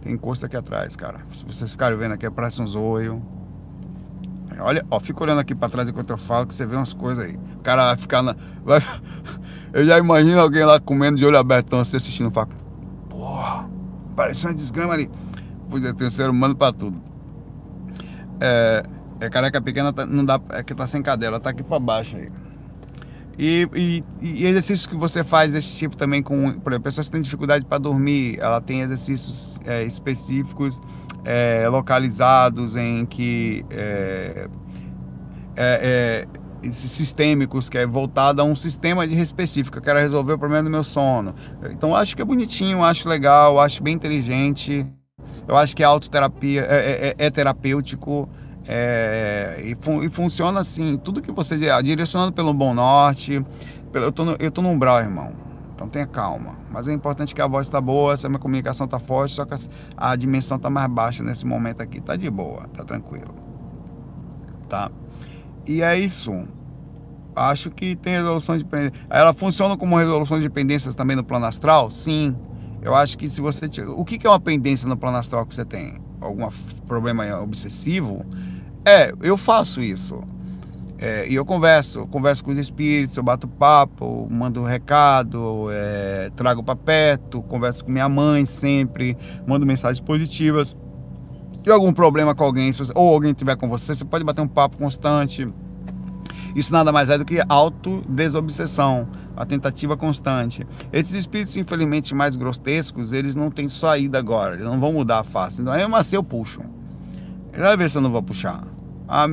Tem 0.00 0.14
encosto 0.14 0.46
aqui 0.46 0.56
atrás, 0.56 0.96
cara. 0.96 1.18
Se 1.34 1.44
vocês 1.44 1.70
ficarem 1.70 1.98
vendo 1.98 2.12
aqui, 2.12 2.30
parece 2.30 2.62
um 2.62 2.66
zoio. 2.66 3.22
Olha, 4.60 4.84
ó, 4.90 4.98
fica 4.98 5.22
olhando 5.22 5.40
aqui 5.40 5.54
para 5.54 5.68
trás 5.68 5.88
enquanto 5.88 6.10
eu 6.10 6.18
falo 6.18 6.46
que 6.46 6.54
você 6.54 6.66
vê 6.66 6.76
umas 6.76 6.92
coisas 6.92 7.24
aí. 7.24 7.36
O 7.56 7.62
cara 7.62 7.86
vai 7.86 7.96
ficar 7.96 8.22
na. 8.22 8.36
Vai, 8.64 8.80
eu 9.72 9.84
já 9.84 9.98
imagino 9.98 10.40
alguém 10.40 10.64
lá 10.64 10.80
comendo 10.80 11.16
de 11.16 11.24
olho 11.24 11.38
aberto, 11.38 11.76
você 11.76 11.96
assistindo, 11.96 12.30
fala, 12.30 12.48
porra, 13.08 13.68
parece 14.16 14.46
uma 14.46 14.54
desgrama 14.54 14.94
ali. 14.94 15.10
Podia 15.70 15.94
ter 15.94 16.06
um 16.06 16.10
ser 16.10 16.28
humano 16.28 16.56
para 16.56 16.72
tudo. 16.72 17.00
É, 18.40 18.82
é 19.20 19.28
careca 19.28 19.60
pequena, 19.60 19.92
tá, 19.92 20.06
não 20.06 20.24
dá, 20.24 20.40
é 20.50 20.62
que 20.62 20.74
tá 20.74 20.86
sem 20.86 21.02
cadela, 21.02 21.38
tá 21.38 21.50
aqui 21.50 21.62
para 21.62 21.78
baixo 21.78 22.16
aí. 22.16 22.30
E, 23.38 23.68
e, 23.72 24.04
e, 24.20 24.46
exercícios 24.46 24.86
que 24.86 24.96
você 24.96 25.22
faz 25.22 25.52
desse 25.52 25.76
tipo 25.76 25.96
também 25.96 26.20
com, 26.20 26.52
por 26.54 26.72
exemplo, 26.72 26.82
pessoas 26.82 27.06
que 27.06 27.12
têm 27.12 27.22
dificuldade 27.22 27.64
para 27.64 27.78
dormir, 27.78 28.36
ela 28.40 28.60
tem 28.60 28.80
exercícios 28.80 29.60
é, 29.64 29.84
específicos 29.84 30.80
é, 31.24 31.68
localizados 31.68 32.74
em 32.74 33.06
que 33.06 33.64
é, 33.70 34.48
é, 35.56 36.26
é 36.64 36.72
sistêmicos, 36.72 37.68
que 37.68 37.78
é 37.78 37.86
voltado 37.86 38.42
a 38.42 38.44
um 38.44 38.56
sistema 38.56 39.06
de 39.06 39.16
específico. 39.20 39.78
Eu 39.78 39.82
quero 39.82 40.00
resolver 40.00 40.32
o 40.32 40.38
problema 40.38 40.64
do 40.64 40.70
meu 40.70 40.82
sono. 40.82 41.32
Então 41.70 41.94
acho 41.94 42.16
que 42.16 42.22
é 42.22 42.24
bonitinho, 42.24 42.82
acho 42.82 43.08
legal, 43.08 43.60
acho 43.60 43.82
bem 43.82 43.94
inteligente. 43.94 44.84
Eu 45.46 45.56
acho 45.56 45.76
que 45.76 45.84
a 45.84 45.88
autoterapia 45.88 46.66
é, 46.68 46.74
é, 46.74 47.14
é, 47.18 47.26
é 47.26 47.30
terapêutico. 47.30 48.28
É, 48.70 49.62
e, 49.64 49.74
fun 49.74 50.04
e, 50.04 50.10
funciona 50.10 50.60
assim, 50.60 50.98
tudo 50.98 51.22
que 51.22 51.32
você 51.32 51.56
direcionando 51.82 52.32
pelo 52.32 52.52
Bom 52.52 52.74
Norte, 52.74 53.42
pelo, 53.90 54.04
eu, 54.04 54.12
tô 54.12 54.26
no, 54.26 54.36
eu 54.38 54.50
tô 54.50 54.60
no 54.60 54.68
umbral, 54.68 55.00
irmão. 55.00 55.32
Então 55.74 55.88
tenha 55.88 56.06
calma. 56.06 56.58
Mas 56.70 56.86
é 56.86 56.92
importante 56.92 57.34
que 57.34 57.40
a 57.40 57.46
voz 57.46 57.66
está 57.66 57.80
boa, 57.80 58.14
a 58.22 58.28
minha 58.28 58.38
comunicação 58.38 58.84
está 58.84 58.98
forte, 58.98 59.34
só 59.34 59.46
que 59.46 59.54
a, 59.54 59.58
a 59.96 60.14
dimensão 60.16 60.58
está 60.58 60.68
mais 60.68 60.90
baixa 60.90 61.22
nesse 61.22 61.46
momento 61.46 61.80
aqui. 61.80 61.98
Tá 61.98 62.14
de 62.14 62.28
boa, 62.28 62.68
tá 62.76 62.84
tranquilo. 62.84 63.34
Tá? 64.68 64.90
E 65.66 65.80
é 65.80 65.98
isso. 65.98 66.46
Acho 67.34 67.70
que 67.70 67.96
tem 67.96 68.14
resolução 68.14 68.58
de 68.58 68.66
pendência. 68.66 68.92
Ela 69.08 69.32
funciona 69.32 69.78
como 69.78 69.96
resolução 69.96 70.38
de 70.38 70.50
pendências 70.50 70.94
também 70.94 71.16
no 71.16 71.24
plano 71.24 71.46
astral? 71.46 71.90
Sim. 71.90 72.36
Eu 72.82 72.94
acho 72.94 73.16
que 73.16 73.30
se 73.30 73.40
você. 73.40 73.66
O 73.96 74.04
que 74.04 74.26
é 74.26 74.30
uma 74.30 74.40
pendência 74.40 74.86
no 74.86 74.96
plano 74.96 75.16
astral 75.16 75.46
que 75.46 75.54
você 75.54 75.64
tem? 75.64 75.98
Algum 76.20 76.50
problema 76.86 77.24
obsessivo? 77.40 78.26
É, 78.88 79.12
eu 79.20 79.36
faço 79.36 79.82
isso. 79.82 80.22
É, 80.98 81.28
e 81.28 81.34
eu 81.34 81.44
converso, 81.44 81.98
eu 81.98 82.06
converso 82.06 82.42
com 82.42 82.50
os 82.50 82.56
espíritos, 82.56 83.14
eu 83.18 83.22
bato 83.22 83.46
papo, 83.46 84.26
mando 84.30 84.62
um 84.62 84.64
recado, 84.64 85.68
é, 85.70 86.30
trago 86.34 86.62
para 86.62 86.74
perto, 86.74 87.42
converso 87.42 87.84
com 87.84 87.92
minha 87.92 88.08
mãe 88.08 88.46
sempre, 88.46 89.14
mando 89.46 89.66
mensagens 89.66 90.00
positivas. 90.00 90.74
Se 91.62 91.70
algum 91.70 91.92
problema 91.92 92.34
com 92.34 92.42
alguém, 92.44 92.72
você, 92.72 92.90
ou 92.94 93.12
alguém 93.12 93.34
tiver 93.34 93.56
com 93.56 93.68
você, 93.68 93.94
você 93.94 94.06
pode 94.06 94.24
bater 94.24 94.40
um 94.40 94.48
papo 94.48 94.78
constante. 94.78 95.46
Isso 96.56 96.72
nada 96.72 96.90
mais 96.90 97.10
é 97.10 97.18
do 97.18 97.26
que 97.26 97.42
autodesobsessão, 97.46 99.06
a 99.36 99.44
tentativa 99.44 99.98
constante. 99.98 100.66
Esses 100.90 101.12
espíritos, 101.12 101.54
infelizmente, 101.56 102.14
mais 102.14 102.36
grotescos, 102.36 103.12
eles 103.12 103.36
não 103.36 103.50
têm 103.50 103.68
saída 103.68 104.18
agora, 104.18 104.54
eles 104.54 104.64
não 104.64 104.80
vão 104.80 104.94
mudar 104.94 105.22
face. 105.24 105.60
Então, 105.60 105.74
aí, 105.74 105.86
mas 105.86 106.10
eu 106.10 106.24
puxo. 106.24 106.62
Vai 107.52 107.76
ver 107.76 107.90
se 107.90 107.98
eu 107.98 108.02
não 108.02 108.10
vou 108.10 108.22
puxar. 108.22 108.77
Ah, 109.08 109.26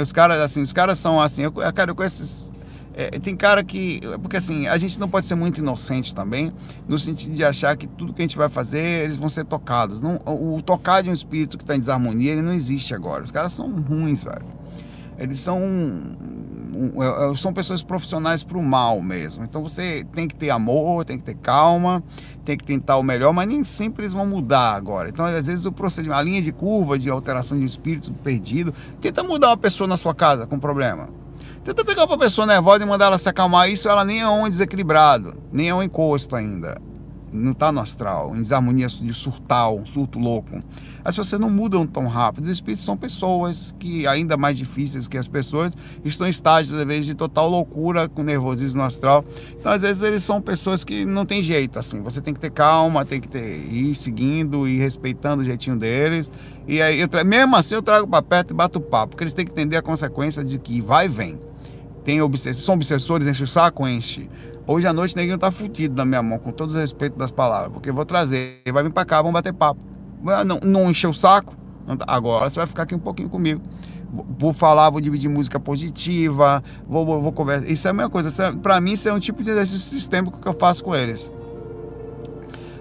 os 0.00 0.12
caras, 0.12 0.38
assim, 0.38 0.62
os 0.62 0.72
caras 0.72 0.98
são 0.98 1.20
assim, 1.20 1.42
eu, 1.42 1.52
cara, 1.52 1.90
eu 1.90 1.94
conheço 1.94 2.54
é, 2.98 3.10
tem 3.10 3.36
cara 3.36 3.62
que. 3.62 4.00
Porque 4.22 4.38
assim, 4.38 4.66
a 4.66 4.78
gente 4.78 4.98
não 4.98 5.06
pode 5.06 5.26
ser 5.26 5.34
muito 5.34 5.58
inocente 5.58 6.14
também, 6.14 6.50
no 6.88 6.98
sentido 6.98 7.34
de 7.34 7.44
achar 7.44 7.76
que 7.76 7.86
tudo 7.86 8.14
que 8.14 8.22
a 8.22 8.24
gente 8.24 8.38
vai 8.38 8.48
fazer, 8.48 9.04
eles 9.04 9.18
vão 9.18 9.28
ser 9.28 9.44
tocados. 9.44 10.00
Não, 10.00 10.18
o, 10.24 10.56
o 10.56 10.62
tocar 10.62 11.02
de 11.02 11.10
um 11.10 11.12
espírito 11.12 11.58
que 11.58 11.62
está 11.62 11.76
em 11.76 11.80
desarmonia, 11.80 12.32
ele 12.32 12.40
não 12.40 12.54
existe 12.54 12.94
agora. 12.94 13.22
Os 13.22 13.30
caras 13.30 13.52
são 13.52 13.70
ruins, 13.82 14.24
velho. 14.24 14.46
Eles 15.18 15.40
são. 15.40 15.60
É, 16.76 17.30
é, 17.30 17.34
são 17.34 17.52
pessoas 17.52 17.82
profissionais 17.82 18.42
para 18.42 18.58
o 18.58 18.62
mal 18.62 19.00
mesmo. 19.00 19.42
Então 19.42 19.62
você 19.62 20.06
tem 20.12 20.28
que 20.28 20.34
ter 20.34 20.50
amor, 20.50 21.04
tem 21.04 21.18
que 21.18 21.24
ter 21.24 21.36
calma, 21.36 22.02
tem 22.44 22.56
que 22.56 22.64
tentar 22.64 22.96
o 22.96 23.02
melhor, 23.02 23.32
mas 23.32 23.48
nem 23.48 23.64
sempre 23.64 24.04
eles 24.04 24.12
vão 24.12 24.26
mudar 24.26 24.74
agora. 24.74 25.08
Então, 25.08 25.24
às 25.24 25.46
vezes, 25.46 25.64
o 25.64 25.72
procedimento, 25.72 26.18
a 26.18 26.22
linha 26.22 26.40
de 26.40 26.52
curva 26.52 26.98
de 26.98 27.10
alteração 27.10 27.58
de 27.58 27.64
espírito 27.64 28.12
perdido, 28.12 28.72
tenta 29.00 29.22
mudar 29.22 29.48
uma 29.48 29.56
pessoa 29.56 29.88
na 29.88 29.96
sua 29.96 30.14
casa 30.14 30.46
com 30.46 30.58
problema. 30.58 31.08
Tenta 31.64 31.84
pegar 31.84 32.04
uma 32.04 32.16
pessoa 32.16 32.46
nervosa 32.46 32.84
e 32.84 32.86
mandar 32.86 33.06
ela 33.06 33.18
se 33.18 33.28
acalmar. 33.28 33.68
Isso 33.68 33.88
ela 33.88 34.04
nem 34.04 34.20
é 34.20 34.28
um 34.28 34.48
desequilibrado, 34.48 35.34
nem 35.52 35.68
é 35.68 35.74
um 35.74 35.82
encosto 35.82 36.36
ainda. 36.36 36.76
não 37.32 37.52
está 37.52 37.72
no 37.72 37.80
astral, 37.80 38.34
em 38.36 38.42
desarmonia 38.42 38.86
de 38.86 39.12
surtar, 39.12 39.72
um 39.72 39.84
surto 39.84 40.18
louco. 40.18 40.60
As 41.06 41.14
pessoas 41.14 41.40
não 41.40 41.48
mudam 41.48 41.86
tão 41.86 42.08
rápido. 42.08 42.46
Os 42.46 42.50
espíritos 42.50 42.84
são 42.84 42.96
pessoas 42.96 43.72
que, 43.78 44.04
ainda 44.08 44.36
mais 44.36 44.58
difíceis 44.58 45.06
que 45.06 45.16
as 45.16 45.28
pessoas, 45.28 45.76
estão 46.04 46.26
em 46.26 46.30
estágios, 46.30 46.76
às 46.76 46.84
vezes, 46.84 47.06
de 47.06 47.14
total 47.14 47.48
loucura, 47.48 48.08
com 48.08 48.24
nervosismo 48.24 48.82
astral. 48.82 49.24
Então, 49.52 49.70
às 49.70 49.82
vezes, 49.82 50.02
eles 50.02 50.24
são 50.24 50.40
pessoas 50.40 50.82
que 50.82 51.04
não 51.04 51.24
tem 51.24 51.44
jeito, 51.44 51.78
assim. 51.78 52.02
Você 52.02 52.20
tem 52.20 52.34
que 52.34 52.40
ter 52.40 52.50
calma, 52.50 53.04
tem 53.04 53.20
que 53.20 53.28
ter, 53.28 53.72
ir 53.72 53.94
seguindo 53.94 54.66
e 54.66 54.78
respeitando 54.78 55.44
o 55.44 55.44
jeitinho 55.44 55.76
deles. 55.76 56.32
E 56.66 56.82
aí, 56.82 56.98
eu, 56.98 57.08
mesmo 57.24 57.54
assim, 57.54 57.76
eu 57.76 57.82
trago 57.82 58.08
para 58.08 58.20
perto 58.20 58.50
e 58.50 58.54
bato 58.54 58.80
papo, 58.80 59.10
porque 59.10 59.22
eles 59.22 59.32
têm 59.32 59.46
que 59.46 59.52
entender 59.52 59.76
a 59.76 59.82
consequência 59.82 60.42
de 60.42 60.58
que 60.58 60.80
vai 60.80 61.04
e 61.04 61.08
vem. 61.08 61.38
Tem 62.04 62.20
obsessores, 62.20 62.64
são 62.64 62.74
obsessores, 62.74 63.28
enche 63.28 63.44
o 63.44 63.46
saco, 63.46 63.86
enche. 63.86 64.28
Hoje 64.66 64.88
à 64.88 64.92
noite 64.92 65.14
neguinho 65.14 65.38
tá 65.38 65.52
fudido 65.52 65.94
na 65.94 66.04
minha 66.04 66.20
mão, 66.20 66.40
com 66.40 66.50
todo 66.50 66.72
o 66.72 66.76
respeito 66.76 67.16
das 67.16 67.30
palavras, 67.30 67.72
porque 67.72 67.90
eu 67.90 67.94
vou 67.94 68.04
trazer, 68.04 68.60
vai 68.72 68.82
vir 68.82 68.92
para 68.92 69.04
cá, 69.04 69.18
vamos 69.18 69.34
bater 69.34 69.52
papo. 69.52 69.95
Não, 70.44 70.58
não 70.62 70.90
encher 70.90 71.08
o 71.08 71.14
saco, 71.14 71.56
tá, 71.86 72.04
agora 72.06 72.50
você 72.50 72.58
vai 72.58 72.66
ficar 72.66 72.82
aqui 72.82 72.94
um 72.94 72.98
pouquinho 72.98 73.28
comigo. 73.28 73.62
Vou 74.38 74.52
falar, 74.52 74.88
vou 74.90 75.00
dividir 75.00 75.28
música 75.28 75.58
positiva, 75.60 76.62
vou, 76.88 77.04
vou, 77.04 77.20
vou 77.20 77.32
conversar. 77.32 77.68
Isso 77.68 77.86
é 77.86 77.90
a 77.90 77.94
mesma 77.94 78.10
coisa. 78.10 78.44
É, 78.44 78.52
para 78.52 78.80
mim, 78.80 78.92
isso 78.92 79.08
é 79.08 79.12
um 79.12 79.18
tipo 79.18 79.42
de 79.42 79.50
exercício 79.50 79.90
sistêmico 79.90 80.40
que 80.40 80.48
eu 80.48 80.54
faço 80.54 80.82
com 80.82 80.94
eles. 80.94 81.30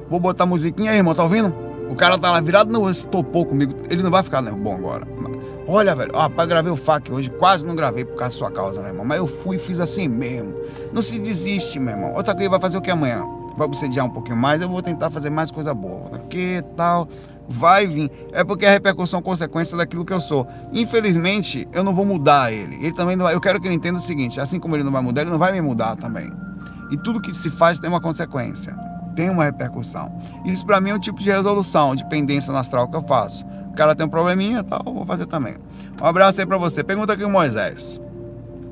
Vou 0.09 0.19
botar 0.19 0.45
musiquinha 0.45 0.91
aí, 0.91 0.97
irmão, 0.97 1.15
tá 1.15 1.23
ouvindo? 1.23 1.53
O 1.89 1.95
cara 1.95 2.17
tá 2.17 2.31
lá 2.31 2.39
virado, 2.39 2.71
não 2.71 2.89
estopou 2.89 3.45
comigo. 3.45 3.75
Ele 3.89 4.01
não 4.01 4.11
vai 4.11 4.23
ficar 4.23 4.41
né, 4.41 4.51
bom 4.51 4.75
agora. 4.75 5.07
Olha, 5.67 5.95
velho, 5.95 6.11
ó, 6.13 6.27
gravei 6.45 6.71
o 6.71 6.75
FAQ 6.75 7.11
hoje, 7.11 7.29
quase 7.31 7.65
não 7.65 7.75
gravei 7.75 8.05
por 8.05 8.15
causa 8.15 8.33
da 8.33 8.37
sua 8.37 8.51
causa, 8.51 8.79
meu 8.79 8.89
irmão. 8.89 9.05
Mas 9.05 9.17
eu 9.17 9.25
fui 9.25 9.55
e 9.55 9.59
fiz 9.59 9.79
assim 9.79 10.07
mesmo. 10.07 10.53
Não 10.93 11.01
se 11.01 11.17
desiste, 11.17 11.79
meu 11.79 11.95
irmão. 11.95 12.13
Outra 12.13 12.35
coisa, 12.35 12.49
vai 12.49 12.59
fazer 12.59 12.77
o 12.77 12.81
que 12.81 12.91
amanhã? 12.91 13.25
Vai 13.57 13.65
obsediar 13.65 14.05
um 14.05 14.09
pouquinho 14.09 14.37
mais, 14.37 14.61
eu 14.61 14.69
vou 14.69 14.81
tentar 14.81 15.09
fazer 15.09 15.29
mais 15.29 15.49
coisa 15.49 15.73
boa. 15.73 16.19
Que 16.29 16.63
tal? 16.75 17.07
Vai 17.47 17.85
vir. 17.85 18.09
É 18.31 18.43
porque 18.43 18.65
a 18.65 18.71
repercussão 18.71 19.19
é 19.19 19.23
consequência 19.23 19.77
daquilo 19.77 20.03
que 20.03 20.13
eu 20.13 20.21
sou. 20.21 20.47
Infelizmente, 20.73 21.67
eu 21.71 21.83
não 21.83 21.93
vou 21.93 22.05
mudar 22.05 22.51
ele. 22.51 22.75
Ele 22.77 22.93
também 22.93 23.15
não 23.15 23.25
vai. 23.25 23.35
Eu 23.35 23.41
quero 23.41 23.61
que 23.61 23.67
ele 23.67 23.75
entenda 23.75 23.99
o 23.99 24.01
seguinte: 24.01 24.39
assim 24.39 24.59
como 24.59 24.75
ele 24.75 24.83
não 24.83 24.91
vai 24.91 25.01
mudar, 25.01 25.21
ele 25.21 25.31
não 25.31 25.37
vai 25.37 25.51
me 25.51 25.61
mudar 25.61 25.95
também. 25.95 26.29
E 26.91 26.97
tudo 26.97 27.21
que 27.21 27.33
se 27.33 27.49
faz 27.49 27.79
tem 27.79 27.89
uma 27.89 28.01
consequência, 28.01 28.75
tem 29.15 29.29
uma 29.29 29.43
repercussão. 29.43 30.11
Isso 30.45 30.65
para 30.65 30.81
mim 30.81 30.91
é 30.91 30.95
um 30.95 30.99
tipo 30.99 31.19
de 31.19 31.29
resolução, 31.29 31.95
de 31.95 32.07
pendência 32.09 32.51
no 32.51 32.59
astral 32.59 32.87
que 32.87 32.95
eu 32.95 33.03
faço 33.03 33.45
cara 33.75 33.93
tem 33.93 34.05
um 34.05 34.09
probleminha 34.09 34.63
tal, 34.63 34.81
vou 34.83 35.05
fazer 35.05 35.27
também. 35.27 35.55
Um 36.01 36.05
abraço 36.05 36.39
aí 36.39 36.47
pra 36.47 36.57
você. 36.57 36.83
Pergunta 36.83 37.13
aqui 37.13 37.23
o 37.23 37.29
Moisés. 37.29 38.01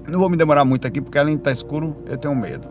Não 0.08 0.20
vou 0.20 0.30
me 0.30 0.38
demorar 0.38 0.66
muito 0.66 0.88
aqui 0.88 1.00
porque 1.00 1.18
além 1.18 1.36
de 1.36 1.42
estar 1.42 1.52
tá 1.52 1.54
escuro, 1.54 1.96
eu 2.06 2.18
tenho 2.18 2.36
medo. 2.36 2.68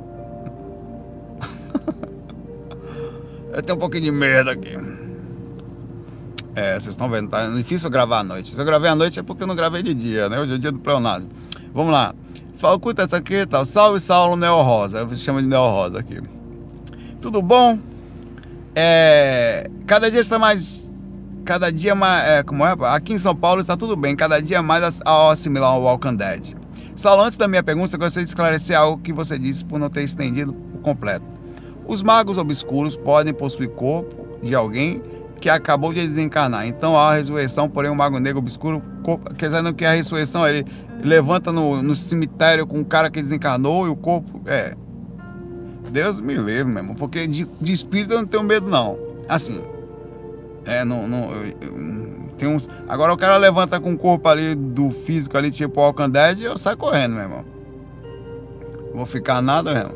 eu 3.53 3.63
tenho 3.63 3.77
um 3.77 3.81
pouquinho 3.81 4.05
de 4.05 4.11
medo 4.11 4.51
aqui. 4.51 4.77
É, 6.55 6.75
vocês 6.75 6.89
estão 6.89 7.09
vendo, 7.09 7.31
tá 7.31 7.47
difícil 7.49 7.89
gravar 7.89 8.21
à 8.21 8.25
noite. 8.25 8.51
Se 8.55 8.61
eu 8.61 8.65
gravei 8.65 8.91
à 8.91 8.95
noite 8.95 9.19
é 9.19 9.23
porque 9.23 9.43
eu 9.43 9.47
não 9.47 9.57
gravei 9.57 9.83
de 9.83 9.95
dia, 9.95 10.29
né? 10.29 10.39
Hoje 10.39 10.55
é 10.55 10.59
dia 10.59 10.71
do 10.71 10.79
pleonasmo. 10.79 11.29
Vamos 11.75 11.93
lá. 11.93 12.15
Falcuta 12.59 13.03
essa 13.03 13.17
aqui, 13.17 13.47
tal. 13.47 13.65
Salve 13.65 13.99
Saulo 14.01 14.37
Neo 14.37 14.61
Rosa. 14.63 14.99
Eu 14.99 15.17
chamo 15.17 15.41
de 15.41 15.49
Neo 15.49 15.69
Rosa 15.69 16.01
aqui. 16.01 16.21
Tudo 17.21 17.41
bom? 17.41 17.79
É, 18.75 19.71
cada 19.87 20.11
dia 20.11 20.21
está 20.21 20.39
mais 20.39 20.91
cada 21.45 21.71
dia 21.71 21.95
mais. 21.95 22.29
É, 22.29 22.43
como 22.43 22.67
é? 22.67 22.75
Aqui 22.89 23.15
em 23.15 23.19
São 23.19 23.35
Paulo 23.35 23.61
está 23.61 23.77
tudo 23.77 23.97
bem, 23.97 24.15
cada 24.15 24.41
dia 24.41 24.63
mais 24.63 25.01
ao 25.05 25.31
assimilar 25.31 25.73
ao 25.73 25.83
Walking 25.83 26.17
Dead. 26.17 26.55
Saulo, 26.95 27.23
antes 27.23 27.39
da 27.39 27.49
minha 27.49 27.63
pergunta, 27.63 27.95
eu 27.95 27.99
gostaria 27.99 28.25
de 28.25 28.31
esclarecer 28.31 28.79
algo 28.79 29.03
que 29.03 29.13
você 29.13 29.39
disse 29.39 29.65
por 29.65 29.79
não 29.79 29.89
ter 29.89 30.03
estendido 30.03 30.53
por 30.53 30.81
completo. 30.83 31.25
Os 31.87 32.03
magos 32.03 32.39
obscuros 32.39 32.97
podem 32.97 33.33
possuir 33.33 33.71
corpo 33.71 34.39
de 34.43 34.55
alguém 34.55 35.03
que 35.43 35.51
acabou 35.51 35.93
de 35.93 36.07
desencarnar. 36.07 36.69
Então 36.69 36.97
há 36.97 37.11
a 37.11 37.15
ressurreição, 37.15 37.69
porém 37.69 37.91
o 37.91 37.97
mago 37.97 38.21
negro 38.21 38.39
obscuro, 38.39 38.81
quer 39.37 39.47
dizer, 39.47 39.61
não 39.61 39.73
que 39.73 39.85
a 39.85 39.93
ressurreição 39.93 40.47
ele 40.47 40.65
levanta 41.03 41.51
no, 41.51 41.83
no 41.83 41.97
cemitério 41.97 42.65
com 42.65 42.79
o 42.79 42.85
cara 42.85 43.11
que 43.11 43.21
desencarnou 43.21 43.85
e 43.87 43.91
o 43.91 43.97
corpo. 43.97 44.41
É. 44.47 44.75
Deus 45.91 46.21
me 46.21 46.35
livre, 46.37 46.65
meu 46.65 46.79
irmão, 46.79 46.95
porque 46.95 47.27
de, 47.27 47.47
de 47.61 47.73
espírito 47.73 48.13
eu 48.13 48.21
não 48.21 48.27
tenho 48.27 48.45
medo, 48.45 48.69
não. 48.69 48.97
Assim, 49.29 49.61
é, 50.65 50.85
não, 50.85 51.09
não, 51.09 51.29
tem 52.39 52.49
uns. 52.49 52.69
Agora 52.89 53.13
o 53.13 53.17
cara 53.17 53.37
levanta 53.37 53.81
com 53.81 53.93
o 53.93 53.99
corpo 53.99 54.29
ali 54.29 54.55
do 54.55 54.91
físico 54.91 55.37
ali, 55.37 55.51
tipo 55.51 55.81
Walking 55.81 56.11
Dead, 56.11 56.41
eu 56.43 56.57
saio 56.57 56.77
correndo, 56.77 57.15
meu 57.15 57.23
irmão. 57.23 57.45
Vou 58.95 59.07
ficar 59.07 59.43
nada 59.43 59.75
mesmo. 59.75 59.95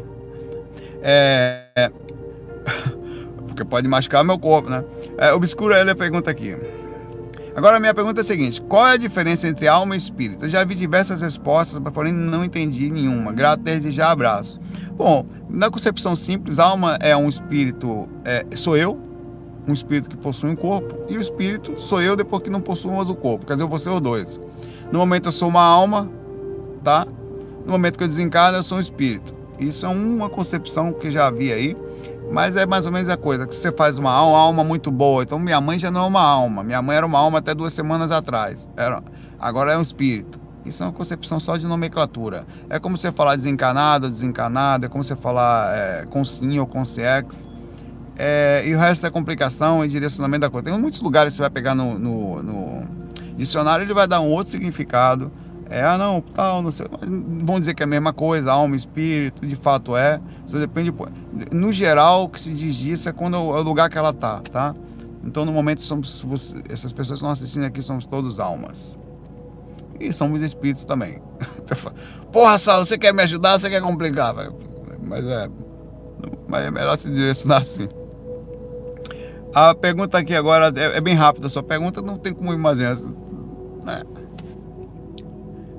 É. 1.02 1.66
é 1.76 1.92
porque 3.56 3.64
pode 3.64 3.88
machucar 3.88 4.22
meu 4.22 4.38
corpo, 4.38 4.68
né? 4.68 4.84
É, 5.16 5.32
Obscuro 5.32 5.74
ele 5.74 5.94
pergunta 5.94 6.30
aqui. 6.30 6.54
Agora 7.56 7.78
a 7.78 7.80
minha 7.80 7.94
pergunta 7.94 8.20
é 8.20 8.22
a 8.22 8.24
seguinte: 8.24 8.60
qual 8.60 8.86
é 8.86 8.92
a 8.92 8.96
diferença 8.98 9.48
entre 9.48 9.66
alma 9.66 9.94
e 9.94 9.98
espírito? 9.98 10.44
Eu 10.44 10.48
já 10.50 10.62
vi 10.62 10.74
diversas 10.74 11.22
respostas, 11.22 11.80
porém 11.92 12.12
não 12.12 12.44
entendi 12.44 12.90
nenhuma. 12.90 13.32
Grato 13.32 13.62
desde 13.62 13.90
já, 13.90 14.10
abraço. 14.10 14.60
Bom, 14.92 15.24
na 15.48 15.70
concepção 15.70 16.14
simples, 16.14 16.58
alma 16.58 16.98
é 17.00 17.16
um 17.16 17.28
espírito, 17.28 18.06
é, 18.24 18.44
sou 18.54 18.76
eu, 18.76 19.00
um 19.66 19.72
espírito 19.72 20.10
que 20.10 20.16
possui 20.18 20.50
um 20.50 20.56
corpo, 20.56 20.94
e 21.08 21.16
o 21.16 21.20
espírito 21.20 21.80
sou 21.80 22.02
eu 22.02 22.14
depois 22.14 22.42
que 22.42 22.50
não 22.50 22.60
possuo 22.60 22.94
mais 22.94 23.08
o 23.08 23.14
corpo. 23.14 23.46
Quer 23.46 23.54
dizer, 23.54 23.64
eu 23.64 23.68
vou 23.68 23.78
ser 23.78 23.90
os 23.90 24.00
dois. 24.02 24.38
No 24.92 24.98
momento 24.98 25.26
eu 25.26 25.32
sou 25.32 25.48
uma 25.48 25.62
alma, 25.62 26.10
tá? 26.84 27.06
No 27.64 27.72
momento 27.72 27.96
que 27.96 28.04
eu 28.04 28.08
desencarno, 28.08 28.58
eu 28.58 28.62
sou 28.62 28.76
um 28.76 28.80
espírito. 28.80 29.34
Isso 29.58 29.86
é 29.86 29.88
uma 29.88 30.28
concepção 30.28 30.92
que 30.92 31.10
já 31.10 31.26
havia 31.26 31.54
aí, 31.54 31.74
mas 32.30 32.56
é 32.56 32.66
mais 32.66 32.86
ou 32.86 32.92
menos 32.92 33.08
a 33.08 33.16
coisa, 33.16 33.46
que 33.46 33.54
você 33.54 33.70
faz 33.70 33.98
uma 33.98 34.10
alma, 34.10 34.32
uma 34.32 34.38
alma 34.38 34.64
muito 34.64 34.90
boa. 34.90 35.22
Então 35.22 35.38
minha 35.38 35.60
mãe 35.60 35.78
já 35.78 35.90
não 35.90 36.04
é 36.04 36.06
uma 36.06 36.22
alma. 36.22 36.62
Minha 36.62 36.82
mãe 36.82 36.96
era 36.96 37.06
uma 37.06 37.18
alma 37.18 37.38
até 37.38 37.54
duas 37.54 37.72
semanas 37.72 38.10
atrás. 38.10 38.68
Era, 38.76 39.02
agora 39.38 39.72
é 39.72 39.78
um 39.78 39.82
espírito. 39.82 40.40
Isso 40.64 40.82
é 40.82 40.86
uma 40.86 40.92
concepção 40.92 41.38
só 41.38 41.56
de 41.56 41.66
nomenclatura. 41.66 42.44
É 42.68 42.78
como 42.78 42.96
você 42.96 43.12
falar 43.12 43.36
desencanado, 43.36 44.10
desencanado, 44.10 44.86
é 44.86 44.88
como 44.88 45.04
você 45.04 45.14
falar 45.14 45.72
é, 45.74 46.04
sim 46.24 46.58
ou 46.58 46.66
com 46.66 46.82
CX. 46.82 47.48
É, 48.18 48.64
e 48.66 48.74
o 48.74 48.78
resto 48.78 49.06
é 49.06 49.10
complicação 49.10 49.84
e 49.84 49.88
direcionamento 49.88 50.40
da 50.40 50.50
coisa. 50.50 50.70
Tem 50.70 50.78
muitos 50.78 51.00
lugares 51.00 51.32
que 51.32 51.36
você 51.36 51.42
vai 51.42 51.50
pegar 51.50 51.74
no, 51.74 51.98
no, 51.98 52.42
no 52.42 52.84
dicionário, 53.36 53.84
ele 53.84 53.94
vai 53.94 54.08
dar 54.08 54.20
um 54.20 54.30
outro 54.30 54.50
significado. 54.50 55.30
É, 55.68 55.82
ah 55.82 55.98
não, 55.98 56.20
tal, 56.20 56.62
não 56.62 56.70
sei. 56.70 56.86
Vão 57.42 57.58
dizer 57.58 57.74
que 57.74 57.82
é 57.82 57.84
a 57.84 57.88
mesma 57.88 58.12
coisa, 58.12 58.52
alma, 58.52 58.76
espírito, 58.76 59.44
de 59.44 59.56
fato 59.56 59.96
é. 59.96 60.20
Isso 60.46 60.58
depende. 60.58 60.92
No 61.52 61.72
geral, 61.72 62.24
o 62.24 62.28
que 62.28 62.40
se 62.40 62.52
diz 62.52 62.76
disso 62.76 63.08
é 63.08 63.12
quando 63.12 63.36
é 63.36 63.38
o 63.38 63.62
lugar 63.62 63.90
que 63.90 63.98
ela 63.98 64.12
tá, 64.12 64.40
tá? 64.40 64.74
Então, 65.24 65.44
no 65.44 65.52
momento, 65.52 65.82
somos, 65.82 66.54
essas 66.68 66.92
pessoas 66.92 67.18
que 67.18 67.24
estão 67.24 67.30
assistindo 67.30 67.64
aqui 67.64 67.82
somos 67.82 68.06
todos 68.06 68.38
almas. 68.38 68.96
E 69.98 70.12
somos 70.12 70.40
espíritos 70.40 70.84
também. 70.84 71.20
Porra, 72.30 72.58
Saulo, 72.58 72.86
você 72.86 72.96
quer 72.96 73.12
me 73.12 73.22
ajudar? 73.22 73.58
Você 73.58 73.68
quer 73.68 73.82
complicar? 73.82 74.34
Mas 75.02 75.26
é. 75.26 75.48
Mas 76.46 76.64
é 76.64 76.70
melhor 76.70 76.96
se 76.96 77.10
direcionar 77.10 77.62
assim. 77.62 77.88
A 79.52 79.74
pergunta 79.74 80.18
aqui 80.18 80.34
agora 80.34 80.72
é, 80.76 80.98
é 80.98 81.00
bem 81.00 81.14
rápida, 81.14 81.46
a 81.46 81.50
sua 81.50 81.62
pergunta 81.62 82.02
não 82.02 82.16
tem 82.16 82.32
como 82.32 82.52
imaginar. 82.52 82.96
Né? 83.82 84.02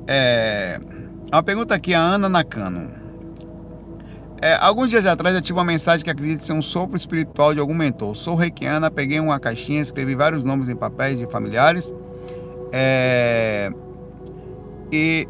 É, 0.07 0.79
uma 1.31 1.43
pergunta 1.43 1.75
aqui, 1.75 1.93
a 1.93 1.99
Ana 1.99 2.29
Nakano. 2.29 2.89
É, 4.41 4.55
alguns 4.61 4.89
dias 4.89 5.05
atrás 5.05 5.35
eu 5.35 5.41
tive 5.41 5.57
uma 5.57 5.65
mensagem 5.65 6.03
que 6.03 6.11
acredita 6.11 6.43
ser 6.43 6.53
um 6.53 6.61
sopro 6.61 6.95
espiritual 6.95 7.53
de 7.53 7.59
algum 7.59 7.73
mentor. 7.73 8.15
Sou 8.15 8.35
reikiana, 8.35 8.89
peguei 8.89 9.19
uma 9.19 9.39
caixinha, 9.39 9.81
escrevi 9.81 10.15
vários 10.15 10.43
nomes 10.43 10.69
em 10.69 10.75
papéis 10.75 11.17
de 11.17 11.25
familiares 11.27 11.93
é, 12.71 13.71
e, 14.91 15.27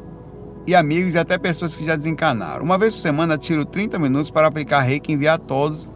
e 0.67 0.75
amigos 0.75 1.15
e 1.15 1.19
até 1.19 1.37
pessoas 1.37 1.75
que 1.75 1.85
já 1.85 1.95
desencarnaram. 1.95 2.63
Uma 2.63 2.77
vez 2.77 2.93
por 2.93 3.01
semana 3.01 3.37
tiro 3.37 3.65
30 3.65 3.97
minutos 3.97 4.29
para 4.29 4.47
aplicar 4.47 4.81
reiki 4.81 5.11
e 5.11 5.15
enviar 5.15 5.35
a 5.35 5.39
todos 5.39 5.91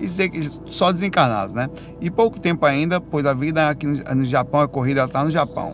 e 0.00 0.06
dizer 0.06 0.30
que 0.30 0.40
só 0.66 0.90
desencarnados, 0.90 1.54
né? 1.54 1.68
E 2.00 2.10
pouco 2.10 2.40
tempo 2.40 2.64
ainda, 2.66 3.00
pois 3.00 3.26
a 3.26 3.34
vida 3.34 3.68
aqui 3.68 3.86
no, 3.86 4.24
Japão, 4.24 4.60
a 4.60 4.68
corrida 4.68 5.00
ela 5.00 5.06
está 5.06 5.22
no 5.22 5.30
Japão. 5.30 5.72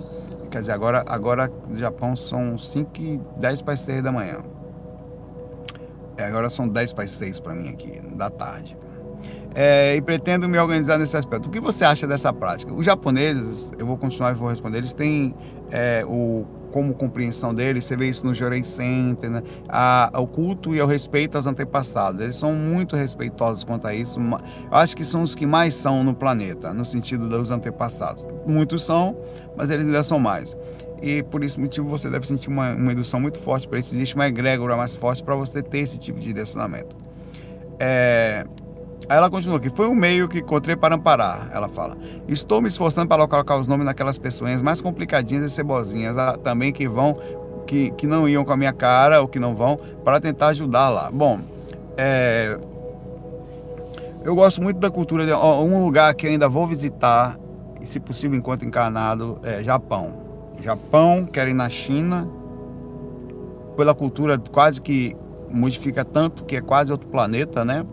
Quer 0.51 0.61
dizer, 0.61 0.73
agora, 0.73 1.05
agora 1.07 1.53
no 1.69 1.77
Japão 1.77 2.17
são 2.17 2.59
5 2.59 2.91
e 3.01 3.21
10 3.37 3.63
para 3.63 3.75
as 3.75 3.81
6 3.81 4.03
da 4.03 4.11
manhã. 4.11 4.39
É, 6.17 6.25
agora 6.25 6.51
são 6.51 6.69
10 6.69 6.93
para 6.93 7.05
as 7.05 7.13
6 7.13 7.41
para 7.41 7.55
mim 7.55 7.69
aqui, 7.69 8.01
da 8.17 8.29
tarde. 8.29 8.77
É, 9.55 9.97
e 9.97 10.03
pretendo 10.03 10.49
me 10.49 10.59
organizar 10.59 10.99
nesse 10.99 11.17
aspecto. 11.17 11.47
O 11.47 11.51
que 11.51 11.61
você 11.61 11.85
acha 11.85 12.07
dessa 12.07 12.33
prática? 12.33 12.73
Os 12.73 12.85
japoneses, 12.85 13.73
eu 13.79 13.87
vou 13.87 13.97
continuar 13.97 14.33
e 14.33 14.35
vou 14.35 14.49
responder, 14.49 14.79
eles 14.79 14.93
têm 14.93 15.35
é, 15.71 16.05
o 16.07 16.45
como 16.71 16.95
compreensão 16.95 17.55
deles, 17.55 17.85
você 17.85 17.97
vê 17.97 18.09
isso 18.09 18.25
no 18.25 18.35
Jorei 18.35 18.63
Center, 18.65 19.31
né? 19.31 19.43
a, 19.69 20.11
o 20.15 20.27
culto 20.27 20.75
e 20.75 20.81
o 20.81 20.87
respeito 20.87 21.37
aos 21.37 21.47
antepassados. 21.47 22.21
Eles 22.21 22.37
são 22.37 22.55
muito 22.55 22.97
respeitosos 22.97 23.65
quanto 23.65 23.87
a 23.87 23.95
isso. 23.95 24.19
Eu 24.21 24.39
acho 24.77 24.97
que 24.97 25.05
são 25.05 25.23
os 25.23 25.35
que 25.35 25.47
mais 25.47 25.75
são 25.75 26.03
no 26.03 26.15
planeta, 26.15 26.73
no 26.73 26.85
sentido 26.85 27.29
dos 27.29 27.51
antepassados. 27.51 28.27
Muitos 28.47 28.85
são, 28.85 29.17
mas 29.57 29.71
eles 29.71 29.87
ainda 29.87 30.03
são 30.03 30.19
mais. 30.19 30.57
E 31.03 31.23
por 31.25 31.43
esse 31.43 31.59
motivo 31.59 31.89
você 31.89 32.11
deve 32.11 32.27
sentir 32.27 32.49
uma, 32.49 32.75
uma 32.75 32.93
indução 32.93 33.21
muito 33.21 33.39
forte 33.39 33.67
para 33.67 33.79
isso. 33.79 33.95
Existe 33.95 34.15
uma 34.15 34.27
egrégora 34.27 34.77
mais 34.77 34.95
forte 34.97 35.23
para 35.23 35.35
você 35.35 35.63
ter 35.63 35.79
esse 35.79 35.99
tipo 35.99 36.19
de 36.19 36.27
direcionamento. 36.27 36.95
É, 37.79 38.45
Aí 39.11 39.17
ela 39.17 39.29
continua 39.29 39.57
aqui. 39.57 39.69
Foi 39.69 39.89
um 39.89 39.95
meio 39.95 40.29
que 40.29 40.39
encontrei 40.39 40.77
para 40.77 40.95
amparar. 40.95 41.51
Ela 41.53 41.69
fala. 41.69 41.99
Estou 42.29 42.63
me 42.63 42.69
esforçando 42.69 43.09
para 43.09 43.27
colocar 43.27 43.57
os 43.57 43.67
nomes 43.67 43.85
naquelas 43.85 44.17
pessoas 44.17 44.63
mais 44.63 44.81
complicadinhas 44.81 45.45
e 45.45 45.51
cebozinhas 45.51 46.17
ah, 46.17 46.39
também 46.39 46.73
que 46.73 46.87
vão, 46.87 47.19
que, 47.67 47.91
que 47.91 48.07
não 48.07 48.29
iam 48.29 48.45
com 48.45 48.53
a 48.53 48.57
minha 48.57 48.73
cara 48.73 49.21
ou 49.21 49.27
que 49.27 49.41
não 49.41 49.57
vão, 49.57 49.77
para 50.05 50.21
tentar 50.21 50.47
ajudar 50.49 50.91
lá. 50.91 51.11
Bom, 51.11 51.41
é, 51.97 52.57
eu 54.23 54.33
gosto 54.37 54.63
muito 54.63 54.79
da 54.79 54.93
cultura 54.93 55.27
de 55.27 55.33
um 55.35 55.85
lugar 55.85 56.15
que 56.15 56.29
ainda 56.29 56.49
vou 56.49 56.65
visitar, 56.69 57.37
e 57.83 57.87
se 57.87 57.99
possível 57.99 58.39
enquanto 58.39 58.65
encarnado, 58.65 59.41
é 59.43 59.61
Japão. 59.61 60.21
Japão, 60.63 61.27
quero 61.27 61.51
ir 61.51 61.55
na 61.55 61.69
China, 61.69 62.29
pela 63.77 63.93
cultura 63.93 64.41
quase 64.53 64.81
que 64.81 65.17
modifica 65.51 66.05
tanto 66.05 66.45
que 66.45 66.55
é 66.55 66.61
quase 66.61 66.93
outro 66.93 67.09
planeta, 67.09 67.65
né? 67.65 67.85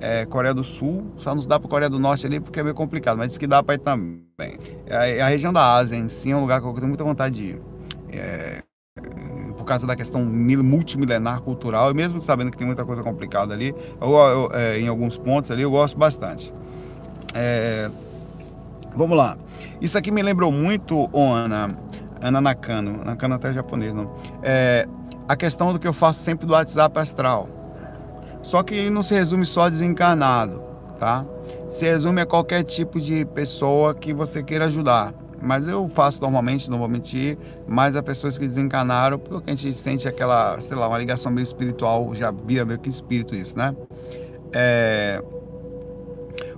É, 0.00 0.24
Coreia 0.26 0.54
do 0.54 0.62
Sul, 0.62 1.12
só 1.16 1.34
nos 1.34 1.46
dá 1.46 1.58
para 1.58 1.68
Coreia 1.68 1.90
do 1.90 1.98
Norte 1.98 2.26
ali 2.26 2.38
porque 2.38 2.60
é 2.60 2.62
meio 2.62 2.74
complicado, 2.74 3.16
mas 3.18 3.28
diz 3.28 3.38
que 3.38 3.46
dá 3.46 3.62
para 3.62 3.74
ir 3.74 3.78
também. 3.78 4.58
É, 4.86 5.20
a 5.20 5.28
região 5.28 5.52
da 5.52 5.74
Ásia 5.74 5.96
em 5.96 6.08
si 6.08 6.30
é 6.30 6.36
um 6.36 6.40
lugar 6.40 6.60
que 6.60 6.66
eu 6.66 6.72
tenho 6.74 6.88
muita 6.88 7.04
vontade 7.04 7.34
de 7.34 7.42
ir. 7.44 7.62
É, 8.10 8.62
por 9.56 9.64
causa 9.64 9.86
da 9.86 9.96
questão 9.96 10.24
multimilenar 10.24 11.40
cultural, 11.40 11.90
e 11.90 11.94
mesmo 11.94 12.20
sabendo 12.20 12.50
que 12.50 12.56
tem 12.56 12.66
muita 12.66 12.84
coisa 12.84 13.02
complicada 13.02 13.52
ali, 13.52 13.74
eu, 14.00 14.10
eu, 14.10 14.50
é, 14.52 14.78
em 14.78 14.88
alguns 14.88 15.18
pontos 15.18 15.50
ali, 15.50 15.62
eu 15.62 15.70
gosto 15.70 15.98
bastante. 15.98 16.52
É, 17.34 17.90
vamos 18.94 19.16
lá. 19.16 19.36
Isso 19.80 19.98
aqui 19.98 20.10
me 20.10 20.22
lembrou 20.22 20.50
muito, 20.50 21.08
oh, 21.12 21.32
Ana, 21.32 21.76
Ana 22.20 22.40
Nakano, 22.40 23.04
Nakano 23.04 23.34
até 23.34 23.50
é 23.50 23.52
japonês, 23.52 23.92
não? 23.92 24.10
É, 24.42 24.88
a 25.28 25.36
questão 25.36 25.72
do 25.72 25.78
que 25.78 25.86
eu 25.86 25.92
faço 25.92 26.20
sempre 26.20 26.46
do 26.46 26.52
WhatsApp 26.52 26.98
astral. 26.98 27.48
Só 28.48 28.62
que 28.62 28.88
não 28.88 29.02
se 29.02 29.12
resume 29.12 29.44
só 29.44 29.64
a 29.64 29.68
desencarnado, 29.68 30.62
tá? 30.98 31.22
Se 31.68 31.84
resume 31.84 32.22
a 32.22 32.24
qualquer 32.24 32.62
tipo 32.62 32.98
de 32.98 33.22
pessoa 33.26 33.94
que 33.94 34.14
você 34.14 34.42
queira 34.42 34.64
ajudar. 34.64 35.12
Mas 35.42 35.68
eu 35.68 35.86
faço 35.86 36.22
normalmente, 36.22 36.70
não 36.70 36.78
vou 36.78 36.88
mentir, 36.88 37.36
mais 37.66 37.94
a 37.94 38.02
pessoas 38.02 38.38
que 38.38 38.46
desencanaram, 38.46 39.18
porque 39.18 39.50
a 39.50 39.54
gente 39.54 39.74
sente 39.74 40.08
aquela, 40.08 40.58
sei 40.62 40.78
lá, 40.78 40.88
uma 40.88 40.96
ligação 40.96 41.30
meio 41.30 41.44
espiritual, 41.44 42.14
já 42.14 42.30
via 42.30 42.64
meio 42.64 42.78
que 42.78 42.88
espírito 42.88 43.34
isso, 43.34 43.54
né? 43.58 43.76
É... 44.54 45.22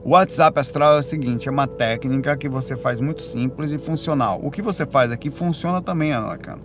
O 0.04 0.10
WhatsApp 0.10 0.60
astral 0.60 0.94
é 0.94 0.98
o 1.00 1.02
seguinte, 1.02 1.48
é 1.48 1.50
uma 1.50 1.66
técnica 1.66 2.36
que 2.36 2.48
você 2.48 2.76
faz 2.76 3.00
muito 3.00 3.20
simples 3.20 3.72
e 3.72 3.78
funcional. 3.78 4.38
O 4.40 4.48
que 4.48 4.62
você 4.62 4.86
faz 4.86 5.10
aqui 5.10 5.28
funciona 5.28 5.82
também, 5.82 6.12
Ana 6.12 6.28
Lacana 6.28 6.62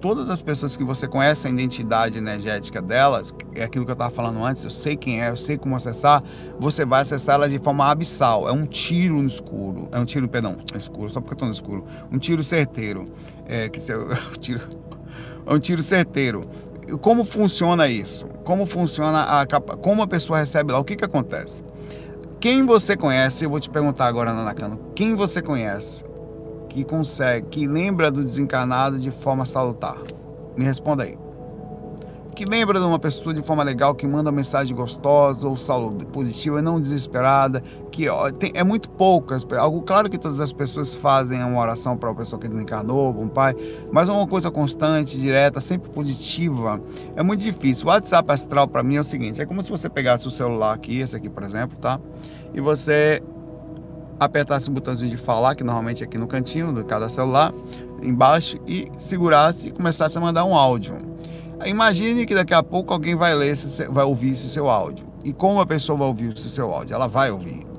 todas 0.00 0.28
as 0.28 0.42
pessoas 0.42 0.76
que 0.76 0.84
você 0.84 1.08
conhece 1.08 1.46
a 1.46 1.50
identidade 1.50 2.18
energética 2.18 2.82
delas, 2.82 3.34
é 3.54 3.64
aquilo 3.64 3.86
que 3.86 3.90
eu 3.90 3.94
estava 3.94 4.10
falando 4.10 4.44
antes, 4.44 4.62
eu 4.64 4.70
sei 4.70 4.96
quem 4.96 5.22
é, 5.22 5.30
eu 5.30 5.36
sei 5.36 5.56
como 5.56 5.74
acessar, 5.74 6.22
você 6.58 6.84
vai 6.84 7.02
acessar 7.02 7.36
ela 7.36 7.48
de 7.48 7.58
forma 7.58 7.90
abissal. 7.90 8.46
É 8.48 8.52
um 8.52 8.66
tiro 8.66 9.22
no 9.22 9.28
escuro. 9.28 9.88
É 9.90 9.98
um 9.98 10.04
tiro, 10.04 10.28
perdão, 10.28 10.56
escuro, 10.76 11.08
só 11.08 11.20
porque 11.20 11.32
eu 11.32 11.36
estou 11.36 11.48
no 11.48 11.54
escuro. 11.54 11.86
Um 12.12 12.18
tiro 12.18 12.42
certeiro. 12.42 13.10
É, 13.46 13.68
que 13.68 13.80
se, 13.80 13.92
é 13.94 13.98
um 15.46 15.58
tiro 15.58 15.82
certeiro. 15.82 16.48
Como 17.00 17.24
funciona 17.24 17.88
isso? 17.88 18.26
Como 18.44 18.66
funciona 18.66 19.22
a? 19.22 19.46
Como 19.46 20.02
a 20.02 20.06
pessoa 20.06 20.38
recebe 20.38 20.72
lá? 20.72 20.78
O 20.78 20.84
que, 20.84 20.96
que 20.96 21.04
acontece? 21.04 21.64
Quem 22.38 22.66
você 22.66 22.96
conhece, 22.96 23.44
eu 23.44 23.50
vou 23.50 23.60
te 23.60 23.70
perguntar 23.70 24.06
agora, 24.06 24.34
Nanakano, 24.34 24.78
quem 24.94 25.14
você 25.14 25.40
conhece 25.40 26.04
que 26.72 26.84
consegue, 26.84 27.46
que 27.48 27.66
lembra 27.66 28.10
do 28.10 28.24
desencarnado 28.24 28.98
de 28.98 29.10
forma 29.10 29.44
salutar? 29.44 29.98
Me 30.56 30.64
responda 30.64 31.04
aí. 31.04 31.18
Que 32.34 32.46
lembra 32.46 32.80
de 32.80 32.86
uma 32.86 32.98
pessoa 32.98 33.34
de 33.34 33.42
forma 33.42 33.62
legal, 33.62 33.94
que 33.94 34.06
manda 34.06 34.32
mensagem 34.32 34.74
gostosa 34.74 35.46
ou 35.46 35.54
saúde 35.54 36.06
positiva 36.06 36.60
e 36.60 36.62
não 36.62 36.80
desesperada, 36.80 37.62
que 37.90 38.08
ó, 38.08 38.30
tem, 38.30 38.52
é 38.54 38.64
muito 38.64 38.88
poucas. 38.88 39.46
Algo 39.58 39.82
claro 39.82 40.08
que 40.08 40.16
todas 40.16 40.40
as 40.40 40.50
pessoas 40.50 40.94
fazem 40.94 41.44
uma 41.44 41.60
oração 41.60 41.94
para 41.94 42.10
a 42.10 42.14
pessoa 42.14 42.40
que 42.40 42.48
desencarnou, 42.48 43.12
para 43.12 43.22
um 43.22 43.28
pai, 43.28 43.54
mas 43.92 44.08
uma 44.08 44.26
coisa 44.26 44.50
constante, 44.50 45.20
direta, 45.20 45.60
sempre 45.60 45.90
positiva, 45.90 46.80
é 47.14 47.22
muito 47.22 47.42
difícil. 47.42 47.86
O 47.86 47.90
WhatsApp 47.90 48.32
astral 48.32 48.66
para 48.66 48.82
mim 48.82 48.96
é 48.96 49.00
o 49.00 49.04
seguinte: 49.04 49.38
é 49.38 49.44
como 49.44 49.62
se 49.62 49.68
você 49.68 49.90
pegasse 49.90 50.26
o 50.26 50.30
celular 50.30 50.72
aqui, 50.72 51.00
esse 51.00 51.14
aqui, 51.14 51.28
por 51.28 51.42
exemplo, 51.42 51.76
tá? 51.78 52.00
E 52.54 52.62
você 52.62 53.22
apertasse 54.24 54.68
o 54.68 54.72
botãozinho 54.72 55.10
de 55.10 55.16
falar, 55.16 55.54
que 55.54 55.64
normalmente 55.64 56.02
é 56.02 56.06
aqui 56.06 56.18
no 56.18 56.26
cantinho 56.26 56.72
de 56.72 56.84
cada 56.84 57.08
celular, 57.08 57.52
embaixo, 58.02 58.58
e 58.66 58.90
segurasse 58.98 59.68
e 59.68 59.70
começasse 59.70 60.16
a 60.18 60.20
mandar 60.20 60.44
um 60.44 60.54
áudio. 60.54 60.96
Imagine 61.64 62.26
que 62.26 62.34
daqui 62.34 62.54
a 62.54 62.62
pouco 62.62 62.92
alguém 62.92 63.14
vai 63.14 63.34
ler, 63.34 63.54
vai 63.88 64.04
ouvir 64.04 64.32
esse 64.32 64.48
seu 64.48 64.68
áudio. 64.68 65.06
E 65.24 65.32
como 65.32 65.60
a 65.60 65.66
pessoa 65.66 65.96
vai 65.96 66.08
ouvir 66.08 66.34
esse 66.34 66.48
seu 66.48 66.72
áudio? 66.72 66.94
Ela 66.94 67.06
vai 67.06 67.30
ouvir. 67.30 67.71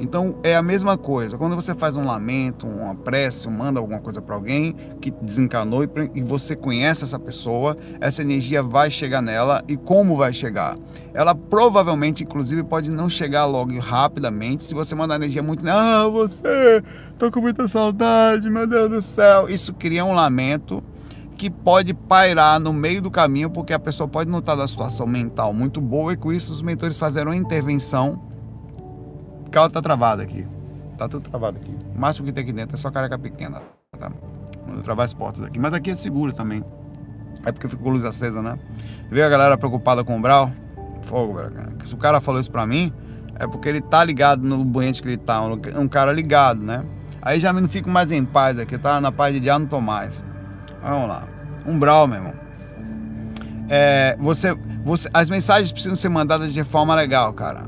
Então 0.00 0.36
é 0.42 0.56
a 0.56 0.62
mesma 0.62 0.96
coisa. 0.96 1.36
Quando 1.36 1.54
você 1.54 1.74
faz 1.74 1.94
um 1.94 2.06
lamento, 2.06 2.66
uma 2.66 2.94
prece, 2.94 3.48
manda 3.48 3.78
alguma 3.78 4.00
coisa 4.00 4.22
para 4.22 4.34
alguém 4.34 4.74
que 4.98 5.10
desencanou 5.10 5.84
e 6.14 6.22
você 6.22 6.56
conhece 6.56 7.04
essa 7.04 7.18
pessoa, 7.18 7.76
essa 8.00 8.22
energia 8.22 8.62
vai 8.62 8.90
chegar 8.90 9.20
nela 9.20 9.62
e 9.68 9.76
como 9.76 10.16
vai 10.16 10.32
chegar? 10.32 10.78
Ela 11.12 11.34
provavelmente, 11.34 12.24
inclusive, 12.24 12.62
pode 12.62 12.90
não 12.90 13.10
chegar 13.10 13.44
logo 13.44 13.78
rapidamente. 13.78 14.64
Se 14.64 14.74
você 14.74 14.94
mandar 14.94 15.16
energia 15.16 15.42
muito, 15.42 15.68
ah, 15.68 16.08
você, 16.08 16.82
tô 17.18 17.30
com 17.30 17.42
muita 17.42 17.68
saudade, 17.68 18.48
meu 18.48 18.66
Deus 18.66 18.88
do 18.88 19.02
céu. 19.02 19.50
Isso 19.50 19.74
cria 19.74 20.02
um 20.02 20.14
lamento 20.14 20.82
que 21.36 21.50
pode 21.50 21.92
pairar 21.92 22.58
no 22.58 22.72
meio 22.72 23.02
do 23.02 23.10
caminho, 23.10 23.50
porque 23.50 23.72
a 23.72 23.78
pessoa 23.78 24.08
pode 24.08 24.30
não 24.30 24.38
estar 24.38 24.56
numa 24.56 24.68
situação 24.68 25.06
mental 25.06 25.52
muito 25.52 25.80
boa 25.80 26.12
e 26.12 26.16
com 26.16 26.32
isso 26.32 26.52
os 26.52 26.62
mentores 26.62 26.98
fizeram 26.98 27.32
uma 27.32 27.36
intervenção 27.36 28.29
o 29.50 29.52
carro 29.52 29.68
tá 29.68 29.82
travado 29.82 30.22
aqui. 30.22 30.46
Tá 30.96 31.08
tudo 31.08 31.28
travado 31.28 31.58
aqui. 31.58 31.76
O 31.92 31.98
máximo 31.98 32.24
que 32.24 32.32
tem 32.32 32.44
aqui 32.44 32.52
dentro 32.52 32.76
é 32.76 32.78
só 32.78 32.88
careca 32.88 33.18
pequena. 33.18 33.60
Tá? 33.98 34.12
Vou 34.64 34.80
travar 34.80 35.04
as 35.04 35.12
portas 35.12 35.42
aqui. 35.42 35.58
Mas 35.58 35.74
aqui 35.74 35.90
é 35.90 35.96
seguro 35.96 36.32
também. 36.32 36.64
É 37.44 37.50
porque 37.50 37.66
eu 37.66 37.70
fico 37.70 37.82
com 37.82 37.90
luz 37.90 38.04
acesa, 38.04 38.40
né? 38.40 38.56
Vê 39.10 39.24
a 39.24 39.28
galera 39.28 39.58
preocupada 39.58 40.04
com 40.04 40.16
o 40.16 40.20
Brau. 40.20 40.52
Fogo, 41.02 41.34
velho. 41.34 41.52
Se 41.84 41.92
o 41.92 41.96
cara 41.96 42.20
falou 42.20 42.40
isso 42.40 42.50
pra 42.50 42.64
mim, 42.64 42.92
é 43.34 43.46
porque 43.48 43.68
ele 43.68 43.80
tá 43.80 44.04
ligado 44.04 44.42
no 44.44 44.62
ambiente 44.62 45.02
que 45.02 45.08
ele 45.08 45.16
tá. 45.16 45.42
Um 45.42 45.88
cara 45.88 46.12
ligado, 46.12 46.62
né? 46.62 46.84
Aí 47.20 47.40
já 47.40 47.52
não 47.52 47.68
fico 47.68 47.90
mais 47.90 48.12
em 48.12 48.24
paz 48.24 48.56
aqui, 48.56 48.78
tá? 48.78 49.00
Na 49.00 49.10
paz 49.10 49.34
de 49.34 49.40
dia 49.40 49.58
não 49.58 49.66
tô 49.66 49.80
mais. 49.80 50.22
Vamos 50.80 51.08
lá. 51.08 51.26
Um 51.66 51.76
Brau, 51.76 52.06
meu 52.06 52.18
irmão. 52.18 52.34
É, 53.68 54.16
você, 54.20 54.54
você, 54.84 55.08
as 55.12 55.28
mensagens 55.28 55.72
precisam 55.72 55.96
ser 55.96 56.08
mandadas 56.08 56.52
de 56.52 56.62
forma 56.62 56.94
legal, 56.94 57.32
cara. 57.32 57.64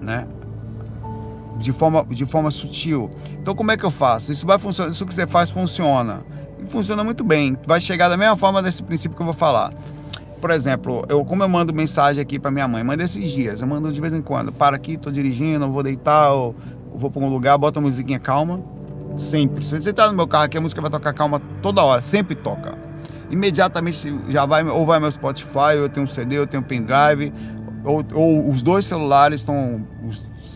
Né? 0.00 0.28
De 1.60 1.72
forma, 1.72 2.04
de 2.04 2.26
forma 2.26 2.50
sutil. 2.50 3.10
Então 3.40 3.54
como 3.54 3.70
é 3.70 3.76
que 3.76 3.84
eu 3.84 3.90
faço? 3.90 4.32
Isso 4.32 4.46
vai 4.46 4.58
funcionar, 4.58 4.90
isso 4.90 5.04
que 5.04 5.14
você 5.14 5.26
faz 5.26 5.50
funciona. 5.50 6.24
E 6.58 6.66
funciona 6.66 7.04
muito 7.04 7.22
bem. 7.22 7.56
Vai 7.66 7.80
chegar 7.80 8.08
da 8.08 8.16
mesma 8.16 8.34
forma 8.34 8.62
desse 8.62 8.82
princípio 8.82 9.16
que 9.16 9.22
eu 9.22 9.26
vou 9.26 9.34
falar. 9.34 9.72
Por 10.40 10.50
exemplo, 10.50 11.04
eu 11.08 11.22
como 11.24 11.42
eu 11.42 11.48
mando 11.48 11.72
mensagem 11.72 12.22
aqui 12.22 12.38
para 12.38 12.50
minha 12.50 12.66
mãe, 12.66 12.82
manda 12.82 13.04
esses 13.04 13.30
dias, 13.30 13.60
eu 13.60 13.66
mando 13.66 13.92
de 13.92 14.00
vez 14.00 14.14
em 14.14 14.22
quando, 14.22 14.50
para 14.50 14.74
aqui, 14.74 14.96
tô 14.96 15.10
dirigindo, 15.10 15.70
vou 15.70 15.82
deitar, 15.82 16.32
ou 16.32 16.56
vou 16.94 17.10
para 17.10 17.22
um 17.22 17.28
lugar, 17.28 17.58
bota 17.58 17.78
uma 17.78 17.86
musiquinha 17.86 18.18
calma, 18.18 18.58
sempre. 19.18 19.62
Se 19.64 19.78
você 19.78 19.92
tá 19.92 20.06
no 20.06 20.14
meu 20.14 20.26
carro 20.26 20.44
aqui, 20.44 20.56
a 20.56 20.60
música 20.60 20.80
vai 20.80 20.90
tocar 20.90 21.12
calma 21.12 21.42
toda 21.60 21.82
hora, 21.82 22.00
sempre 22.00 22.34
toca. 22.34 22.74
Imediatamente 23.30 24.18
já 24.30 24.46
vai, 24.46 24.64
ou 24.64 24.86
vai 24.86 24.98
meu 24.98 25.12
Spotify, 25.12 25.76
ou 25.76 25.82
eu 25.82 25.88
tenho 25.90 26.04
um 26.04 26.08
CD, 26.08 26.38
eu 26.38 26.46
tenho 26.46 26.62
um 26.62 26.66
pendrive, 26.66 27.32
ou, 27.84 28.02
ou 28.14 28.50
os 28.50 28.62
dois 28.62 28.86
celulares 28.86 29.42
estão 29.42 29.86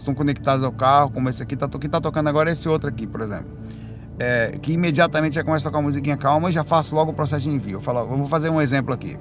estão 0.04 0.14
conectados 0.14 0.64
ao 0.64 0.72
carro, 0.72 1.10
como 1.10 1.28
esse 1.28 1.42
aqui, 1.42 1.56
tá, 1.56 1.68
quem 1.68 1.86
está 1.86 2.00
tocando 2.00 2.28
agora 2.28 2.50
é 2.50 2.52
esse 2.52 2.68
outro 2.68 2.88
aqui, 2.88 3.06
por 3.06 3.20
exemplo. 3.20 3.46
É, 4.18 4.56
que 4.62 4.72
imediatamente 4.72 5.34
já 5.34 5.42
começa 5.42 5.66
a 5.66 5.70
tocar 5.70 5.78
uma 5.78 5.86
musiquinha 5.86 6.16
calma 6.16 6.48
e 6.48 6.52
já 6.52 6.62
faço 6.62 6.94
logo 6.94 7.10
o 7.10 7.14
processo 7.14 7.44
de 7.44 7.50
envio. 7.50 7.78
Eu 7.78 7.80
falo, 7.80 8.00
eu 8.00 8.06
vou 8.06 8.28
fazer 8.28 8.48
um 8.48 8.60
exemplo 8.60 8.94
aqui. 8.94 9.18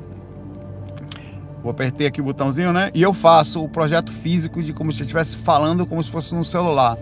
Vou 1.64 1.72
apertar 1.72 2.06
aqui 2.06 2.22
o 2.22 2.24
botãozinho, 2.26 2.74
né? 2.74 2.92
E 2.94 3.02
eu 3.02 3.14
faço 3.14 3.64
o 3.64 3.70
projeto 3.70 4.12
físico 4.12 4.62
de 4.62 4.74
como 4.74 4.92
se 4.92 5.02
eu 5.02 5.06
estivesse 5.06 5.38
falando 5.38 5.86
como 5.86 6.04
se 6.04 6.12
fosse 6.12 6.36
no 6.36 6.44
celular 6.44 6.98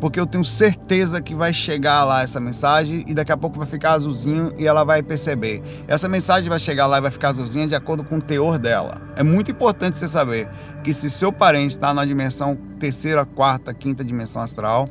porque 0.00 0.18
eu 0.18 0.26
tenho 0.26 0.44
certeza 0.44 1.20
que 1.20 1.34
vai 1.34 1.52
chegar 1.52 2.04
lá 2.04 2.22
essa 2.22 2.38
mensagem 2.38 3.04
e 3.06 3.14
daqui 3.14 3.32
a 3.32 3.36
pouco 3.36 3.58
vai 3.58 3.66
ficar 3.66 3.92
azulzinho 3.92 4.54
e 4.56 4.66
ela 4.66 4.84
vai 4.84 5.02
perceber. 5.02 5.62
Essa 5.88 6.08
mensagem 6.08 6.48
vai 6.48 6.60
chegar 6.60 6.86
lá 6.86 6.98
e 6.98 7.00
vai 7.00 7.10
ficar 7.10 7.30
azulzinha 7.30 7.66
de 7.66 7.74
acordo 7.74 8.04
com 8.04 8.18
o 8.18 8.22
teor 8.22 8.58
dela. 8.58 9.00
É 9.16 9.22
muito 9.22 9.50
importante 9.50 9.98
você 9.98 10.06
saber 10.06 10.48
que 10.84 10.94
se 10.94 11.10
seu 11.10 11.32
parente 11.32 11.74
está 11.74 11.92
na 11.92 12.04
dimensão 12.04 12.56
terceira, 12.78 13.26
quarta, 13.26 13.74
quinta 13.74 14.04
dimensão 14.04 14.40
astral, 14.40 14.88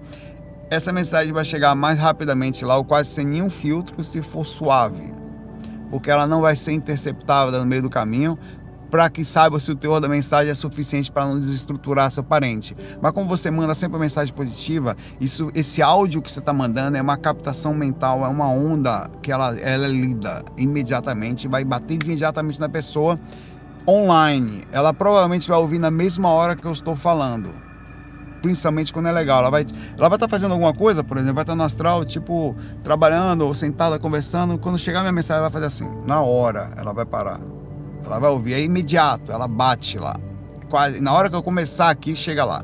essa 0.69 0.91
mensagem 0.91 1.31
vai 1.31 1.45
chegar 1.45 1.73
mais 1.75 1.97
rapidamente 1.97 2.65
lá, 2.65 2.75
ou 2.75 2.83
quase 2.83 3.09
sem 3.09 3.25
nenhum 3.25 3.49
filtro, 3.49 4.03
se 4.03 4.21
for 4.21 4.45
suave. 4.45 5.13
Porque 5.89 6.11
ela 6.11 6.27
não 6.27 6.41
vai 6.41 6.57
ser 6.57 6.73
interceptada 6.73 7.57
no 7.57 7.65
meio 7.65 7.81
do 7.81 7.89
caminho, 7.89 8.37
para 8.89 9.09
que 9.09 9.23
saiba 9.25 9.59
se 9.59 9.71
o 9.71 9.75
teor 9.75 9.99
da 9.99 10.07
mensagem 10.07 10.51
é 10.51 10.55
suficiente 10.55 11.11
para 11.11 11.25
não 11.25 11.39
desestruturar 11.39 12.11
seu 12.11 12.23
parente. 12.23 12.75
Mas 13.01 13.11
como 13.11 13.27
você 13.27 13.51
manda 13.51 13.75
sempre 13.75 13.97
uma 13.97 14.03
mensagem 14.03 14.33
positiva, 14.33 14.95
isso, 15.19 15.51
esse 15.53 15.81
áudio 15.81 16.21
que 16.21 16.31
você 16.31 16.39
está 16.39 16.53
mandando 16.53 16.97
é 16.97 17.01
uma 17.01 17.17
captação 17.17 17.73
mental, 17.73 18.25
é 18.25 18.27
uma 18.27 18.47
onda 18.47 19.09
que 19.21 19.31
ela, 19.31 19.57
ela 19.59 19.87
lida 19.87 20.43
imediatamente, 20.57 21.47
vai 21.47 21.63
bater 21.63 22.01
imediatamente 22.03 22.59
na 22.59 22.69
pessoa 22.69 23.19
online. 23.87 24.63
Ela 24.71 24.93
provavelmente 24.93 25.47
vai 25.47 25.57
ouvir 25.57 25.79
na 25.79 25.89
mesma 25.89 26.29
hora 26.29 26.55
que 26.55 26.65
eu 26.65 26.71
estou 26.71 26.95
falando. 26.95 27.49
Principalmente 28.41 28.93
quando 28.93 29.07
é 29.07 29.11
legal. 29.11 29.39
Ela 29.39 29.49
vai 29.49 29.65
ela 29.97 30.09
vai 30.09 30.17
estar 30.17 30.19
tá 30.19 30.27
fazendo 30.27 30.51
alguma 30.51 30.73
coisa, 30.73 31.03
por 31.03 31.17
exemplo, 31.17 31.35
vai 31.35 31.43
estar 31.43 31.53
tá 31.53 31.57
no 31.57 31.63
astral, 31.63 32.05
tipo, 32.05 32.55
trabalhando 32.83 33.45
ou 33.45 33.53
sentada 33.53 33.97
conversando. 33.97 34.57
Quando 34.57 34.77
chegar 34.77 35.01
minha 35.01 35.11
mensagem, 35.11 35.39
ela 35.39 35.49
vai 35.49 35.61
fazer 35.61 35.65
assim. 35.65 35.89
Na 36.05 36.21
hora, 36.21 36.71
ela 36.77 36.93
vai 36.93 37.05
parar. 37.05 37.39
Ela 38.07 38.19
vai 38.19 38.29
ouvir, 38.29 38.53
é 38.53 38.61
imediato, 38.61 39.31
ela 39.31 39.47
bate 39.47 39.99
lá 39.99 40.15
quase 40.69 41.01
na 41.01 41.13
hora 41.13 41.29
que 41.29 41.35
eu 41.35 41.43
começar 41.43 41.89
aqui, 41.89 42.15
chega 42.15 42.43
lá. 42.45 42.63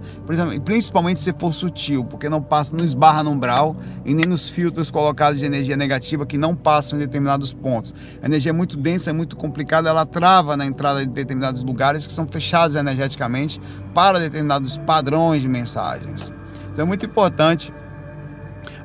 Principalmente 0.64 1.20
se 1.20 1.34
for 1.34 1.54
sutil, 1.54 2.04
porque 2.04 2.30
não 2.30 2.42
passa, 2.42 2.76
não 2.76 2.84
esbarra 2.84 3.24
no 3.24 3.32
umbral 3.32 3.76
e 4.06 4.14
nem 4.14 4.26
nos 4.26 4.50
filtros 4.50 4.92
colocados 4.92 5.40
de 5.40 5.46
energia 5.46 5.76
negativa 5.76 6.26
que 6.26 6.38
não 6.38 6.56
passam 6.56 6.98
em 6.98 7.02
determinados 7.02 7.54
pontos. 7.54 7.94
A 8.22 8.26
energia 8.26 8.52
é 8.52 8.54
muito 8.54 8.78
densa, 8.78 9.10
é 9.10 9.14
muito 9.14 9.36
complicada, 9.36 9.90
ela 9.90 10.06
trava 10.06 10.56
na 10.56 10.66
entrada 10.66 11.06
de 11.06 11.12
determinados 11.12 11.62
lugares 11.64 12.06
que 12.06 12.14
são 12.14 12.28
fechados 12.28 12.76
energeticamente 12.76 13.60
para 13.94 14.20
determinados 14.20 14.78
padrões 14.78 15.42
de 15.42 15.48
mensagens. 15.48 16.34
Então 16.72 16.84
é 16.84 16.88
muito 16.88 17.06
importante 17.06 17.74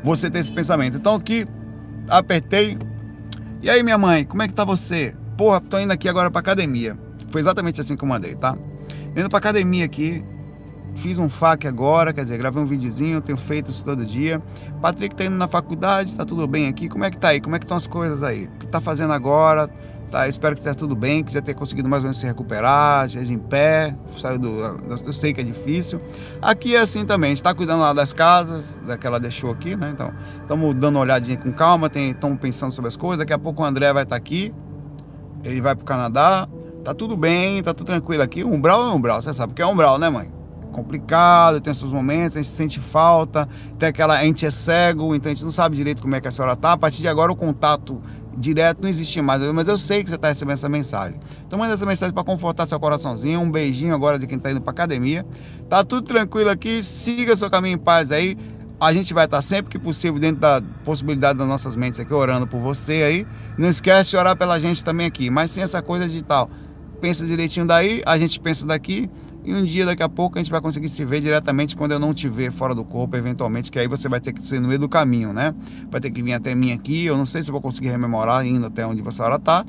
você 0.03 0.31
ter 0.31 0.39
esse 0.39 0.53
pensamento. 0.53 0.97
Então 0.97 1.15
aqui 1.15 1.47
apertei. 2.09 2.79
E 3.61 3.69
aí, 3.69 3.83
minha 3.83 3.99
mãe, 3.99 4.25
como 4.25 4.43
é 4.43 4.49
que 4.49 4.55
tá 4.55 4.65
você? 4.65 5.15
Porra, 5.39 5.61
tô 5.61 5.79
indo 5.79 5.93
aqui 5.93 6.09
agora 6.09 6.33
pra 6.33 6.41
academia. 6.41 6.99
Foi 7.29 7.41
exatamente 7.41 7.81
assim 7.81 7.97
que 7.97 8.03
eu 8.03 8.09
mandei, 8.09 8.35
tá? 8.35 8.59
Indo 9.17 9.29
pra 9.29 9.39
academia 9.39 9.85
aqui, 9.85 10.25
fiz 10.97 11.17
um 11.17 11.29
FAQ 11.29 11.69
agora, 11.69 12.13
quer 12.13 12.25
dizer, 12.25 12.37
gravei 12.39 12.61
um 12.61 12.67
videozinho, 12.67 13.21
tenho 13.21 13.39
feito 13.39 13.71
isso 13.71 13.85
todo 13.85 14.05
dia. 14.05 14.43
Patrick 14.83 15.15
tá 15.15 15.25
indo 15.25 15.37
na 15.37 15.47
faculdade, 15.47 16.17
tá 16.17 16.25
tudo 16.25 16.45
bem 16.49 16.67
aqui? 16.67 16.89
Como 16.89 17.05
é 17.05 17.11
que 17.11 17.17
tá 17.17 17.29
aí? 17.29 17.41
Como 17.41 17.55
é 17.55 17.61
que 17.61 17.65
estão 17.65 17.77
as 17.77 17.87
coisas 17.87 18.25
aí? 18.25 18.47
O 18.47 18.51
que 18.59 18.67
tá 18.67 18.81
fazendo 18.81 19.13
agora? 19.13 19.71
Tá, 20.11 20.27
espero 20.27 20.57
que 20.57 20.61
esteja 20.61 20.75
tudo 20.75 20.97
bem, 20.97 21.23
que 21.23 21.33
já 21.33 21.41
tenha 21.41 21.55
conseguido 21.55 21.89
mais 21.89 22.03
ou 22.03 22.07
menos 22.07 22.19
se 22.19 22.27
recuperar, 22.27 23.07
esteja 23.07 23.33
em 23.33 23.39
pé, 23.39 23.95
saiu 24.09 24.39
do, 24.41 24.49
eu 24.49 25.13
sei 25.13 25.33
que 25.33 25.41
é 25.41 25.45
difícil. 25.45 26.01
Aqui 26.43 26.75
é 26.75 26.81
assim 26.81 27.05
também, 27.05 27.29
a 27.29 27.31
gente 27.31 27.39
está 27.39 27.55
cuidando 27.55 27.83
lá 27.83 27.93
das 27.93 28.13
casas, 28.13 28.79
da 28.79 28.97
que 28.97 29.07
ela 29.07 29.21
deixou 29.21 29.53
aqui, 29.53 29.77
né? 29.77 29.91
Então, 29.93 30.11
estamos 30.41 30.75
dando 30.75 30.97
uma 30.97 31.03
olhadinha 31.03 31.37
com 31.37 31.53
calma, 31.53 31.89
estamos 31.95 32.41
pensando 32.41 32.73
sobre 32.73 32.89
as 32.89 32.97
coisas. 32.97 33.19
Daqui 33.19 33.35
a 33.35 33.39
pouco 33.39 33.63
o 33.63 33.67
André 33.67 33.93
vai 33.93 34.03
estar 34.03 34.15
tá 34.15 34.17
aqui, 34.17 34.53
ele 35.45 35.61
vai 35.61 35.75
para 35.75 35.83
o 35.83 35.87
Canadá, 35.87 36.49
Tá 36.89 36.95
tudo 36.95 37.19
bem, 37.19 37.63
tá 37.63 37.75
tudo 37.75 37.87
tranquilo 37.87 38.23
aqui. 38.23 38.43
Umbral 38.43 38.89
é 38.89 38.95
umbral, 38.95 39.21
você 39.21 39.35
sabe 39.35 39.53
o 39.53 39.55
que 39.55 39.61
é 39.61 39.67
umbral, 39.67 39.99
né, 39.99 40.09
mãe? 40.09 40.33
Complicado, 40.73 41.61
tem 41.61 41.75
seus 41.75 41.93
momentos, 41.93 42.35
a 42.35 42.41
gente 42.41 42.51
sente 42.51 42.81
falta, 42.81 43.47
tem 43.79 43.91
aquela. 43.91 44.19
A 44.19 44.25
gente 44.25 44.47
é 44.47 44.51
cego, 44.51 45.15
então 45.15 45.31
a 45.31 45.35
gente 45.35 45.45
não 45.45 45.53
sabe 45.53 45.77
direito 45.77 46.01
como 46.01 46.15
é 46.15 46.21
que 46.21 46.29
a 46.29 46.31
senhora 46.31 46.57
tá. 46.57 46.73
A 46.73 46.79
partir 46.79 47.03
de 47.03 47.09
agora 47.09 47.31
o 47.31 47.37
contato 47.37 48.01
direto 48.37 48.81
não 48.81 48.89
existe 48.89 49.21
mais, 49.21 49.43
mas 49.53 49.69
eu 49.69 49.77
sei 49.77 50.03
que 50.03 50.09
você 50.09 50.17
está 50.17 50.29
recebendo 50.29 50.55
essa 50.55 50.69
mensagem. 50.69 51.21
Então 51.47 51.59
manda 51.59 51.75
essa 51.75 51.85
mensagem 51.85 52.15
para 52.15 52.25
confortar 52.25 52.65
seu 52.67 52.81
coraçãozinho, 52.81 53.39
um 53.39 53.51
beijinho 53.51 53.95
agora 53.95 54.19
de 54.19 54.27
quem 54.27 54.39
está 54.39 54.51
indo 54.51 54.63
para 54.63 54.71
academia. 54.71 55.27
Tá 55.69 55.85
tudo 55.85 56.07
tranquilo 56.07 56.49
aqui, 56.49 56.83
siga 56.83 57.37
seu 57.37 57.51
caminho 57.51 57.75
em 57.75 57.79
paz 57.79 58.11
aí. 58.11 58.35
A 58.81 58.93
gente 58.93 59.13
vai 59.13 59.25
estar 59.25 59.43
sempre 59.43 59.73
que 59.73 59.79
possível 59.79 60.21
dentro 60.21 60.41
da 60.41 60.63
possibilidade 60.85 61.39
das 61.39 61.49
nossas 61.49 61.75
mentes 61.75 61.99
aqui 61.99 62.15
orando 62.15 62.47
por 62.47 62.61
você 62.61 63.03
aí. 63.03 63.27
Não 63.57 63.69
esquece 63.69 64.11
de 64.11 64.17
orar 64.17 64.37
pela 64.37 64.61
gente 64.61 64.85
também 64.85 65.07
aqui, 65.07 65.31
mas 65.31 65.51
sem 65.51 65.63
essa 65.63 65.83
coisa 65.83 66.09
de 66.09 66.23
tal 66.23 66.49
pensa 67.01 67.25
direitinho 67.25 67.67
daí, 67.67 68.03
a 68.05 68.19
gente 68.19 68.39
pensa 68.41 68.67
daqui, 68.67 69.09
e 69.45 69.55
um 69.55 69.65
dia, 69.65 69.87
daqui 69.87 70.03
a 70.03 70.09
pouco, 70.09 70.37
a 70.39 70.43
gente 70.43 70.51
vai 70.51 70.61
conseguir 70.61 70.89
se 70.89 71.05
ver 71.05 71.21
diretamente 71.21 71.77
quando 71.77 71.93
eu 71.93 71.99
não 71.99 72.13
te 72.13 72.29
ver 72.29 72.53
fora 72.53 72.75
do 72.75 72.85
corpo, 72.85 73.17
eventualmente, 73.17 73.71
que 73.71 73.79
aí 73.79 73.87
você 73.87 74.09
vai 74.09 74.21
ter 74.21 74.33
que 74.33 74.47
ser 74.47 74.61
no 74.61 74.69
meio 74.69 74.81
do 74.81 74.89
caminho, 74.89 75.33
né? 75.33 75.55
Vai 75.91 76.01
ter 76.01 76.11
que 76.11 76.23
vir 76.23 76.35
até 76.35 76.55
mim 76.55 76.73
aqui, 76.73 77.07
eu 77.07 77.17
não 77.17 77.25
sei 77.25 77.43
se 77.43 77.51
vou 77.51 77.61
conseguir 77.61 77.89
rememorar 77.89 78.45
indo 78.45 78.67
até 78.67 78.87
onde 78.87 79.01
você 79.01 79.23
agora 79.23 79.39
tá, 79.39 79.65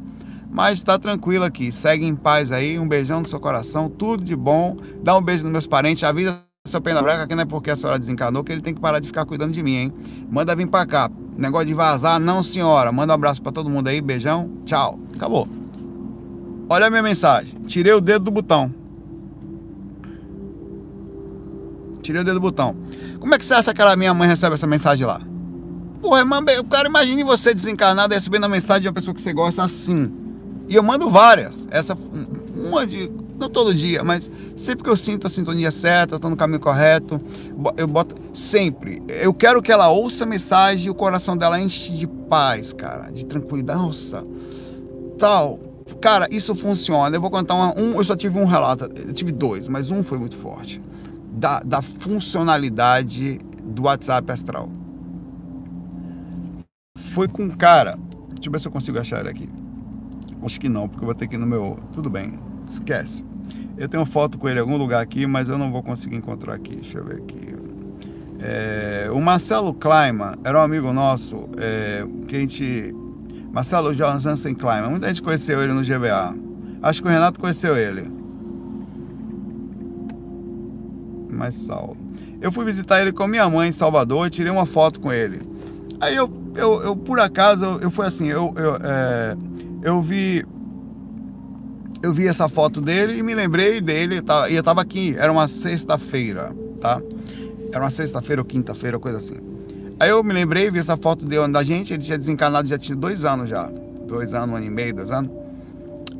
mas 0.50 0.80
está 0.80 0.98
tranquilo 0.98 1.46
aqui, 1.46 1.72
segue 1.72 2.06
em 2.06 2.16
paz 2.16 2.52
aí, 2.52 2.80
um 2.80 2.88
beijão 2.88 3.22
no 3.22 3.28
seu 3.28 3.40
coração, 3.40 3.90
tudo 3.90 4.24
de 4.24 4.36
bom, 4.36 4.76
dá 5.02 5.16
um 5.16 5.22
beijo 5.22 5.44
nos 5.44 5.52
meus 5.52 5.68
parentes, 5.68 6.04
avisa 6.04 6.49
seu 6.70 6.82
pena 6.82 7.02
branca 7.02 7.28
que 7.28 7.36
não 7.36 7.44
é 7.44 7.46
porque 7.46 7.72
a 7.72 7.76
senhora 7.76 8.00
desencanou 8.00 8.44
que 8.44 8.52
ele 8.52 8.62
tem 8.62 8.74
que 8.74 8.80
parar 8.80 9.00
de 9.00 9.08
ficar 9.08 9.26
cuidando 9.26 9.52
de 9.52 9.62
mim, 9.64 9.76
hein? 9.76 9.94
Manda 10.30 10.56
vir 10.56 10.68
pra 10.68 10.86
cá. 10.86 11.10
Negócio 11.38 11.68
de 11.68 11.74
vazar, 11.74 12.20
não 12.20 12.44
senhora. 12.44 12.92
Manda 12.92 13.14
um 13.14 13.16
abraço 13.16 13.42
para 13.42 13.52
todo 13.52 13.70
mundo 13.70 13.88
aí, 13.88 14.02
beijão, 14.02 14.50
tchau. 14.66 15.00
Acabou. 15.16 15.48
Olha 16.70 16.88
a 16.88 16.90
minha 16.90 17.02
mensagem. 17.02 17.54
Tirei 17.66 17.94
o 17.94 18.02
dedo 18.02 18.26
do 18.26 18.32
botão. 18.32 18.74
Tirei 22.02 22.22
o 22.22 22.26
dedo 22.26 22.36
do 22.36 22.42
botão. 22.42 22.76
Como 23.20 23.34
é 23.34 23.38
que 23.38 23.46
você 23.46 23.54
acha 23.54 23.74
que 23.74 23.82
a 23.82 23.96
minha 23.96 24.14
mãe 24.14 24.28
recebe 24.28 24.54
essa 24.54 24.68
mensagem 24.68 25.06
lá? 25.06 25.22
Porra, 26.02 26.24
o 26.60 26.64
cara, 26.66 26.88
imagine 26.88 27.24
você 27.24 27.54
desencarnado 27.54 28.14
recebendo 28.14 28.46
a 28.46 28.50
mensagem 28.50 28.84
de 28.84 28.88
uma 28.88 28.94
pessoa 28.94 29.14
que 29.14 29.22
você 29.22 29.34
gosta 29.34 29.64
assim. 29.64 30.12
E 30.68 30.76
eu 30.76 30.84
mando 30.84 31.10
várias. 31.10 31.68
Essa, 31.72 31.98
uma 32.56 32.86
de. 32.86 33.12
Não 33.40 33.50
todo 33.50 33.74
dia, 33.74 34.04
mas 34.04 34.30
sempre 34.58 34.84
que 34.84 34.90
eu 34.90 34.98
sinto 34.98 35.26
a 35.26 35.30
sintonia 35.30 35.72
certa, 35.72 36.16
eu 36.16 36.20
tô 36.20 36.30
no 36.30 36.36
caminho 36.36 36.60
correto, 36.60 37.20
eu 37.78 37.88
boto. 37.88 38.16
Sempre. 38.34 39.02
Eu 39.08 39.34
quero 39.34 39.62
que 39.62 39.72
ela 39.72 39.90
ouça 39.90 40.26
a 40.26 40.28
mensagem 40.28 40.88
e 40.88 40.90
o 40.90 40.96
coração 40.96 41.38
dela 41.38 41.60
enche 41.60 41.92
de 41.92 42.06
paz, 42.06 42.74
cara, 42.74 43.10
de 43.10 43.26
tranquilidade. 43.26 43.80
Nossa, 43.80 44.24
tal 45.18 45.60
Cara, 46.02 46.28
isso 46.32 46.56
funciona. 46.56 47.16
Eu 47.16 47.22
vou 47.22 47.30
contar 47.30 47.56
uma, 47.56 47.78
um. 47.78 47.96
Eu 47.96 48.04
só 48.04 48.16
tive 48.16 48.40
um 48.40 48.46
relato, 48.46 48.86
eu 48.86 49.14
tive 49.14 49.32
dois, 49.32 49.68
mas 49.68 49.92
um 49.92 50.02
foi 50.02 50.18
muito 50.18 50.38
forte. 50.38 50.82
Da, 51.32 51.60
da 51.62 51.82
funcionalidade 51.82 53.40
do 53.64 53.84
WhatsApp 53.84 54.32
astral. 54.32 54.70
Foi 56.98 57.28
com 57.28 57.44
um 57.44 57.50
cara. 57.50 57.98
Deixa 58.30 58.48
eu 58.48 58.52
ver 58.52 58.60
se 58.60 58.68
eu 58.68 58.72
consigo 58.72 59.00
achar 59.00 59.20
ele 59.20 59.30
aqui. 59.30 59.50
Acho 60.44 60.60
que 60.60 60.70
não, 60.70 60.88
porque 60.88 61.04
eu 61.04 61.08
vou 61.08 61.16
ter 61.16 61.28
que 61.28 61.36
ir 61.36 61.38
no 61.38 61.48
meu. 61.48 61.78
Tudo 61.92 62.10
bem, 62.10 62.40
esquece. 62.74 63.26
Eu 63.78 63.88
tenho 63.88 64.06
foto 64.06 64.38
com 64.38 64.50
ele 64.50 64.60
em 64.60 64.62
algum 64.62 64.78
lugar 64.78 65.02
aqui, 65.02 65.26
mas 65.26 65.48
eu 65.48 65.58
não 65.58 65.72
vou 65.72 65.82
conseguir 65.82 66.18
encontrar 66.18 66.56
aqui. 66.56 66.76
Deixa 66.76 66.98
eu 66.98 67.06
ver 67.06 67.18
aqui. 67.18 67.50
É, 68.42 69.10
o 69.12 69.20
Marcelo 69.20 69.74
Kleiman 69.74 70.36
era 70.44 70.58
um 70.58 70.62
amigo 70.62 70.94
nosso 70.94 71.50
é, 71.58 72.06
que 72.28 72.36
a 72.36 72.40
gente 72.40 72.96
Marcelo 73.52 73.94
Jansen 73.94 74.56
Kleiman. 74.56 74.90
Muita 74.92 75.08
gente 75.08 75.22
conheceu 75.22 75.62
ele 75.62 75.74
no 75.74 75.82
GVA. 75.82 76.36
Acho 76.82 77.02
que 77.02 77.08
o 77.08 77.12
Renato 77.12 77.40
conheceu 77.40 77.76
ele. 77.76 78.10
Mas 81.30 81.56
Saulo. 81.56 81.98
Eu 82.42 82.52
fui 82.52 82.64
visitar 82.64 83.02
ele 83.02 83.12
com 83.12 83.28
minha 83.28 83.50
mãe 83.50 83.70
em 83.70 83.72
Salvador 83.74 84.28
e 84.28 84.30
tirei 84.30 84.52
uma 84.52 84.66
foto 84.66 85.00
com 85.00 85.12
ele. 85.12 85.42
Aí 86.00 86.16
eu, 86.16 86.32
eu, 86.56 86.82
eu 86.82 86.96
por 86.96 87.20
acaso, 87.20 87.66
eu, 87.66 87.80
eu 87.82 87.92
fui 87.92 88.06
assim, 88.06 88.28
eu, 88.28 88.54
eu, 88.56 88.76
é, 88.82 89.38
eu 89.84 90.02
vi. 90.02 90.46
Eu 92.02 92.14
vi 92.14 92.28
essa 92.28 92.48
foto 92.48 92.80
dele 92.80 93.18
e 93.18 93.24
me 93.24 93.36
lembrei 93.36 93.82
dele, 93.82 94.22
tá, 94.22 94.50
e 94.50 94.56
eu 94.56 94.64
tava 94.64 94.82
aqui, 94.82 95.16
era 95.18 95.30
uma 95.30 95.50
sexta-feira, 95.50 96.56
tá? 96.80 97.02
Era 97.74 97.84
uma 97.84 97.92
sexta-feira 97.92 98.42
ou 98.42 98.46
quinta-feira, 98.46 98.98
coisa 98.98 99.18
assim. 99.18 99.36
Aí 100.00 100.10
eu 100.10 100.24
me 100.24 100.34
lembrei, 100.34 100.72
vi 100.72 100.80
essa 100.80 100.96
foto 100.96 101.26
de, 101.26 101.36
da 101.50 101.62
gente, 101.62 101.94
ele 101.94 102.02
tinha 102.02 102.18
desencarnado 102.18 102.70
já 102.70 102.78
tinha 102.78 102.96
dois 102.96 103.26
anos 103.26 103.50
já. 103.50 103.70
Dois 104.08 104.34
anos, 104.34 104.50
um 104.50 104.56
ano 104.56 104.66
e 104.66 104.70
meio, 104.70 104.96
dois 104.96 105.12
anos. 105.12 105.30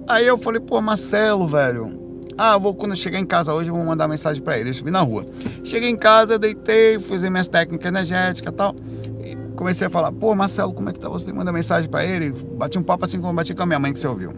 Aí 0.06 0.28
eu 0.28 0.38
falei, 0.38 0.60
pô, 0.60 0.82
Marcelo, 0.82 1.48
velho. 1.48 1.98
Ah, 2.38 2.58
vou, 2.58 2.76
quando 2.76 2.92
eu 2.92 2.98
chegar 2.98 3.20
em 3.20 3.26
casa 3.26 3.54
hoje, 3.54 3.70
eu 3.70 3.76
vou 3.76 3.84
mandar 3.84 4.08
mensagem 4.08 4.42
para 4.42 4.60
ele. 4.60 4.72
Eu 4.72 4.74
subi 4.74 4.92
na 4.92 5.00
rua. 5.00 5.26
Cheguei 5.64 5.90
em 5.90 5.96
casa, 5.96 6.38
deitei, 6.38 7.00
fiz 7.00 7.22
minhas 7.22 7.48
técnicas 7.48 7.88
energéticas 7.88 8.54
e 8.54 8.56
tal. 8.56 8.76
E 9.24 9.38
comecei 9.56 9.88
a 9.88 9.90
falar, 9.90 10.12
pô, 10.12 10.36
Marcelo, 10.36 10.74
como 10.74 10.90
é 10.90 10.94
que 10.94 11.00
tá 11.00 11.08
você? 11.08 11.32
Manda 11.32 11.52
mensagem 11.54 11.90
para 11.90 12.06
ele. 12.06 12.32
Bati 12.32 12.78
um 12.78 12.84
papo 12.84 13.06
assim 13.06 13.22
como 13.22 13.34
bati 13.34 13.56
com 13.56 13.64
a 13.64 13.66
minha 13.66 13.80
mãe 13.80 13.94
que 13.94 14.00
você 14.00 14.08
ouviu. 14.08 14.34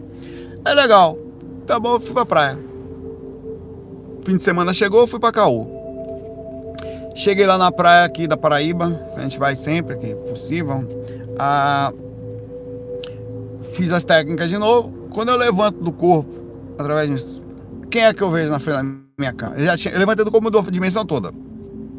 É 0.64 0.72
legal. 0.72 1.18
Tá 1.66 1.78
bom, 1.78 1.94
eu 1.94 2.00
fui 2.00 2.12
pra 2.12 2.26
praia. 2.26 2.58
Fim 4.24 4.36
de 4.36 4.42
semana 4.42 4.72
chegou, 4.74 5.06
fui 5.06 5.18
pra 5.18 5.32
Caú. 5.32 5.82
Cheguei 7.14 7.46
lá 7.46 7.58
na 7.58 7.70
praia 7.70 8.04
aqui 8.04 8.26
da 8.26 8.36
Paraíba, 8.36 9.00
a 9.16 9.20
gente 9.20 9.38
vai 9.38 9.54
sempre 9.54 9.96
que 9.96 10.14
possível. 10.14 10.88
Ah, 11.38 11.92
fiz 13.74 13.92
as 13.92 14.04
técnicas 14.04 14.48
de 14.48 14.56
novo. 14.56 15.08
Quando 15.10 15.28
eu 15.28 15.36
levanto 15.36 15.82
do 15.82 15.92
corpo, 15.92 16.30
através 16.78 17.10
disso, 17.10 17.42
quem 17.90 18.04
é 18.04 18.14
que 18.14 18.22
eu 18.22 18.30
vejo 18.30 18.50
na 18.50 18.58
frente 18.58 18.76
da 18.76 18.82
minha 19.18 19.32
cama? 19.32 19.56
Eu 19.56 19.66
já 19.66 19.76
tinha, 19.76 19.92
eu 19.92 19.98
levantei 19.98 20.24
do 20.24 20.30
corpo 20.30 20.50
da 20.50 20.60
dimensão 20.62 21.04
toda. 21.04 21.32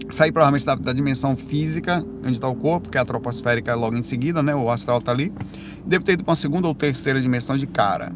Saí 0.10 0.32
provavelmente 0.32 0.66
da, 0.66 0.76
da 0.76 0.94
dimensão 0.94 1.36
física, 1.36 2.04
onde 2.24 2.34
está 2.34 2.48
o 2.48 2.56
corpo, 2.56 2.90
que 2.90 2.98
é 2.98 3.02
a 3.02 3.06
troposférica 3.06 3.76
logo 3.76 3.96
em 3.96 4.04
seguida, 4.04 4.42
né? 4.44 4.56
O 4.56 4.70
astral 4.70 5.02
tá 5.02 5.12
ali. 5.12 5.32
Devo 5.86 6.04
ter 6.04 6.14
ido 6.14 6.24
para 6.24 6.32
uma 6.32 6.36
segunda 6.36 6.68
ou 6.68 6.76
terceira 6.76 7.20
dimensão 7.22 7.58
de 7.58 7.68
cara. 7.68 8.12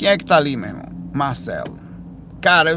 Quem 0.00 0.08
é 0.08 0.16
que 0.16 0.24
tá 0.24 0.38
ali, 0.38 0.56
meu 0.56 0.70
irmão? 0.70 0.86
Marcelo. 1.12 1.78
Cara, 2.40 2.70
eu 2.70 2.76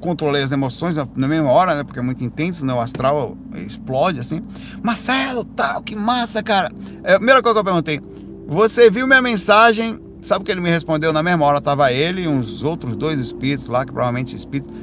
controlei 0.00 0.42
as 0.42 0.50
emoções 0.50 0.96
na 1.14 1.28
mesma 1.28 1.50
hora, 1.50 1.74
né? 1.74 1.84
Porque 1.84 1.98
é 1.98 2.02
muito 2.02 2.24
intenso, 2.24 2.64
né? 2.64 2.72
O 2.72 2.80
astral 2.80 3.36
explode 3.54 4.20
assim. 4.20 4.40
Marcelo, 4.82 5.44
tal, 5.44 5.82
que 5.82 5.94
massa, 5.94 6.42
cara. 6.42 6.72
É, 7.04 7.12
a 7.12 7.16
primeira 7.16 7.42
coisa 7.42 7.54
que 7.56 7.60
eu 7.60 7.64
perguntei: 7.64 8.00
Você 8.48 8.88
viu 8.88 9.06
minha 9.06 9.20
mensagem? 9.20 10.00
Sabe 10.22 10.40
o 10.40 10.46
que 10.46 10.50
ele 10.50 10.62
me 10.62 10.70
respondeu? 10.70 11.12
Na 11.12 11.22
mesma 11.22 11.44
hora 11.44 11.60
tava 11.60 11.92
ele 11.92 12.22
e 12.22 12.28
uns 12.28 12.62
outros 12.62 12.96
dois 12.96 13.20
espíritos 13.20 13.66
lá, 13.66 13.84
que 13.84 13.92
provavelmente 13.92 14.34
espíritos. 14.34 14.74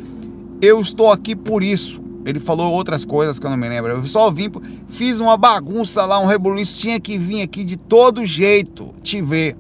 Eu 0.62 0.80
estou 0.80 1.12
aqui 1.12 1.36
por 1.36 1.64
isso. 1.64 2.00
Ele 2.28 2.40
falou 2.40 2.72
outras 2.72 3.04
coisas 3.04 3.40
que 3.40 3.46
eu 3.48 3.50
não 3.50 3.58
me 3.58 3.68
lembro. 3.68 3.92
Eu 3.92 4.06
só 4.06 4.30
vim, 4.30 4.52
fiz 4.88 5.20
uma 5.20 5.36
bagunça 5.36 6.06
lá, 6.06 6.20
um 6.20 6.28
rebuliço. 6.28 6.80
Tinha 6.80 7.00
que 7.00 7.18
vir 7.18 7.42
aqui 7.42 7.64
de 7.64 7.76
todo 7.76 8.24
jeito 8.24 8.94
te 9.02 9.20
ver. 9.20 9.58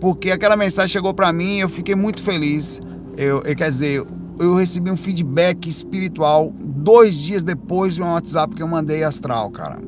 Porque 0.00 0.30
aquela 0.30 0.56
mensagem 0.56 0.92
chegou 0.92 1.12
para 1.12 1.32
mim, 1.32 1.58
eu 1.58 1.68
fiquei 1.68 1.94
muito 1.94 2.22
feliz. 2.22 2.80
Eu, 3.16 3.42
eu, 3.42 3.56
quer 3.56 3.68
dizer, 3.68 4.04
eu 4.38 4.54
recebi 4.54 4.90
um 4.90 4.96
feedback 4.96 5.68
espiritual 5.68 6.52
dois 6.60 7.16
dias 7.16 7.42
depois 7.42 7.94
de 7.94 8.02
um 8.02 8.12
WhatsApp 8.12 8.54
que 8.54 8.62
eu 8.62 8.68
mandei 8.68 9.02
astral, 9.02 9.50
cara. 9.50 9.78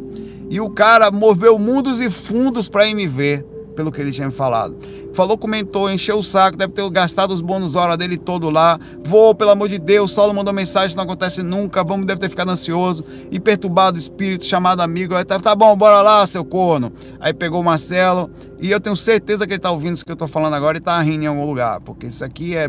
E 0.49 0.61
o 0.61 0.69
cara 0.69 1.11
moveu 1.11 1.59
mundos 1.59 2.01
e 2.01 2.11
fundos 2.11 2.69
para 2.69 2.93
me 2.93 3.07
ver, 3.07 3.45
pelo 3.77 3.93
que 3.93 4.01
ele 4.01 4.11
tinha 4.11 4.27
me 4.27 4.33
falado. 4.33 4.77
Falou, 5.13 5.37
comentou, 5.37 5.91
encheu 5.91 6.19
o 6.19 6.23
saco, 6.23 6.57
deve 6.57 6.73
ter 6.73 6.89
gastado 6.91 7.33
os 7.33 7.41
bônus 7.41 7.75
hora 7.75 7.97
dele 7.97 8.17
todo 8.17 8.49
lá. 8.49 8.79
Vou, 9.05 9.35
pelo 9.35 9.51
amor 9.51 9.69
de 9.69 9.79
Deus, 9.79 10.13
Saulo 10.13 10.33
mandou 10.33 10.55
mensagem, 10.55 10.97
não 10.97 11.05
acontece 11.05 11.43
nunca. 11.43 11.83
Vamos, 11.83 12.07
deve 12.07 12.21
ter 12.21 12.29
ficado 12.29 12.51
ansioso 12.51 13.05
e 13.31 13.41
perturbado 13.41 13.99
espírito, 13.99 14.45
chamado 14.45 14.81
amigo. 14.81 15.15
Aí 15.15 15.25
tá, 15.25 15.39
tá 15.41 15.55
bom, 15.55 15.77
bora 15.77 16.01
lá, 16.01 16.27
seu 16.27 16.45
corno. 16.45 16.93
Aí 17.19 17.33
pegou 17.33 17.61
o 17.61 17.65
Marcelo 17.65 18.31
e 18.61 18.71
eu 18.71 18.81
tenho 18.81 18.95
certeza 18.95 19.47
que 19.47 19.55
ele 19.55 19.61
tá 19.61 19.71
ouvindo 19.71 19.95
isso 19.95 20.05
que 20.05 20.13
eu 20.13 20.17
tô 20.17 20.29
falando 20.29 20.55
agora 20.55 20.77
e 20.77 20.81
tá 20.81 21.01
rindo 21.01 21.25
em 21.25 21.27
algum 21.27 21.47
lugar, 21.47 21.81
porque 21.81 22.07
isso 22.07 22.25
aqui 22.25 22.55
é 22.55 22.69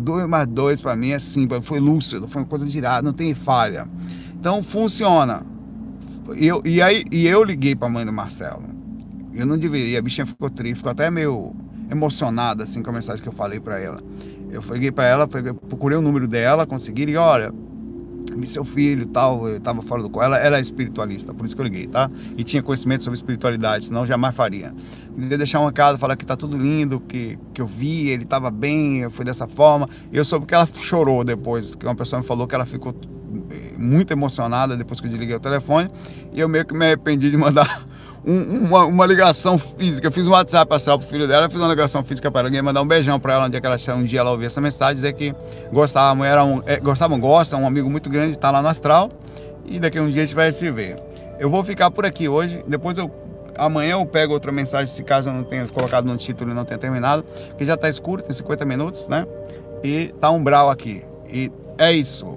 dois 0.00 0.26
mais 0.26 0.46
dois 0.46 0.80
para 0.80 0.94
mim, 0.94 1.10
é 1.10 1.18
simples, 1.18 1.66
foi 1.66 1.80
lúcido, 1.80 2.28
foi 2.28 2.42
uma 2.42 2.48
coisa 2.48 2.64
girada, 2.66 3.02
não 3.02 3.12
tem 3.12 3.34
falha. 3.34 3.88
Então 4.34 4.62
funciona. 4.62 5.44
Eu, 6.36 6.62
e 6.64 6.80
aí 6.80 7.04
e 7.10 7.26
eu 7.26 7.42
liguei 7.42 7.74
para 7.74 7.88
a 7.88 7.90
mãe 7.90 8.06
do 8.06 8.12
Marcelo. 8.12 8.62
Eu 9.34 9.44
não 9.44 9.58
deveria, 9.58 9.98
a 9.98 10.02
bichinha 10.02 10.24
ficou 10.24 10.48
triste, 10.48 10.76
ficou 10.76 10.92
até 10.92 11.10
meio 11.10 11.52
emocionada 11.90 12.64
assim 12.64 12.82
com 12.82 12.90
a 12.90 12.92
mensagem 12.92 13.22
que 13.22 13.28
eu 13.28 13.32
falei 13.32 13.60
para 13.60 13.78
ela. 13.78 14.00
Eu 14.50 14.62
liguei 14.72 14.92
para 14.92 15.04
ela, 15.04 15.26
procurei 15.26 15.98
o 15.98 16.02
número 16.02 16.28
dela, 16.28 16.64
consegui, 16.64 17.04
e 17.10 17.16
olha, 17.16 17.52
vi 18.36 18.46
seu 18.46 18.64
filho 18.64 19.06
tal, 19.06 19.48
eu 19.48 19.60
tava 19.60 19.82
fora 19.82 20.02
do 20.02 20.08
corpo. 20.08 20.24
Ela, 20.24 20.38
ela 20.38 20.58
é 20.58 20.60
espiritualista, 20.60 21.34
por 21.34 21.44
isso 21.44 21.54
que 21.54 21.60
eu 21.60 21.64
liguei, 21.64 21.86
tá? 21.86 22.10
E 22.36 22.44
tinha 22.44 22.62
conhecimento 22.62 23.02
sobre 23.02 23.16
espiritualidade, 23.16 23.86
senão 23.86 24.06
jamais 24.06 24.34
faria. 24.34 24.74
Queria 25.14 25.38
deixar 25.38 25.60
uma 25.60 25.72
casa, 25.72 25.98
falar 25.98 26.16
que 26.16 26.24
tá 26.24 26.36
tudo 26.36 26.56
lindo, 26.56 27.00
que, 27.00 27.38
que 27.52 27.60
eu 27.60 27.66
vi, 27.66 28.08
ele 28.08 28.24
tava 28.24 28.50
bem, 28.50 29.08
foi 29.10 29.24
dessa 29.24 29.46
forma. 29.46 29.88
Eu 30.12 30.24
soube 30.24 30.46
que 30.46 30.54
ela 30.54 30.66
chorou 30.66 31.24
depois, 31.24 31.74
que 31.74 31.84
uma 31.86 31.94
pessoa 31.94 32.20
me 32.20 32.26
falou 32.26 32.46
que 32.46 32.54
ela 32.54 32.66
ficou 32.66 32.94
eh, 33.50 33.74
muito 33.78 34.12
emocionada 34.12 34.76
depois 34.76 35.00
que 35.00 35.06
eu 35.06 35.10
desliguei 35.10 35.36
o 35.36 35.40
telefone. 35.40 35.88
E 36.32 36.40
eu 36.40 36.48
meio 36.48 36.64
que 36.64 36.74
me 36.74 36.86
arrependi 36.86 37.30
de 37.30 37.36
mandar 37.36 37.86
um, 38.26 38.66
uma, 38.66 38.84
uma, 38.86 39.06
ligação 39.06 39.58
física. 39.58 40.10
Fiz 40.10 40.26
um 40.26 40.32
WhatsApp 40.32 40.74
astral 40.74 40.98
pro 40.98 41.06
filho 41.06 41.28
dela, 41.28 41.48
fiz 41.48 41.60
uma 41.60 41.68
ligação 41.68 42.02
física 42.02 42.30
para 42.30 42.48
ela, 42.48 42.62
mandar 42.62 42.82
um 42.82 42.86
beijão 42.86 43.20
para 43.20 43.34
ela, 43.34 43.46
onde 43.46 43.56
ela 43.56 43.76
um 43.96 44.02
dia 44.02 44.20
ela 44.20 44.30
ouvir 44.30 44.46
essa 44.46 44.60
mensagem, 44.60 44.96
dizer 44.96 45.12
que 45.12 45.34
gostavam, 45.70 46.24
era 46.24 46.42
um, 46.44 46.62
é, 46.66 46.78
gostavam, 46.78 47.20
gosta, 47.20 47.56
um 47.56 47.66
amigo 47.66 47.90
muito 47.90 48.08
grande, 48.08 48.32
está 48.32 48.50
lá 48.50 48.62
no 48.62 48.68
astral, 48.68 49.10
e 49.66 49.78
daqui 49.78 49.98
a 49.98 50.02
um 50.02 50.08
dia 50.08 50.22
a 50.22 50.24
gente 50.24 50.34
vai 50.34 50.52
se 50.52 50.70
ver. 50.70 50.96
Eu 51.38 51.50
vou 51.50 51.62
ficar 51.62 51.90
por 51.90 52.06
aqui 52.06 52.28
hoje, 52.28 52.64
depois 52.66 52.96
eu 52.96 53.10
amanhã 53.56 53.92
eu 53.92 54.06
pego 54.06 54.32
outra 54.32 54.50
mensagem, 54.50 54.92
se 54.92 55.02
caso 55.04 55.28
eu 55.28 55.32
não 55.32 55.44
tenha 55.44 55.66
colocado 55.68 56.06
no 56.06 56.16
título 56.16 56.50
e 56.50 56.54
não 56.54 56.64
tenha 56.64 56.78
terminado, 56.78 57.24
que 57.56 57.64
já 57.64 57.74
está 57.74 57.88
escuro, 57.88 58.22
tem 58.22 58.34
50 58.34 58.64
minutos, 58.64 59.06
né? 59.06 59.26
E 59.82 60.08
tá 60.20 60.30
umbral 60.30 60.70
aqui. 60.70 61.04
E 61.28 61.52
é 61.78 61.92
isso. 61.92 62.36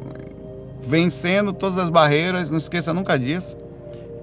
Vencendo 0.81 1.53
todas 1.53 1.77
as 1.77 1.89
barreiras, 1.89 2.51
não 2.51 2.57
esqueça 2.57 2.93
nunca 2.93 3.17
disso 3.17 3.57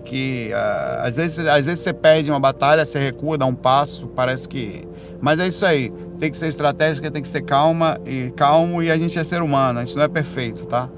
que 0.05 0.51
uh, 0.53 1.07
às, 1.07 1.17
vezes, 1.17 1.39
às 1.47 1.65
vezes 1.65 1.81
você 1.81 1.93
perde 1.93 2.31
uma 2.31 2.39
batalha, 2.39 2.85
você 2.85 2.99
recua, 2.99 3.39
dá 3.39 3.47
um 3.47 3.55
passo, 3.55 4.07
parece 4.09 4.49
que. 4.49 4.87
Mas 5.21 5.41
é 5.41 5.49
isso 5.49 5.65
aí. 5.65 5.93
Tem 6.19 6.31
que 6.31 6.37
ser 6.37 6.49
estratégica, 6.49 7.11
tem 7.11 7.23
que 7.23 7.29
ser 7.29 7.43
calma 7.43 7.99
e 8.07 8.31
calmo 8.37 8.83
e 8.83 8.91
a 8.91 8.97
gente 8.97 9.19
é 9.19 9.25
ser 9.25 9.43
humano, 9.43 9.81
a 9.81 9.85
gente 9.85 9.97
não 9.97 10.05
é 10.05 10.09
perfeito, 10.09 10.67
tá? 10.67 10.89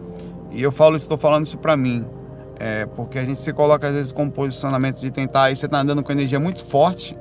E 0.50 0.62
eu 0.62 0.70
falo, 0.70 0.96
estou 0.96 1.16
falando 1.16 1.46
isso 1.46 1.57
para 1.57 1.76
mim, 1.76 2.04
é, 2.59 2.86
porque 2.86 3.18
a 3.18 3.24
gente 3.24 3.40
se 3.40 3.52
coloca 3.52 3.86
às 3.88 3.94
vezes 3.94 4.12
com 4.12 4.24
um 4.24 4.30
posicionamento 4.30 5.00
de 5.00 5.11
tentar, 5.11 5.44
aí 5.44 5.57
você 5.57 5.66
tá 5.66 5.80
andando 5.80 6.02
com 6.02 6.12
energia 6.12 6.38
muito 6.38 6.64
forte. 6.64 7.16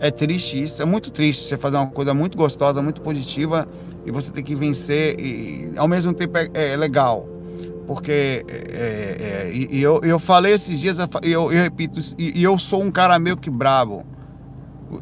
É 0.00 0.10
triste 0.10 0.62
isso, 0.62 0.82
é 0.82 0.84
muito 0.84 1.10
triste 1.10 1.48
você 1.48 1.56
fazer 1.56 1.76
uma 1.76 1.86
coisa 1.86 2.12
muito 2.14 2.36
gostosa, 2.36 2.82
muito 2.82 3.00
positiva 3.00 3.66
e 4.04 4.10
você 4.10 4.30
ter 4.30 4.42
que 4.42 4.54
vencer 4.54 5.18
e 5.18 5.72
ao 5.76 5.88
mesmo 5.88 6.12
tempo 6.12 6.36
é, 6.36 6.50
é 6.54 6.76
legal 6.76 7.33
porque 7.86 8.44
é, 8.48 8.54
é, 8.54 9.48
é, 9.48 9.52
e, 9.52 9.82
eu, 9.82 10.00
eu 10.02 10.18
falei 10.18 10.52
esses 10.54 10.80
dias, 10.80 10.98
eu, 10.98 11.08
eu 11.52 11.62
repito, 11.62 12.00
e, 12.18 12.40
e, 12.40 12.42
eu 12.42 12.58
sou 12.58 12.82
um 12.82 12.90
cara 12.90 13.18
meio 13.18 13.36
que 13.36 13.50
brabo. 13.50 14.04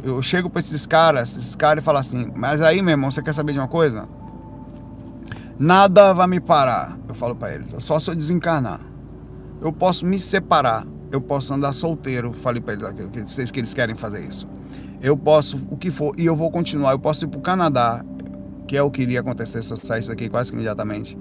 Eu 0.03 0.23
chego 0.23 0.49
para 0.49 0.61
esses 0.61 0.87
caras, 0.87 1.37
esses 1.37 1.55
caras 1.55 1.83
e 1.83 1.85
falo 1.85 1.99
assim, 1.99 2.31
mas 2.35 2.61
aí, 2.61 2.83
meu 2.83 2.93
irmão, 2.93 3.11
você 3.11 3.23
quer 3.23 3.35
saber 3.35 3.53
de 3.53 3.59
uma 3.59 3.69
coisa? 3.69 4.09
Nada 5.59 6.13
vai 6.13 6.27
me 6.27 6.41
parar, 6.41 6.99
eu 7.09 7.15
falo 7.15 7.37
para 7.37 7.55
eles, 7.55 7.69
só 7.79 8.01
se 8.01 8.11
eu 8.11 8.15
desencarnar. 8.15 8.81
Eu 9.61 9.73
posso 9.73 10.05
me 10.05 10.19
separar, 10.19 10.85
eu 11.13 11.21
posso 11.21 11.55
andar 11.55 11.73
solteiro, 11.73 12.33
falei 12.33 12.61
para 12.61 12.75
eles 12.75 13.35
que 13.35 13.53
que 13.53 13.61
eles 13.61 13.75
querem 13.75 13.95
fazer 13.95 14.25
isso. 14.25 14.49
Eu 15.01 15.17
posso, 15.17 15.57
o 15.71 15.77
que 15.77 15.91
for, 15.91 16.15
e 16.19 16.25
eu 16.27 16.35
vou 16.35 16.51
continuar. 16.51 16.93
Eu 16.93 16.99
posso 16.99 17.25
ir 17.25 17.29
para 17.29 17.39
o 17.39 17.43
Canadá, 17.43 18.05
que 18.67 18.77
é 18.77 18.83
o 18.83 18.91
que 18.91 19.03
iria 19.03 19.21
acontecer 19.21 19.63
se 19.63 19.73
eu 19.73 19.77
saísse 19.77 20.09
daqui 20.09 20.29
quase 20.29 20.51
que 20.51 20.57
imediatamente 20.57 21.17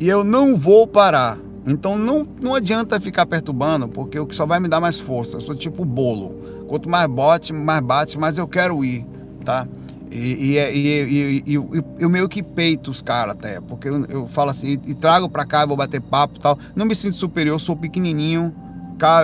e 0.00 0.08
eu 0.08 0.24
não 0.24 0.56
vou 0.56 0.86
parar. 0.86 1.38
Então 1.66 1.96
não, 1.98 2.26
não 2.40 2.54
adianta 2.54 2.98
ficar 2.98 3.26
perturbando, 3.26 3.86
porque 3.86 4.18
o 4.18 4.26
que 4.26 4.34
só 4.34 4.46
vai 4.46 4.58
me 4.58 4.66
dar 4.66 4.80
mais 4.80 4.98
força. 4.98 5.36
Eu 5.36 5.40
sou 5.40 5.54
tipo 5.54 5.84
bolo. 5.84 6.64
Quanto 6.66 6.88
mais 6.88 7.06
bote, 7.06 7.52
mais 7.52 7.82
bate, 7.82 8.18
mais 8.18 8.38
eu 8.38 8.48
quero 8.48 8.82
ir, 8.82 9.04
tá? 9.44 9.68
E, 10.10 10.56
e, 10.56 10.58
e, 10.58 11.44
e 11.46 11.54
eu 11.98 12.08
meio 12.08 12.28
que 12.28 12.42
peito 12.42 12.90
os 12.90 13.00
caras 13.00 13.34
até, 13.34 13.60
porque 13.60 13.88
eu, 13.88 14.04
eu, 14.06 14.26
falo 14.26 14.50
assim, 14.50 14.78
e 14.84 14.94
trago 14.94 15.28
pra 15.28 15.44
cá, 15.44 15.64
vou 15.64 15.76
bater 15.76 16.00
papo 16.00 16.36
e 16.36 16.40
tal. 16.40 16.58
Não 16.74 16.86
me 16.86 16.94
sinto 16.94 17.14
superior, 17.14 17.60
sou 17.60 17.76
pequenininho, 17.76 18.52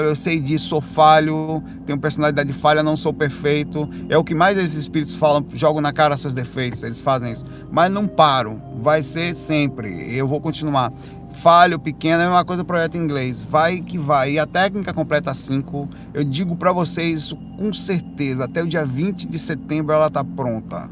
eu 0.04 0.16
sei 0.16 0.40
disso, 0.40 0.68
sou 0.68 0.80
falho, 0.80 1.62
tenho 1.84 1.98
personalidade 1.98 2.52
falha, 2.52 2.82
não 2.82 2.96
sou 2.96 3.12
perfeito. 3.12 3.88
É 4.08 4.16
o 4.16 4.24
que 4.24 4.34
mais 4.34 4.56
esses 4.56 4.74
espíritos 4.74 5.14
falam, 5.14 5.44
jogam 5.52 5.80
na 5.80 5.92
cara 5.92 6.16
seus 6.16 6.34
defeitos, 6.34 6.82
eles 6.82 7.00
fazem 7.00 7.32
isso. 7.32 7.44
Mas 7.70 7.90
não 7.90 8.06
paro, 8.06 8.60
vai 8.80 9.02
ser 9.02 9.34
sempre, 9.36 10.16
eu 10.16 10.26
vou 10.26 10.40
continuar. 10.40 10.92
Falho, 11.30 11.78
pequeno, 11.78 12.22
é 12.22 12.24
a 12.24 12.28
mesma 12.28 12.44
coisa 12.46 12.64
projeto 12.64 12.96
em 12.96 13.02
inglês. 13.02 13.44
Vai 13.44 13.82
que 13.82 13.98
vai. 13.98 14.32
E 14.32 14.38
a 14.38 14.46
técnica 14.46 14.94
completa 14.94 15.34
5, 15.34 15.88
eu 16.14 16.24
digo 16.24 16.56
para 16.56 16.72
vocês 16.72 17.24
isso 17.24 17.36
com 17.58 17.72
certeza, 17.74 18.44
até 18.44 18.62
o 18.62 18.66
dia 18.66 18.86
20 18.86 19.28
de 19.28 19.38
setembro 19.38 19.94
ela 19.94 20.08
tá 20.08 20.24
pronta. 20.24 20.88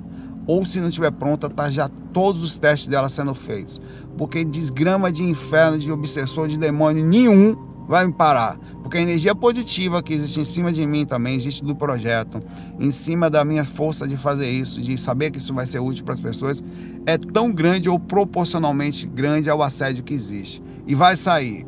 Ou 0.46 0.64
se 0.66 0.78
não 0.80 0.88
estiver 0.88 1.10
pronta, 1.10 1.48
tá 1.48 1.70
já 1.70 1.88
todos 2.12 2.42
os 2.42 2.58
testes 2.58 2.88
dela 2.88 3.08
sendo 3.08 3.34
feitos. 3.34 3.80
Porque 4.18 4.44
desgrama 4.44 5.10
de 5.10 5.22
inferno, 5.22 5.78
de 5.78 5.90
obsessor, 5.90 6.46
de 6.48 6.58
demônio 6.58 7.02
nenhum 7.02 7.56
vai 7.88 8.06
me 8.06 8.12
parar. 8.12 8.58
Porque 8.82 8.98
a 8.98 9.00
energia 9.00 9.34
positiva 9.34 10.02
que 10.02 10.12
existe 10.12 10.40
em 10.40 10.44
cima 10.44 10.72
de 10.72 10.86
mim 10.86 11.06
também, 11.06 11.36
existe 11.36 11.64
do 11.64 11.74
projeto, 11.74 12.40
em 12.78 12.90
cima 12.90 13.30
da 13.30 13.44
minha 13.44 13.64
força 13.64 14.06
de 14.06 14.16
fazer 14.16 14.50
isso, 14.50 14.80
de 14.80 14.96
saber 14.98 15.30
que 15.30 15.38
isso 15.38 15.54
vai 15.54 15.66
ser 15.66 15.78
útil 15.78 16.04
para 16.04 16.14
as 16.14 16.20
pessoas, 16.20 16.62
é 17.06 17.16
tão 17.16 17.52
grande 17.52 17.88
ou 17.88 17.98
proporcionalmente 17.98 19.06
grande 19.06 19.48
ao 19.48 19.62
assédio 19.62 20.04
que 20.04 20.14
existe. 20.14 20.62
E 20.86 20.94
vai 20.94 21.16
sair. 21.16 21.66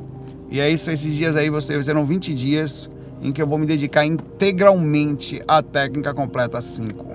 E 0.51 0.61
é 0.61 0.71
isso, 0.71 0.91
esses 0.91 1.13
dias 1.15 1.37
aí, 1.37 1.51
vocês 1.51 1.85
terão 1.85 2.05
20 2.05 2.33
dias 2.35 2.91
em 3.21 3.33
que 3.33 3.41
eu 3.41 3.47
vou 3.47 3.59
me 3.59 3.67
dedicar 3.67 4.05
integralmente 4.05 5.43
à 5.49 5.63
técnica 5.63 6.15
completa 6.15 6.61
5. 6.61 7.07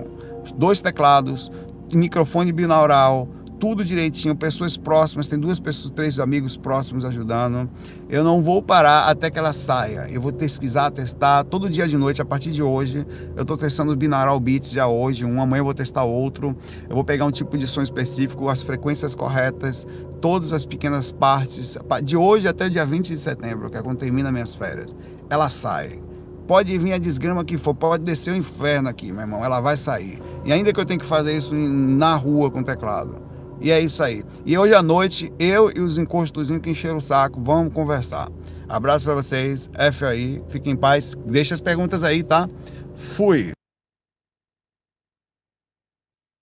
Dois 0.56 0.82
teclados, 0.82 1.50
microfone 1.92 2.52
binaural, 2.52 3.28
tudo 3.62 3.84
direitinho, 3.84 4.34
pessoas 4.34 4.76
próximas, 4.76 5.28
tem 5.28 5.38
duas 5.38 5.60
pessoas, 5.60 5.92
três 5.92 6.18
amigos 6.18 6.56
próximos 6.56 7.04
ajudando. 7.04 7.70
Eu 8.08 8.24
não 8.24 8.42
vou 8.42 8.60
parar 8.60 9.04
até 9.08 9.30
que 9.30 9.38
ela 9.38 9.52
saia. 9.52 10.08
Eu 10.10 10.20
vou 10.20 10.32
pesquisar, 10.32 10.90
testar 10.90 11.44
todo 11.44 11.70
dia 11.70 11.86
de 11.86 11.96
noite, 11.96 12.20
a 12.20 12.24
partir 12.24 12.50
de 12.50 12.60
hoje. 12.60 13.06
Eu 13.36 13.42
estou 13.42 13.56
testando 13.56 13.94
binaural 13.94 14.40
beats 14.40 14.72
já 14.72 14.88
hoje, 14.88 15.24
um, 15.24 15.40
amanhã 15.40 15.60
eu 15.60 15.64
vou 15.64 15.74
testar 15.74 16.02
outro. 16.02 16.56
Eu 16.88 16.96
vou 16.96 17.04
pegar 17.04 17.24
um 17.24 17.30
tipo 17.30 17.56
de 17.56 17.68
som 17.68 17.82
específico, 17.82 18.48
as 18.48 18.62
frequências 18.64 19.14
corretas, 19.14 19.86
todas 20.20 20.52
as 20.52 20.66
pequenas 20.66 21.12
partes. 21.12 21.78
De 22.02 22.16
hoje 22.16 22.48
até 22.48 22.66
o 22.66 22.70
dia 22.70 22.84
20 22.84 23.10
de 23.10 23.18
setembro, 23.20 23.70
que 23.70 23.76
é 23.76 23.80
quando 23.80 23.98
termina 23.98 24.32
minhas 24.32 24.56
férias. 24.56 24.92
Ela 25.30 25.48
sai. 25.48 26.02
Pode 26.48 26.76
vir 26.78 26.94
a 26.94 26.98
desgrama 26.98 27.44
que 27.44 27.56
for, 27.56 27.76
pode 27.76 28.02
descer 28.02 28.32
o 28.32 28.36
inferno 28.36 28.88
aqui, 28.88 29.12
meu 29.12 29.20
irmão, 29.20 29.44
ela 29.44 29.60
vai 29.60 29.76
sair. 29.76 30.20
E 30.44 30.52
ainda 30.52 30.72
que 30.72 30.80
eu 30.80 30.84
tenha 30.84 30.98
que 30.98 31.06
fazer 31.06 31.36
isso 31.38 31.54
na 31.54 32.16
rua 32.16 32.50
com 32.50 32.60
teclado. 32.60 33.30
E 33.62 33.70
é 33.70 33.80
isso 33.80 34.02
aí. 34.02 34.24
E 34.44 34.58
hoje 34.58 34.74
à 34.74 34.82
noite, 34.82 35.32
eu 35.38 35.70
e 35.70 35.80
os 35.80 35.96
encostozinhos 35.96 36.60
que 36.60 36.70
encheram 36.70 36.96
o 36.96 37.00
saco, 37.00 37.40
vamos 37.40 37.72
conversar. 37.72 38.28
Abraço 38.68 39.04
para 39.04 39.14
vocês, 39.14 39.70
F 39.72 40.04
aí, 40.04 40.42
fiquem 40.48 40.72
em 40.72 40.76
paz. 40.76 41.16
Deixa 41.24 41.54
as 41.54 41.60
perguntas 41.60 42.02
aí, 42.02 42.24
tá? 42.24 42.48
Fui! 42.96 43.52